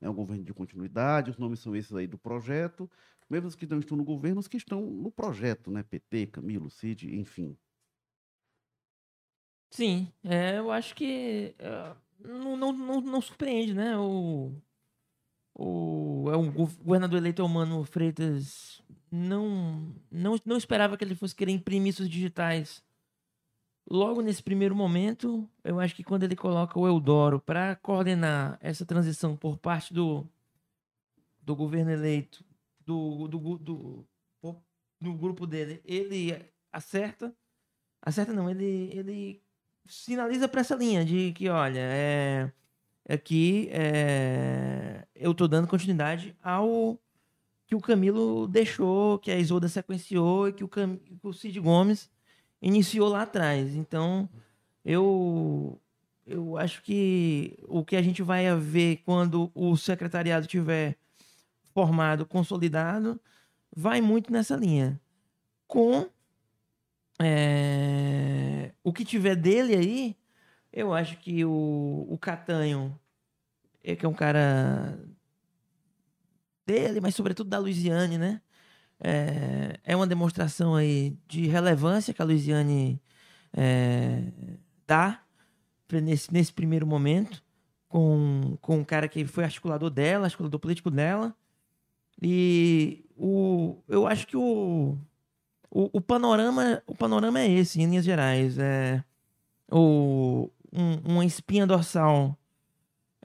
é 0.00 0.08
um 0.08 0.14
governo 0.14 0.44
de 0.44 0.54
continuidade, 0.54 1.30
os 1.30 1.38
nomes 1.38 1.60
são 1.60 1.74
esses 1.76 1.94
aí 1.94 2.06
do 2.06 2.18
projeto, 2.18 2.90
mesmo 3.28 3.48
os 3.48 3.54
que 3.56 3.66
não 3.66 3.78
estão 3.80 3.96
no 3.96 4.04
governo, 4.04 4.40
os 4.40 4.48
que 4.48 4.56
estão 4.56 4.80
no 4.82 5.10
projeto, 5.10 5.70
né? 5.70 5.82
PT, 5.82 6.26
Camilo, 6.28 6.70
Cid, 6.70 7.14
enfim. 7.16 7.56
Sim, 9.70 10.12
é, 10.24 10.58
eu 10.58 10.70
acho 10.70 10.94
que 10.94 11.54
é, 11.58 11.96
não, 12.18 12.56
não, 12.56 12.72
não, 12.72 13.00
não 13.00 13.20
surpreende, 13.20 13.74
né? 13.74 13.96
O, 13.98 14.54
o, 15.54 16.26
é 16.30 16.50
gov- 16.52 16.76
governador 16.82 17.18
eleito 17.18 17.46
Mano 17.48 17.84
Freitas 17.84 18.82
não, 19.10 19.94
não, 20.10 20.36
não 20.44 20.56
esperava 20.56 20.96
que 20.96 21.04
ele 21.04 21.14
fosse 21.14 21.34
querer 21.34 21.52
imprimir 21.52 21.94
seus 21.94 22.08
digitais. 22.08 22.82
Logo 23.90 24.20
nesse 24.20 24.42
primeiro 24.42 24.76
momento, 24.76 25.48
eu 25.64 25.80
acho 25.80 25.94
que 25.94 26.04
quando 26.04 26.22
ele 26.22 26.36
coloca 26.36 26.78
o 26.78 26.86
Eudoro 26.86 27.40
para 27.40 27.74
coordenar 27.76 28.58
essa 28.60 28.84
transição 28.84 29.34
por 29.34 29.56
parte 29.56 29.94
do, 29.94 30.26
do 31.40 31.56
governo 31.56 31.90
eleito, 31.90 32.44
do, 32.84 33.26
do, 33.28 33.58
do, 33.58 34.06
do 35.00 35.14
grupo 35.14 35.46
dele, 35.46 35.80
ele 35.86 36.36
acerta. 36.70 37.34
Acerta 38.02 38.32
não, 38.32 38.50
ele, 38.50 38.90
ele 38.92 39.42
sinaliza 39.86 40.46
para 40.48 40.60
essa 40.60 40.74
linha 40.74 41.02
de 41.02 41.32
que, 41.32 41.48
olha, 41.48 41.80
é, 41.80 42.52
aqui 43.08 43.68
é, 43.72 45.06
eu 45.14 45.32
tô 45.32 45.48
dando 45.48 45.66
continuidade 45.66 46.36
ao 46.42 46.98
que 47.66 47.74
o 47.74 47.80
Camilo 47.80 48.46
deixou, 48.46 49.18
que 49.18 49.30
a 49.30 49.38
Isolda 49.38 49.66
sequenciou 49.66 50.48
e 50.48 50.52
que 50.52 50.64
o, 50.64 50.68
Cam, 50.68 50.98
o 51.22 51.32
Cid 51.32 51.58
Gomes 51.58 52.10
iniciou 52.60 53.08
lá 53.08 53.22
atrás. 53.22 53.74
Então, 53.74 54.28
eu 54.84 55.80
eu 56.26 56.58
acho 56.58 56.82
que 56.82 57.58
o 57.66 57.82
que 57.82 57.96
a 57.96 58.02
gente 58.02 58.22
vai 58.22 58.54
ver 58.56 58.98
quando 58.98 59.50
o 59.54 59.76
secretariado 59.76 60.46
tiver 60.46 60.98
formado, 61.72 62.26
consolidado, 62.26 63.18
vai 63.74 64.02
muito 64.02 64.30
nessa 64.30 64.54
linha. 64.54 65.00
Com 65.66 66.06
é, 67.20 68.72
o 68.84 68.92
que 68.92 69.04
tiver 69.04 69.36
dele 69.36 69.74
aí, 69.74 70.16
eu 70.72 70.92
acho 70.92 71.16
que 71.18 71.44
o, 71.44 72.06
o 72.10 72.18
Catanho, 72.18 72.98
é 73.82 73.96
que 73.96 74.04
é 74.04 74.08
um 74.08 74.14
cara 74.14 74.98
dele, 76.66 77.00
mas 77.00 77.14
sobretudo 77.14 77.48
da 77.48 77.58
Luiziane, 77.58 78.18
né? 78.18 78.42
É, 79.00 79.78
é 79.84 79.96
uma 79.96 80.06
demonstração 80.06 80.74
aí 80.74 81.16
de 81.28 81.46
relevância 81.46 82.12
que 82.12 82.20
a 82.20 82.24
Luiziane 82.24 83.00
é, 83.56 84.24
dá 84.86 85.20
nesse, 85.92 86.32
nesse 86.32 86.52
primeiro 86.52 86.86
momento 86.86 87.42
com, 87.88 88.56
com 88.60 88.78
um 88.78 88.84
cara 88.84 89.08
que 89.08 89.24
foi 89.24 89.44
articulador 89.44 89.88
dela, 89.90 90.26
articulador 90.26 90.58
político 90.60 90.90
dela. 90.90 91.34
E 92.20 93.04
o, 93.16 93.78
eu 93.88 94.06
acho 94.06 94.26
que 94.26 94.36
o, 94.36 94.96
o, 95.70 95.90
o 95.98 96.00
panorama 96.00 96.82
o 96.86 96.94
panorama 96.94 97.40
é 97.40 97.48
esse, 97.50 97.80
em 97.80 97.86
linhas 97.86 98.04
gerais. 98.04 98.58
É, 98.58 99.02
o, 99.70 100.50
um- 100.72 101.12
uma 101.12 101.24
espinha 101.24 101.66
dorsal 101.66 102.36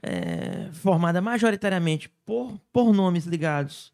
é, 0.02 0.70
formada 0.72 1.20
majoritariamente 1.20 2.08
por, 2.24 2.58
por 2.72 2.92
nomes 2.92 3.24
ligados 3.26 3.93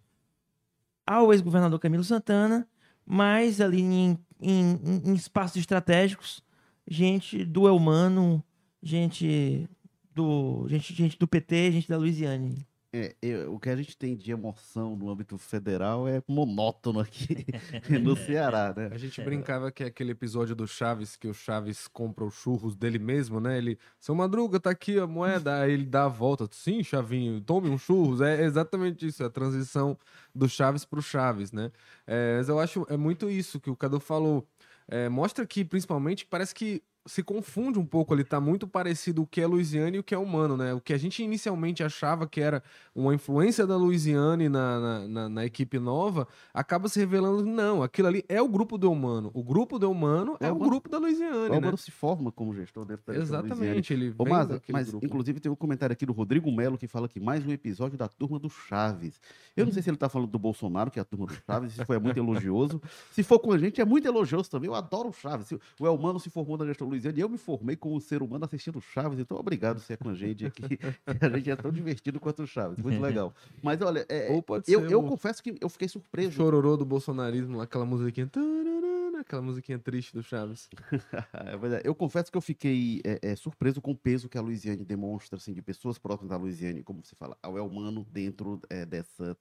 ao 1.11 1.33
ex-governador 1.33 1.81
Camilo 1.81 2.05
Santana, 2.05 2.69
mas 3.05 3.61
ali 3.61 3.81
em, 3.81 4.17
em, 4.41 4.81
em- 5.05 5.15
espaços 5.15 5.57
estratégicos, 5.57 6.41
gente 6.87 7.45
do 7.45 7.67
Elmano, 7.67 8.45
gente 8.81 9.69
do, 10.15 10.69
gente, 10.69 10.95
gente 10.95 11.19
do 11.19 11.27
PT, 11.27 11.73
gente 11.73 11.89
da 11.89 11.97
Luiziane. 11.99 12.65
É, 12.93 13.15
eu- 13.23 13.55
o 13.55 13.61
que 13.61 13.71
a 13.71 13.77
gente 13.77 13.97
tem 13.97 14.17
de 14.17 14.33
emoção 14.33 14.97
no 14.97 15.09
âmbito 15.09 15.39
federal 15.39 16.09
é 16.09 16.21
monótono 16.27 16.99
aqui 16.99 17.47
no 18.03 18.17
Ceará, 18.17 18.75
né? 18.77 18.89
A 18.93 18.99
gente 18.99 19.21
brincava 19.23 19.71
que 19.71 19.85
é 19.85 19.87
aquele 19.87 20.11
episódio 20.11 20.57
do 20.57 20.67
Chaves, 20.67 21.15
que 21.17 21.29
o 21.29 21.33
Chaves 21.35 21.87
compra 21.87 22.25
os 22.25 22.35
churros 22.35 22.75
dele 22.75 22.99
mesmo, 22.99 23.39
né? 23.41 23.57
Ele, 23.59 23.79
seu 24.01 24.13
Madruga, 24.13 24.59
tá 24.59 24.71
aqui 24.71 24.99
a 24.99 25.07
moeda. 25.07 25.61
Aí 25.61 25.73
ele 25.73 25.87
dá 25.87 26.07
a 26.07 26.09
volta. 26.09 26.49
Sim, 26.51 26.83
Chavinho, 26.83 27.41
tome 27.41 27.69
um 27.69 27.79
churros. 27.79 28.21
É 28.21 28.43
exatamente 28.43 29.07
isso, 29.07 29.23
é 29.23 29.27
a 29.27 29.31
transição 29.31 29.97
do 30.35 30.49
Chaves 30.49 30.85
pro 30.85 31.01
Chaves, 31.01 31.53
né? 31.53 31.71
É, 32.07 32.39
mas 32.39 32.49
eu 32.49 32.59
acho, 32.59 32.85
é 32.89 32.97
muito 32.97 33.31
isso 33.31 33.61
que 33.61 33.71
o 33.71 33.77
Cadu 33.77 34.01
falou. 34.01 34.45
É, 34.89 35.09
mostra 35.09 35.47
que, 35.47 35.65
principalmente, 35.65 36.27
parece 36.27 36.53
que 36.53 36.83
se 37.07 37.23
confunde 37.23 37.79
um 37.79 37.85
pouco 37.85 38.13
ali, 38.13 38.23
tá 38.23 38.39
muito 38.41 38.69
parecido 38.69 39.23
o 39.23 39.27
que 39.27 39.41
é 39.41 39.47
Louisiana 39.47 39.97
e 39.97 39.99
o 39.99 40.03
que 40.03 40.15
é 40.15 40.19
humano, 40.19 40.57
né? 40.57 40.75
O 40.75 40.81
que 40.81 40.93
a 40.93 40.99
gente 40.99 41.23
inicialmente 41.23 41.83
achava 41.83 42.27
que 42.27 42.41
era 42.41 42.63
uma 42.95 43.15
influência 43.15 43.67
da 43.67 43.77
Louisiana 43.77 44.49
na, 44.49 44.81
na, 44.81 45.09
na, 45.09 45.29
na 45.29 45.45
equipe 45.47 45.79
nova, 45.79 46.29
acaba 46.53 46.89
se 46.89 46.99
revelando, 47.01 47.45
não, 47.45 47.83
aquilo 47.83 48.09
ali 48.09 48.25
é 48.29 48.41
o 48.43 48.49
grupo 48.49 48.77
do 48.77 48.93
humano. 48.93 49.31
O 49.33 49.43
grupo 49.43 49.79
do 49.79 49.91
humano 49.91 50.37
é, 50.39 50.49
É 50.49 50.53
o 50.53 50.57
uma- 50.57 50.69
grupo 50.69 50.89
da 50.91 50.99
O 50.99 51.01
Louisiana, 51.01 51.49
né? 51.49 51.55
Álvaro 51.55 51.77
se 51.79 51.91
forma 51.91 52.31
como 52.31 52.55
gestor 52.55 52.85
dentro 52.85 53.05
da 53.07 53.13
Louisiana. 53.15 53.47
Exatamente, 53.47 53.93
ele 53.95 54.15
Ô, 54.19 54.25
daquele 54.25 54.61
mas 54.69 54.91
grupo. 54.91 55.07
inclusive 55.07 55.41
tem 55.41 55.51
um 55.51 55.57
comentário 55.57 55.95
aqui 55.95 56.05
do 56.05 56.13
Rodrigo 56.13 56.53
Melo 56.53 56.77
que 56.77 56.87
fala 56.87 57.09
que 57.09 57.19
mais 57.19 57.45
um 57.47 57.51
episódio 57.51 57.97
da 57.97 58.09
turma 58.09 58.39
do 58.39 58.51
Chaves. 58.51 59.19
Eu 59.57 59.65
não 59.65 59.73
sei 59.73 59.83
se 59.83 59.89
ele 59.89 59.97
tá 59.97 60.09
falando 60.09 60.29
do 60.31 60.39
Bolsonaro, 60.39 60.91
que 60.91 60.99
é 60.99 61.03
a 61.03 61.05
turma 61.05 61.27
do 61.27 61.35
Chaves, 61.47 61.73
se 61.73 61.85
foi 61.85 61.99
muito 61.99 62.19
elogioso. 62.19 62.81
Se 63.11 63.23
for 63.23 63.39
com 63.39 63.53
a 63.53 63.59
gente, 63.59 63.81
é 63.81 63.85
muito 63.87 64.07
elogioso 64.07 64.51
também. 64.51 64.69
Eu 64.69 64.75
adoro 64.75 65.09
o 65.09 65.13
Chaves. 65.13 65.51
O 65.79 65.87
Elmano 65.87 66.21
se 66.21 66.29
formou 66.29 66.59
na 66.59 66.67
gestão 66.67 66.90
Luiziana 66.91 67.19
e 67.19 67.21
eu 67.21 67.29
me 67.29 67.39
formei 67.39 67.77
como 67.77 68.01
ser 68.01 68.23
humano 68.23 68.45
assistindo 68.45 68.81
Chaves. 68.81 69.19
Então, 69.19 69.37
obrigado 69.37 69.81
se 69.81 69.93
é 69.93 69.97
com 69.97 70.09
a 70.09 70.15
gente 70.15 70.47
aqui. 70.47 70.63
a 71.07 71.37
gente 71.37 71.51
é 71.51 71.57
tão 71.57 71.73
divertido 71.73 72.21
quanto 72.21 72.43
o 72.43 72.47
Chaves. 72.47 72.79
Muito 72.79 73.01
legal. 73.01 73.35
Mas 73.63 73.81
olha, 73.81 74.05
é, 74.09 74.31
eu, 74.31 74.45
ser 74.63 74.93
eu 74.93 75.01
o 75.01 75.09
confesso 75.09 75.43
que 75.43 75.57
eu 75.61 75.69
fiquei 75.69 75.89
surpreso. 75.89 76.33
chororô 76.33 76.77
do 76.77 76.85
bolsonarismo, 76.85 77.61
aquela 77.61 77.85
musiquinha. 77.85 78.27
tararana, 78.27 79.21
Aquela 79.21 79.43
musiquinha 79.43 79.79
triste 79.79 80.15
do 80.15 80.23
Chaves. 80.23 80.69
É. 81.33 81.83
Eu 81.85 81.95
confesso 81.95 82.31
que 82.31 82.37
eu 82.37 82.43
fiquei 82.43 83.01
é, 83.05 83.31
é, 83.31 83.37
surpreso 83.37 83.81
com 83.81 83.93
o 83.93 83.97
peso 83.97 84.29
que 84.29 84.37
a 84.37 84.41
Luiziane 84.41 84.85
demonstra, 84.85 85.37
assim, 85.37 85.53
de 85.53 85.63
pessoas 85.63 85.99
próximas 85.99 86.31
da 86.31 86.37
Luiziane, 86.37 86.83
como 86.83 87.05
você 87.05 87.15
fala, 87.15 87.37
ao 87.43 87.57
Elmano 87.57 88.05
dentro 88.11 88.61
é, 88.69 88.85
dessa 88.85 89.37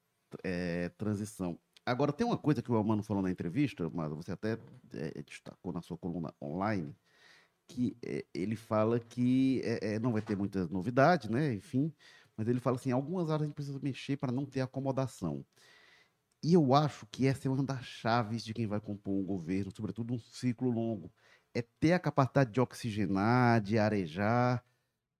transição. 0.97 1.57
Agora, 1.89 2.13
tem 2.13 2.25
uma 2.25 2.37
coisa 2.37 2.61
que 2.61 2.71
o 2.71 2.75
Elmano 2.75 3.01
falou 3.01 3.23
na 3.23 3.31
entrevista, 3.31 3.89
mas 3.91 4.11
você 4.11 4.31
até 4.31 4.59
é, 4.93 5.23
destacou 5.23 5.73
na 5.73 5.81
sua 5.81 5.97
coluna 5.97 6.31
online, 6.39 6.95
que 7.69 7.95
é, 8.03 8.25
ele 8.33 8.55
fala 8.55 8.99
que 8.99 9.61
é, 9.63 9.93
é, 9.95 9.99
não 9.99 10.11
vai 10.11 10.21
ter 10.21 10.35
muitas 10.35 10.69
novidades, 10.69 11.29
né? 11.29 11.53
Enfim, 11.53 11.93
mas 12.35 12.47
ele 12.47 12.59
fala 12.59 12.77
assim, 12.77 12.91
algumas 12.91 13.29
áreas 13.29 13.43
a 13.43 13.45
gente 13.45 13.55
precisa 13.55 13.79
mexer 13.81 14.17
para 14.17 14.31
não 14.31 14.45
ter 14.45 14.61
acomodação. 14.61 15.45
E 16.43 16.53
eu 16.53 16.73
acho 16.73 17.05
que 17.07 17.27
essa 17.27 17.47
é 17.47 17.51
uma 17.51 17.63
das 17.63 17.85
chaves 17.85 18.43
de 18.43 18.53
quem 18.53 18.65
vai 18.65 18.79
compor 18.79 19.13
um 19.13 19.25
governo, 19.25 19.71
sobretudo 19.71 20.13
um 20.13 20.19
ciclo 20.19 20.69
longo. 20.69 21.11
É 21.53 21.61
ter 21.61 21.93
a 21.93 21.99
capacidade 21.99 22.51
de 22.51 22.61
oxigenar, 22.61 23.61
de 23.61 23.77
arejar, 23.77 24.63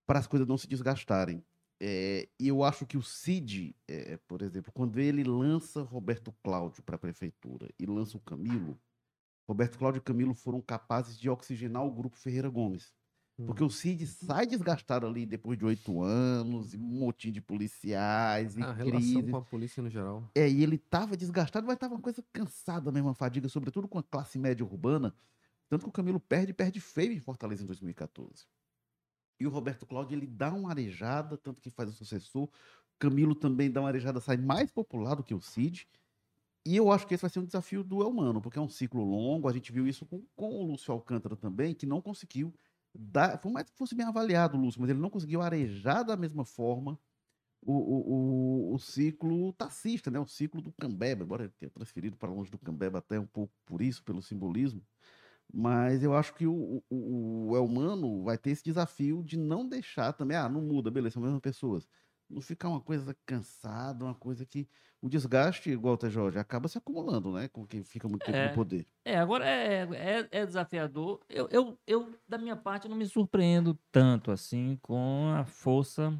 para 0.08 0.20
as 0.20 0.28
coisas 0.28 0.48
não 0.48 0.58
se 0.58 0.68
desgastarem. 0.68 1.44
É, 1.82 2.28
e 2.40 2.48
eu 2.48 2.64
acho 2.64 2.86
que 2.86 2.98
o 2.98 3.04
Cid, 3.04 3.76
é, 3.88 4.18
por 4.28 4.42
exemplo, 4.42 4.72
quando 4.74 5.00
ele 5.00 5.24
lança 5.24 5.82
Roberto 5.82 6.34
Cláudio 6.44 6.84
para 6.84 6.96
a 6.96 7.00
prefeitura 7.00 7.70
e 7.78 7.86
lança 7.86 8.18
o 8.18 8.22
Camilo, 8.22 8.80
Roberto 9.50 9.80
Cláudio 9.80 9.98
e 9.98 10.02
Camilo 10.02 10.36
foram 10.36 10.62
capazes 10.62 11.18
de 11.18 11.28
oxigenar 11.28 11.84
o 11.84 11.92
grupo 11.92 12.16
Ferreira 12.16 12.48
Gomes. 12.48 12.94
Porque 13.48 13.64
o 13.64 13.70
Cid 13.70 14.06
sai 14.06 14.46
desgastado 14.46 15.08
ali 15.08 15.26
depois 15.26 15.58
de 15.58 15.66
oito 15.66 16.04
anos, 16.04 16.74
e 16.74 16.78
um 16.78 16.82
motim 16.82 17.32
de 17.32 17.42
policiais, 17.42 18.56
e 18.58 18.62
A 18.62 18.74
relação 18.74 19.00
crise. 19.00 19.32
com 19.32 19.38
a 19.38 19.42
polícia 19.42 19.82
no 19.82 19.90
geral. 19.90 20.30
É, 20.36 20.48
e 20.48 20.62
ele 20.62 20.78
tava 20.78 21.18
desgastado, 21.18 21.66
mas 21.66 21.78
tava 21.80 21.96
uma 21.96 22.02
coisa 22.02 22.24
cansada 22.32 22.92
mesmo, 22.92 23.08
uma 23.08 23.16
fadiga, 23.16 23.50
sobretudo 23.50 23.88
com 23.88 23.98
a 23.98 24.04
classe 24.04 24.38
média 24.38 24.64
urbana. 24.64 25.16
Tanto 25.68 25.84
que 25.84 25.90
o 25.90 25.92
Camilo 25.94 26.20
perde, 26.20 26.54
perde 26.54 26.80
feio 26.80 27.12
em 27.14 27.20
Fortaleza 27.20 27.64
em 27.64 27.66
2014. 27.66 28.46
E 29.40 29.48
o 29.48 29.50
Roberto 29.50 29.86
Cláudio, 29.86 30.16
ele 30.16 30.28
dá 30.28 30.54
uma 30.54 30.70
arejada, 30.70 31.38
tanto 31.38 31.60
que 31.60 31.72
faz 31.72 31.90
o 31.90 31.94
sucessor. 31.94 32.50
Camilo 33.00 33.34
também 33.34 33.72
dá 33.72 33.80
uma 33.80 33.88
arejada, 33.88 34.20
sai 34.20 34.38
mais 34.38 34.70
popular 34.70 35.16
do 35.16 35.24
que 35.24 35.34
o 35.34 35.42
Cid. 35.42 35.88
E 36.66 36.76
eu 36.76 36.92
acho 36.92 37.08
que 37.08 37.14
esse 37.14 37.22
vai 37.22 37.30
ser 37.30 37.40
um 37.40 37.46
desafio 37.46 37.84
do 37.84 38.02
Elmano, 38.02 38.42
porque 38.42 38.60
é 38.60 38.62
um 38.62 38.70
ciclo 38.70 39.04
longo. 39.04 39.48
A 39.48 39.54
gente 39.54 39.72
viu 39.72 39.88
isso 39.88 40.06
com, 40.06 40.24
com 40.36 40.50
o 40.50 40.64
Lúcio 40.64 40.94
Alcântara 40.94 41.36
também, 41.36 41.74
que 41.74 41.86
não 41.86 42.02
conseguiu 42.02 42.54
dar. 42.94 43.38
Por 43.40 43.52
mais 43.52 43.70
que 43.70 43.78
fosse 43.78 43.96
bem 43.96 44.06
avaliado 44.06 44.58
o 44.58 44.62
Lúcio, 44.62 44.82
mas 44.82 44.90
ele 44.90 45.00
não 45.00 45.10
conseguiu 45.10 45.42
arejar 45.42 46.04
da 46.04 46.18
mesma 46.18 46.46
forma 46.46 47.00
o, 47.62 47.74
o, 47.74 48.72
o, 48.72 48.76
o 48.76 48.80
ciclo 48.80 49.54
taxista, 49.54 50.10
né? 50.12 50.20
o 50.20 50.26
ciclo 50.26 50.62
do 50.62 50.72
Cambeba, 50.72 51.24
embora 51.24 51.44
ele 51.44 51.54
tenha 51.60 51.70
transferido 51.70 52.18
para 52.18 52.30
longe 52.32 52.52
do 52.52 52.58
Cambeba 52.58 53.00
até 53.00 53.20
um 53.20 53.26
pouco 53.28 53.54
por 53.66 53.82
isso, 53.82 54.04
pelo 54.04 54.22
simbolismo. 54.22 54.82
Mas 55.52 56.04
eu 56.04 56.14
acho 56.14 56.34
que 56.36 56.46
o, 56.46 56.84
o, 56.90 57.50
o 57.50 57.58
Elmano 57.58 58.24
vai 58.24 58.38
ter 58.38 58.52
esse 58.52 58.64
desafio 58.64 59.24
de 59.24 59.38
não 59.38 59.68
deixar 59.68 60.14
também, 60.14 60.38
ah, 60.38 60.48
não 60.48 60.62
muda, 60.62 60.92
beleza, 60.92 61.16
são 61.16 61.24
as 61.24 61.28
mesmas 61.28 61.42
pessoas. 61.42 61.88
Não 62.30 62.42
ficar 62.42 62.70
uma 62.70 62.80
coisa 62.80 63.16
cansada, 63.26 64.06
uma 64.06 64.14
coisa 64.14 64.46
que 64.46 64.68
o 65.02 65.10
desgaste, 65.10 65.70
igual 65.70 65.98
o 66.02 66.10
Jorge, 66.10 66.38
acaba 66.38 66.68
se 66.68 66.78
acumulando, 66.78 67.32
né? 67.32 67.48
Com 67.48 67.66
quem 67.66 67.84
fica 67.84 68.08
muito 68.08 68.26
tempo 68.26 68.38
É. 68.38 68.50
no 68.50 68.54
poder. 68.54 68.86
É, 69.04 69.18
agora 69.18 69.46
é, 69.48 69.88
é, 69.94 70.28
é 70.30 70.46
desafiador. 70.46 71.22
Eu, 71.30 71.48
eu, 71.50 71.80
eu, 71.88 72.14
da 72.28 72.38
minha 72.38 72.56
parte, 72.56 72.88
não 72.88 72.96
me 72.96 73.06
surpreendo 73.06 73.78
tanto 73.92 74.30
assim 74.30 74.78
com 74.82 75.34
a 75.36 75.46
força. 75.46 76.14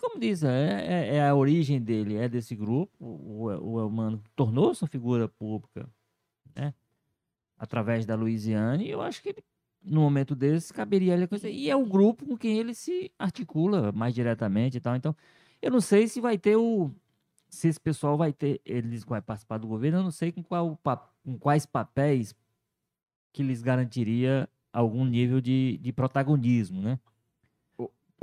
Como 0.00 0.18
diz, 0.18 0.42
é, 0.42 0.84
é, 0.84 1.14
é 1.16 1.28
a 1.28 1.34
origem 1.34 1.80
dele, 1.80 2.16
é 2.16 2.28
desse 2.28 2.56
grupo. 2.56 2.92
O, 2.98 3.44
o 3.44 3.80
Elmano 3.80 4.20
tornou-se 4.34 4.82
uma 4.82 4.88
figura 4.88 5.28
pública, 5.28 5.88
né? 6.56 6.74
Através 7.56 8.04
da 8.04 8.16
Louisiana, 8.16 8.82
e 8.82 8.90
eu 8.90 9.00
acho 9.00 9.22
que 9.22 9.28
ele, 9.28 9.44
no 9.80 10.00
momento 10.00 10.34
desse 10.34 10.72
caberia 10.72 11.14
ali 11.14 11.24
a 11.24 11.28
coisa. 11.28 11.48
E 11.48 11.70
é 11.70 11.76
o 11.76 11.86
grupo 11.86 12.26
com 12.26 12.36
quem 12.36 12.58
ele 12.58 12.74
se 12.74 13.12
articula 13.16 13.92
mais 13.92 14.12
diretamente 14.12 14.78
e 14.78 14.80
tal. 14.80 14.96
Então, 14.96 15.14
eu 15.62 15.70
não 15.70 15.80
sei 15.80 16.08
se 16.08 16.20
vai 16.20 16.36
ter 16.38 16.56
o. 16.56 16.90
Se 17.48 17.68
esse 17.68 17.80
pessoal 17.80 18.16
vai 18.18 18.32
ter. 18.32 18.60
Eles 18.64 19.04
vai 19.04 19.22
participar 19.22 19.58
do 19.58 19.68
governo, 19.68 19.98
eu 19.98 20.02
não 20.02 20.10
sei 20.10 20.32
com, 20.32 20.42
qual, 20.42 20.78
com 21.24 21.38
quais 21.38 21.64
papéis 21.66 22.34
que 23.32 23.42
lhes 23.42 23.62
garantiria 23.62 24.48
algum 24.72 25.04
nível 25.04 25.40
de, 25.40 25.78
de 25.78 25.92
protagonismo, 25.92 26.82
né? 26.82 26.98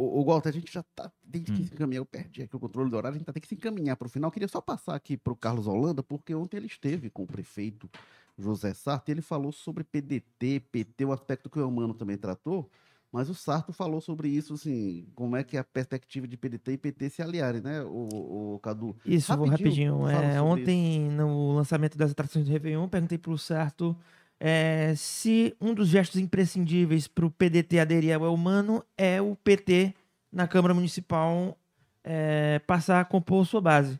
O, 0.01 0.21
o 0.21 0.23
Walter, 0.23 0.49
a 0.49 0.51
gente 0.53 0.71
já 0.71 0.81
tá, 0.95 1.11
tem 1.29 1.43
que 1.43 1.51
Hum. 1.51 1.55
se 1.57 1.73
encaminhar, 1.73 1.99
eu 1.99 2.05
perdi 2.05 2.41
aqui 2.43 2.55
o 2.55 2.59
controle 2.59 2.89
do 2.89 2.95
horário, 2.95 3.15
a 3.15 3.17
gente 3.17 3.25
tá, 3.25 3.33
tem 3.33 3.41
que 3.41 3.47
se 3.47 3.55
encaminhar 3.55 3.97
para 3.97 4.05
o 4.07 4.09
final. 4.09 4.29
Eu 4.29 4.31
queria 4.31 4.47
só 4.47 4.61
passar 4.61 4.95
aqui 4.95 5.17
para 5.17 5.33
o 5.33 5.35
Carlos 5.35 5.67
Holanda, 5.67 6.01
porque 6.01 6.33
ontem 6.33 6.55
ele 6.57 6.67
esteve 6.67 7.09
com 7.09 7.23
o 7.23 7.27
prefeito 7.27 7.89
José 8.37 8.73
Sarto 8.73 9.09
e 9.09 9.11
ele 9.11 9.21
falou 9.21 9.51
sobre 9.51 9.83
PDT, 9.83 10.61
PT, 10.71 11.03
o 11.05 11.11
aspecto 11.11 11.49
que 11.49 11.59
o 11.59 11.61
Eumano 11.61 11.93
também 11.93 12.17
tratou, 12.17 12.69
mas 13.11 13.29
o 13.29 13.33
Sarto 13.33 13.73
falou 13.73 13.99
sobre 14.01 14.27
isso, 14.29 14.53
assim, 14.53 15.07
como 15.15 15.35
é 15.35 15.43
que 15.43 15.57
a 15.57 15.63
perspectiva 15.63 16.27
de 16.27 16.37
PDT 16.37 16.73
e 16.73 16.77
PT 16.77 17.09
se 17.09 17.21
aliarem, 17.21 17.61
né, 17.61 17.81
o, 17.83 18.53
o 18.55 18.59
Cadu? 18.59 18.95
Isso, 19.05 19.35
vou 19.35 19.47
Rapidinho, 19.47 20.03
rapidinho. 20.03 20.21
fala 20.21 20.33
É, 20.33 20.41
ontem, 20.41 21.09
no 21.11 21.53
lançamento 21.55 21.97
das 21.97 22.11
atrações 22.11 22.45
do 22.45 22.51
Réveillon, 22.51 22.87
perguntei 22.87 23.17
pro 23.17 23.37
Sarto 23.37 23.95
é, 24.39 24.93
se 24.95 25.55
um 25.59 25.73
dos 25.73 25.89
gestos 25.89 26.19
imprescindíveis 26.21 27.07
para 27.07 27.25
o 27.25 27.31
PDT 27.31 27.79
aderir 27.79 28.15
ao 28.15 28.25
Elmano 28.25 28.83
é 28.97 29.21
o 29.21 29.35
PT 29.35 29.93
na 30.31 30.47
Câmara 30.47 30.73
Municipal 30.73 31.57
é, 32.03 32.59
passar 32.59 33.01
a 33.01 33.05
compor 33.05 33.45
sua 33.45 33.59
base. 33.59 33.99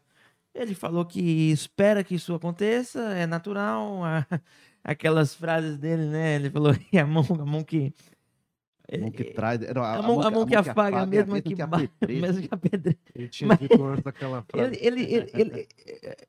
Ele 0.54 0.74
falou 0.74 1.06
que 1.06 1.52
espera 1.52 2.04
que 2.04 2.16
isso 2.16 2.34
aconteça, 2.34 3.00
é 3.16 3.26
natural. 3.26 4.04
a- 4.06 4.26
aquelas 4.84 5.34
frases 5.36 5.78
dele, 5.78 6.06
né? 6.06 6.36
Ele 6.36 6.50
falou 6.50 6.74
que 6.74 6.98
a 6.98 7.06
mão, 7.06 7.24
a 7.40 7.46
mão 7.46 7.64
que. 7.64 7.94
A 8.92 8.98
mão 8.98 9.12
que 9.12 9.24
traz, 9.26 9.60
não, 9.74 9.84
A 9.84 10.02
mão, 10.02 10.22
a 10.22 10.32
mão 10.32 10.46
que 10.46 10.56
afaga, 10.56 11.02
a 11.02 11.06
mesma 11.06 11.36
mesma 11.36 11.42
que, 11.42 11.56
que 11.56 11.62
apetrecha. 11.62 12.22
mesmo 12.22 12.42
que 12.42 12.50
apedreja. 12.52 12.98
Ele 13.16 13.28
tinha 13.28 13.56
dito 13.56 13.84
antes 13.84 14.04
daquela 14.04 14.42
frase. 14.44 14.80
Ele, 14.82 15.04
ele, 15.04 15.32
ele, 15.34 15.68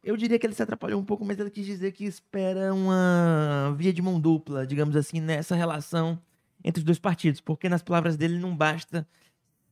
eu 0.02 0.16
diria 0.16 0.38
que 0.38 0.46
ele 0.46 0.54
se 0.54 0.62
atrapalhou 0.62 1.00
um 1.00 1.04
pouco, 1.04 1.24
mas 1.24 1.38
ele 1.38 1.50
quis 1.50 1.64
dizer 1.64 1.92
que 1.92 2.04
espera 2.04 2.74
uma 2.74 3.74
via 3.78 3.92
de 3.92 4.02
mão 4.02 4.20
dupla, 4.20 4.66
digamos 4.66 4.94
assim, 4.94 5.20
nessa 5.20 5.54
relação 5.54 6.20
entre 6.62 6.80
os 6.80 6.84
dois 6.84 6.98
partidos, 6.98 7.40
porque 7.40 7.68
nas 7.68 7.82
palavras 7.82 8.16
dele 8.16 8.38
não 8.38 8.54
basta 8.54 9.06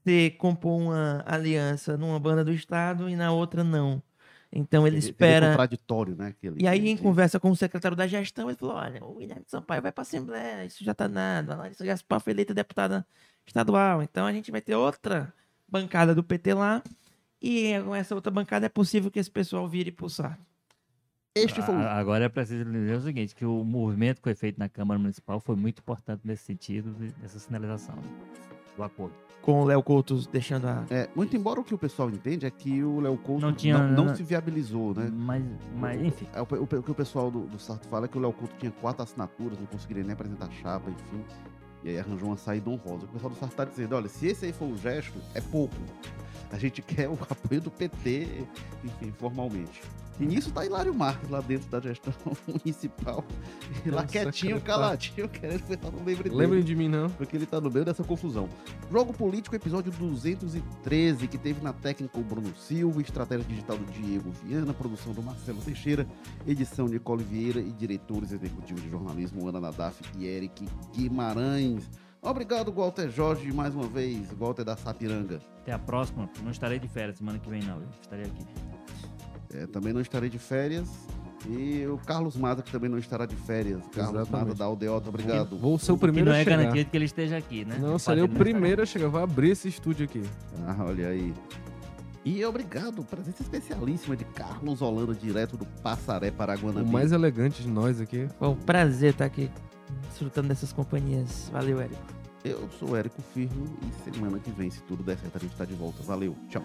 você 0.08 0.30
compor 0.30 0.80
uma 0.80 1.22
aliança 1.26 1.96
numa 1.98 2.18
banda 2.18 2.42
do 2.42 2.52
Estado 2.52 3.10
e 3.10 3.16
na 3.16 3.30
outra 3.30 3.62
não. 3.62 4.02
Então 4.50 4.86
ele 4.86 5.00
Seria 5.00 5.10
espera. 5.10 5.48
contraditório, 5.50 6.16
né? 6.16 6.34
que 6.38 6.46
ele 6.46 6.62
E 6.62 6.66
aí, 6.66 6.78
queria 6.78 6.92
em 6.92 6.96
conversa 6.96 7.38
com 7.38 7.50
o 7.50 7.56
secretário 7.56 7.96
da 7.96 8.06
gestão, 8.06 8.48
ele 8.48 8.56
falou: 8.56 8.76
olha, 8.76 9.04
o 9.04 9.16
Guilherme 9.16 9.44
Sampaio 9.46 9.82
vai 9.82 9.92
para 9.92 10.00
a 10.00 10.06
Assembleia, 10.06 10.64
isso 10.64 10.82
já 10.82 10.94
tá 10.94 11.06
nada. 11.06 11.54
A 11.54 11.56
Larissa 11.58 11.84
Gaspar 11.84 12.20
foi 12.20 12.32
eleita 12.32 12.54
deputada 12.54 13.06
estadual. 13.46 14.02
Então 14.02 14.26
a 14.26 14.32
gente 14.32 14.50
vai 14.50 14.60
ter 14.60 14.74
outra 14.74 15.32
bancada 15.68 16.14
do 16.14 16.24
PT 16.24 16.54
lá. 16.54 16.82
E 17.40 17.80
com 17.84 17.94
essa 17.94 18.14
outra 18.14 18.32
bancada 18.32 18.66
é 18.66 18.68
possível 18.68 19.10
que 19.10 19.18
esse 19.18 19.30
pessoal 19.30 19.68
vire 19.68 19.92
pulsar. 19.92 20.38
Este 21.36 21.62
foi 21.62 21.74
Agora 21.74 22.24
é 22.24 22.28
preciso 22.28 22.64
dizer 22.64 22.96
o 22.96 23.00
seguinte, 23.00 23.34
que 23.34 23.44
o 23.44 23.62
movimento 23.62 24.16
que 24.16 24.24
foi 24.24 24.34
feito 24.34 24.58
na 24.58 24.68
Câmara 24.68 24.98
Municipal 24.98 25.38
foi 25.38 25.54
muito 25.54 25.78
importante 25.78 26.22
nesse 26.24 26.44
sentido, 26.44 26.92
dessa 27.20 27.38
sinalização 27.38 27.94
né, 27.94 28.57
do 28.78 28.82
acordo. 28.84 29.14
Com 29.42 29.62
o 29.62 29.64
Léo 29.64 29.82
Couto 29.82 30.16
deixando 30.30 30.66
a. 30.66 30.84
É, 30.90 31.08
muito 31.14 31.34
embora 31.36 31.60
o 31.60 31.64
que 31.64 31.74
o 31.74 31.78
pessoal 31.78 32.10
entende 32.10 32.44
é 32.46 32.50
que 32.50 32.82
o 32.82 33.00
Léo 33.00 33.16
Couto 33.16 33.40
Não 33.42 33.48
não, 33.50 33.56
tinha- 33.56 33.78
não 33.78 34.04
não- 34.06 34.14
se 34.16 34.22
viabilizou, 34.22 34.94
né? 34.94 35.10
Mas, 35.12 35.42
mas 35.76 36.02
enfim, 36.02 36.26
É, 36.34 36.40
o, 36.42 36.44
o- 36.44 36.62
o 36.78 36.82
que 36.82 36.90
o 36.90 36.94
pessoal 36.94 37.30
do, 37.30 37.40
do 37.46 37.58
Sarto 37.58 37.86
fala 37.88 38.04
é 38.06 38.08
que 38.08 38.18
o 38.18 38.20
Léo 38.20 38.32
Couto 38.32 38.54
tinha 38.58 38.70
quatro 38.72 39.02
assinaturas, 39.02 39.58
não 39.58 39.66
conseguiria 39.66 40.02
nem 40.02 40.12
apresentar 40.12 40.50
chapa, 40.50 40.90
enfim. 40.90 41.24
E 41.84 41.90
aí 41.90 41.98
arranjou 41.98 42.28
uma 42.28 42.36
saída 42.36 42.68
honrosa. 42.68 43.04
O 43.04 43.08
pessoal 43.08 43.32
do 43.32 43.38
Sarto 43.38 43.54
tá 43.54 43.64
dizendo, 43.64 43.94
olha, 43.94 44.08
se 44.08 44.26
esse 44.26 44.44
aí 44.46 44.52
for 44.52 44.66
o 44.66 44.76
gesto, 44.76 45.18
é 45.34 45.40
pouco. 45.40 45.76
A 46.50 46.58
gente 46.58 46.80
quer 46.82 47.08
o 47.08 47.18
apoio 47.28 47.60
do 47.60 47.70
PT, 47.70 48.44
enfim, 48.84 49.12
formalmente. 49.18 49.80
E 50.20 50.26
nisso 50.26 50.50
tá 50.50 50.66
Hilário 50.66 50.92
Marques 50.92 51.30
lá 51.30 51.40
dentro 51.40 51.68
da 51.68 51.80
gestão 51.80 52.12
municipal. 52.46 53.24
E 53.86 53.90
lá 53.90 54.02
Nossa, 54.02 54.08
quietinho, 54.08 54.58
tá. 54.58 54.66
caladinho, 54.66 55.28
querendo 55.28 55.62
que 55.62 55.72
eu 55.72 55.92
não 55.92 56.04
lembre 56.04 56.24
dele. 56.24 56.34
Lembrem 56.34 56.62
de 56.62 56.74
mim, 56.74 56.88
não. 56.88 57.08
Porque 57.10 57.36
ele 57.36 57.46
tá 57.46 57.60
no 57.60 57.70
meio 57.70 57.84
dessa 57.84 58.02
confusão. 58.02 58.48
Jogo 58.90 59.12
Político, 59.12 59.54
episódio 59.54 59.92
213, 59.92 61.28
que 61.28 61.38
teve 61.38 61.62
na 61.62 61.72
técnica 61.72 62.18
o 62.18 62.24
Bruno 62.24 62.52
Silva, 62.56 63.00
estratégia 63.00 63.44
digital 63.44 63.78
do 63.78 63.84
Diego 63.92 64.30
Viana, 64.42 64.74
produção 64.74 65.12
do 65.12 65.22
Marcelo 65.22 65.60
Teixeira, 65.60 66.04
edição 66.46 66.88
Nicole 66.88 67.22
Vieira 67.22 67.60
e 67.60 67.70
diretores 67.70 68.32
executivos 68.32 68.82
de 68.82 68.90
jornalismo 68.90 69.48
Ana 69.48 69.60
Nadaf 69.60 70.02
e 70.18 70.26
Eric 70.26 70.66
Guimarães. 70.92 71.88
Obrigado, 72.20 72.72
Walter 72.72 73.08
Jorge, 73.10 73.52
mais 73.52 73.74
uma 73.74 73.86
vez, 73.86 74.28
Walter 74.32 74.64
da 74.64 74.76
Sapiranga. 74.76 75.40
Até 75.60 75.72
a 75.72 75.78
próxima. 75.78 76.28
Não 76.42 76.50
estarei 76.50 76.78
de 76.78 76.88
férias 76.88 77.18
semana 77.18 77.38
que 77.38 77.48
vem, 77.48 77.62
não. 77.62 77.76
Eu 77.76 77.88
estarei 78.02 78.24
aqui. 78.24 78.44
É, 79.54 79.66
também 79.66 79.92
não 79.92 80.00
estarei 80.00 80.28
de 80.28 80.38
férias. 80.38 80.88
E 81.48 81.86
o 81.86 81.96
Carlos 81.98 82.36
Mata, 82.36 82.60
que 82.62 82.72
também 82.72 82.90
não 82.90 82.98
estará 82.98 83.24
de 83.24 83.36
férias. 83.36 83.80
Carlos 83.94 84.22
Exatamente. 84.22 84.48
Mata 84.48 84.58
da 84.58 84.64
Aldeota, 84.64 85.08
obrigado. 85.08 85.56
Vou 85.56 85.78
ser 85.78 85.92
o 85.92 85.94
Que 85.94 86.00
primeiro 86.00 86.30
não 86.30 86.36
a 86.36 86.40
é 86.40 86.72
de 86.72 86.84
que 86.84 86.96
ele 86.96 87.04
esteja 87.04 87.36
aqui, 87.36 87.64
né? 87.64 87.78
Não, 87.80 87.94
O 87.94 87.98
serei 87.98 88.24
o 88.24 88.28
não 88.28 88.34
primeiro 88.34 88.82
a 88.82 88.86
chegar. 88.86 89.08
Vou 89.08 89.22
abrir 89.22 89.50
esse 89.50 89.68
estúdio 89.68 90.04
aqui. 90.04 90.22
Ah, 90.66 90.84
olha 90.84 91.08
aí. 91.08 91.32
E 92.24 92.44
obrigado, 92.44 93.02
presença 93.04 93.42
especialíssima 93.42 94.16
de 94.16 94.24
Carlos 94.24 94.82
Holanda, 94.82 95.14
direto 95.14 95.56
do 95.56 95.64
Passaré 95.64 96.28
O 96.28 96.32
Paraguanabi. 96.32 96.90
mais 96.90 97.12
elegante 97.12 97.62
de 97.62 97.68
nós 97.68 98.00
aqui. 98.00 98.28
Foi 98.38 98.48
um 98.48 98.56
prazer 98.56 99.12
estar 99.12 99.24
aqui 99.24 99.48
desfrutando 100.08 100.48
dessas 100.48 100.72
companhias. 100.72 101.48
Valeu, 101.52 101.80
Érico. 101.80 102.02
Eu 102.44 102.68
sou 102.78 102.90
o 102.90 102.96
Érico 102.96 103.20
Firmo 103.34 103.76
e 103.82 104.10
semana 104.10 104.38
que 104.38 104.50
vem, 104.50 104.70
se 104.70 104.80
tudo 104.82 105.02
der 105.02 105.18
certo, 105.18 105.36
a 105.36 105.40
gente 105.40 105.56
tá 105.56 105.64
de 105.64 105.74
volta. 105.74 106.02
Valeu, 106.02 106.36
tchau. 106.48 106.62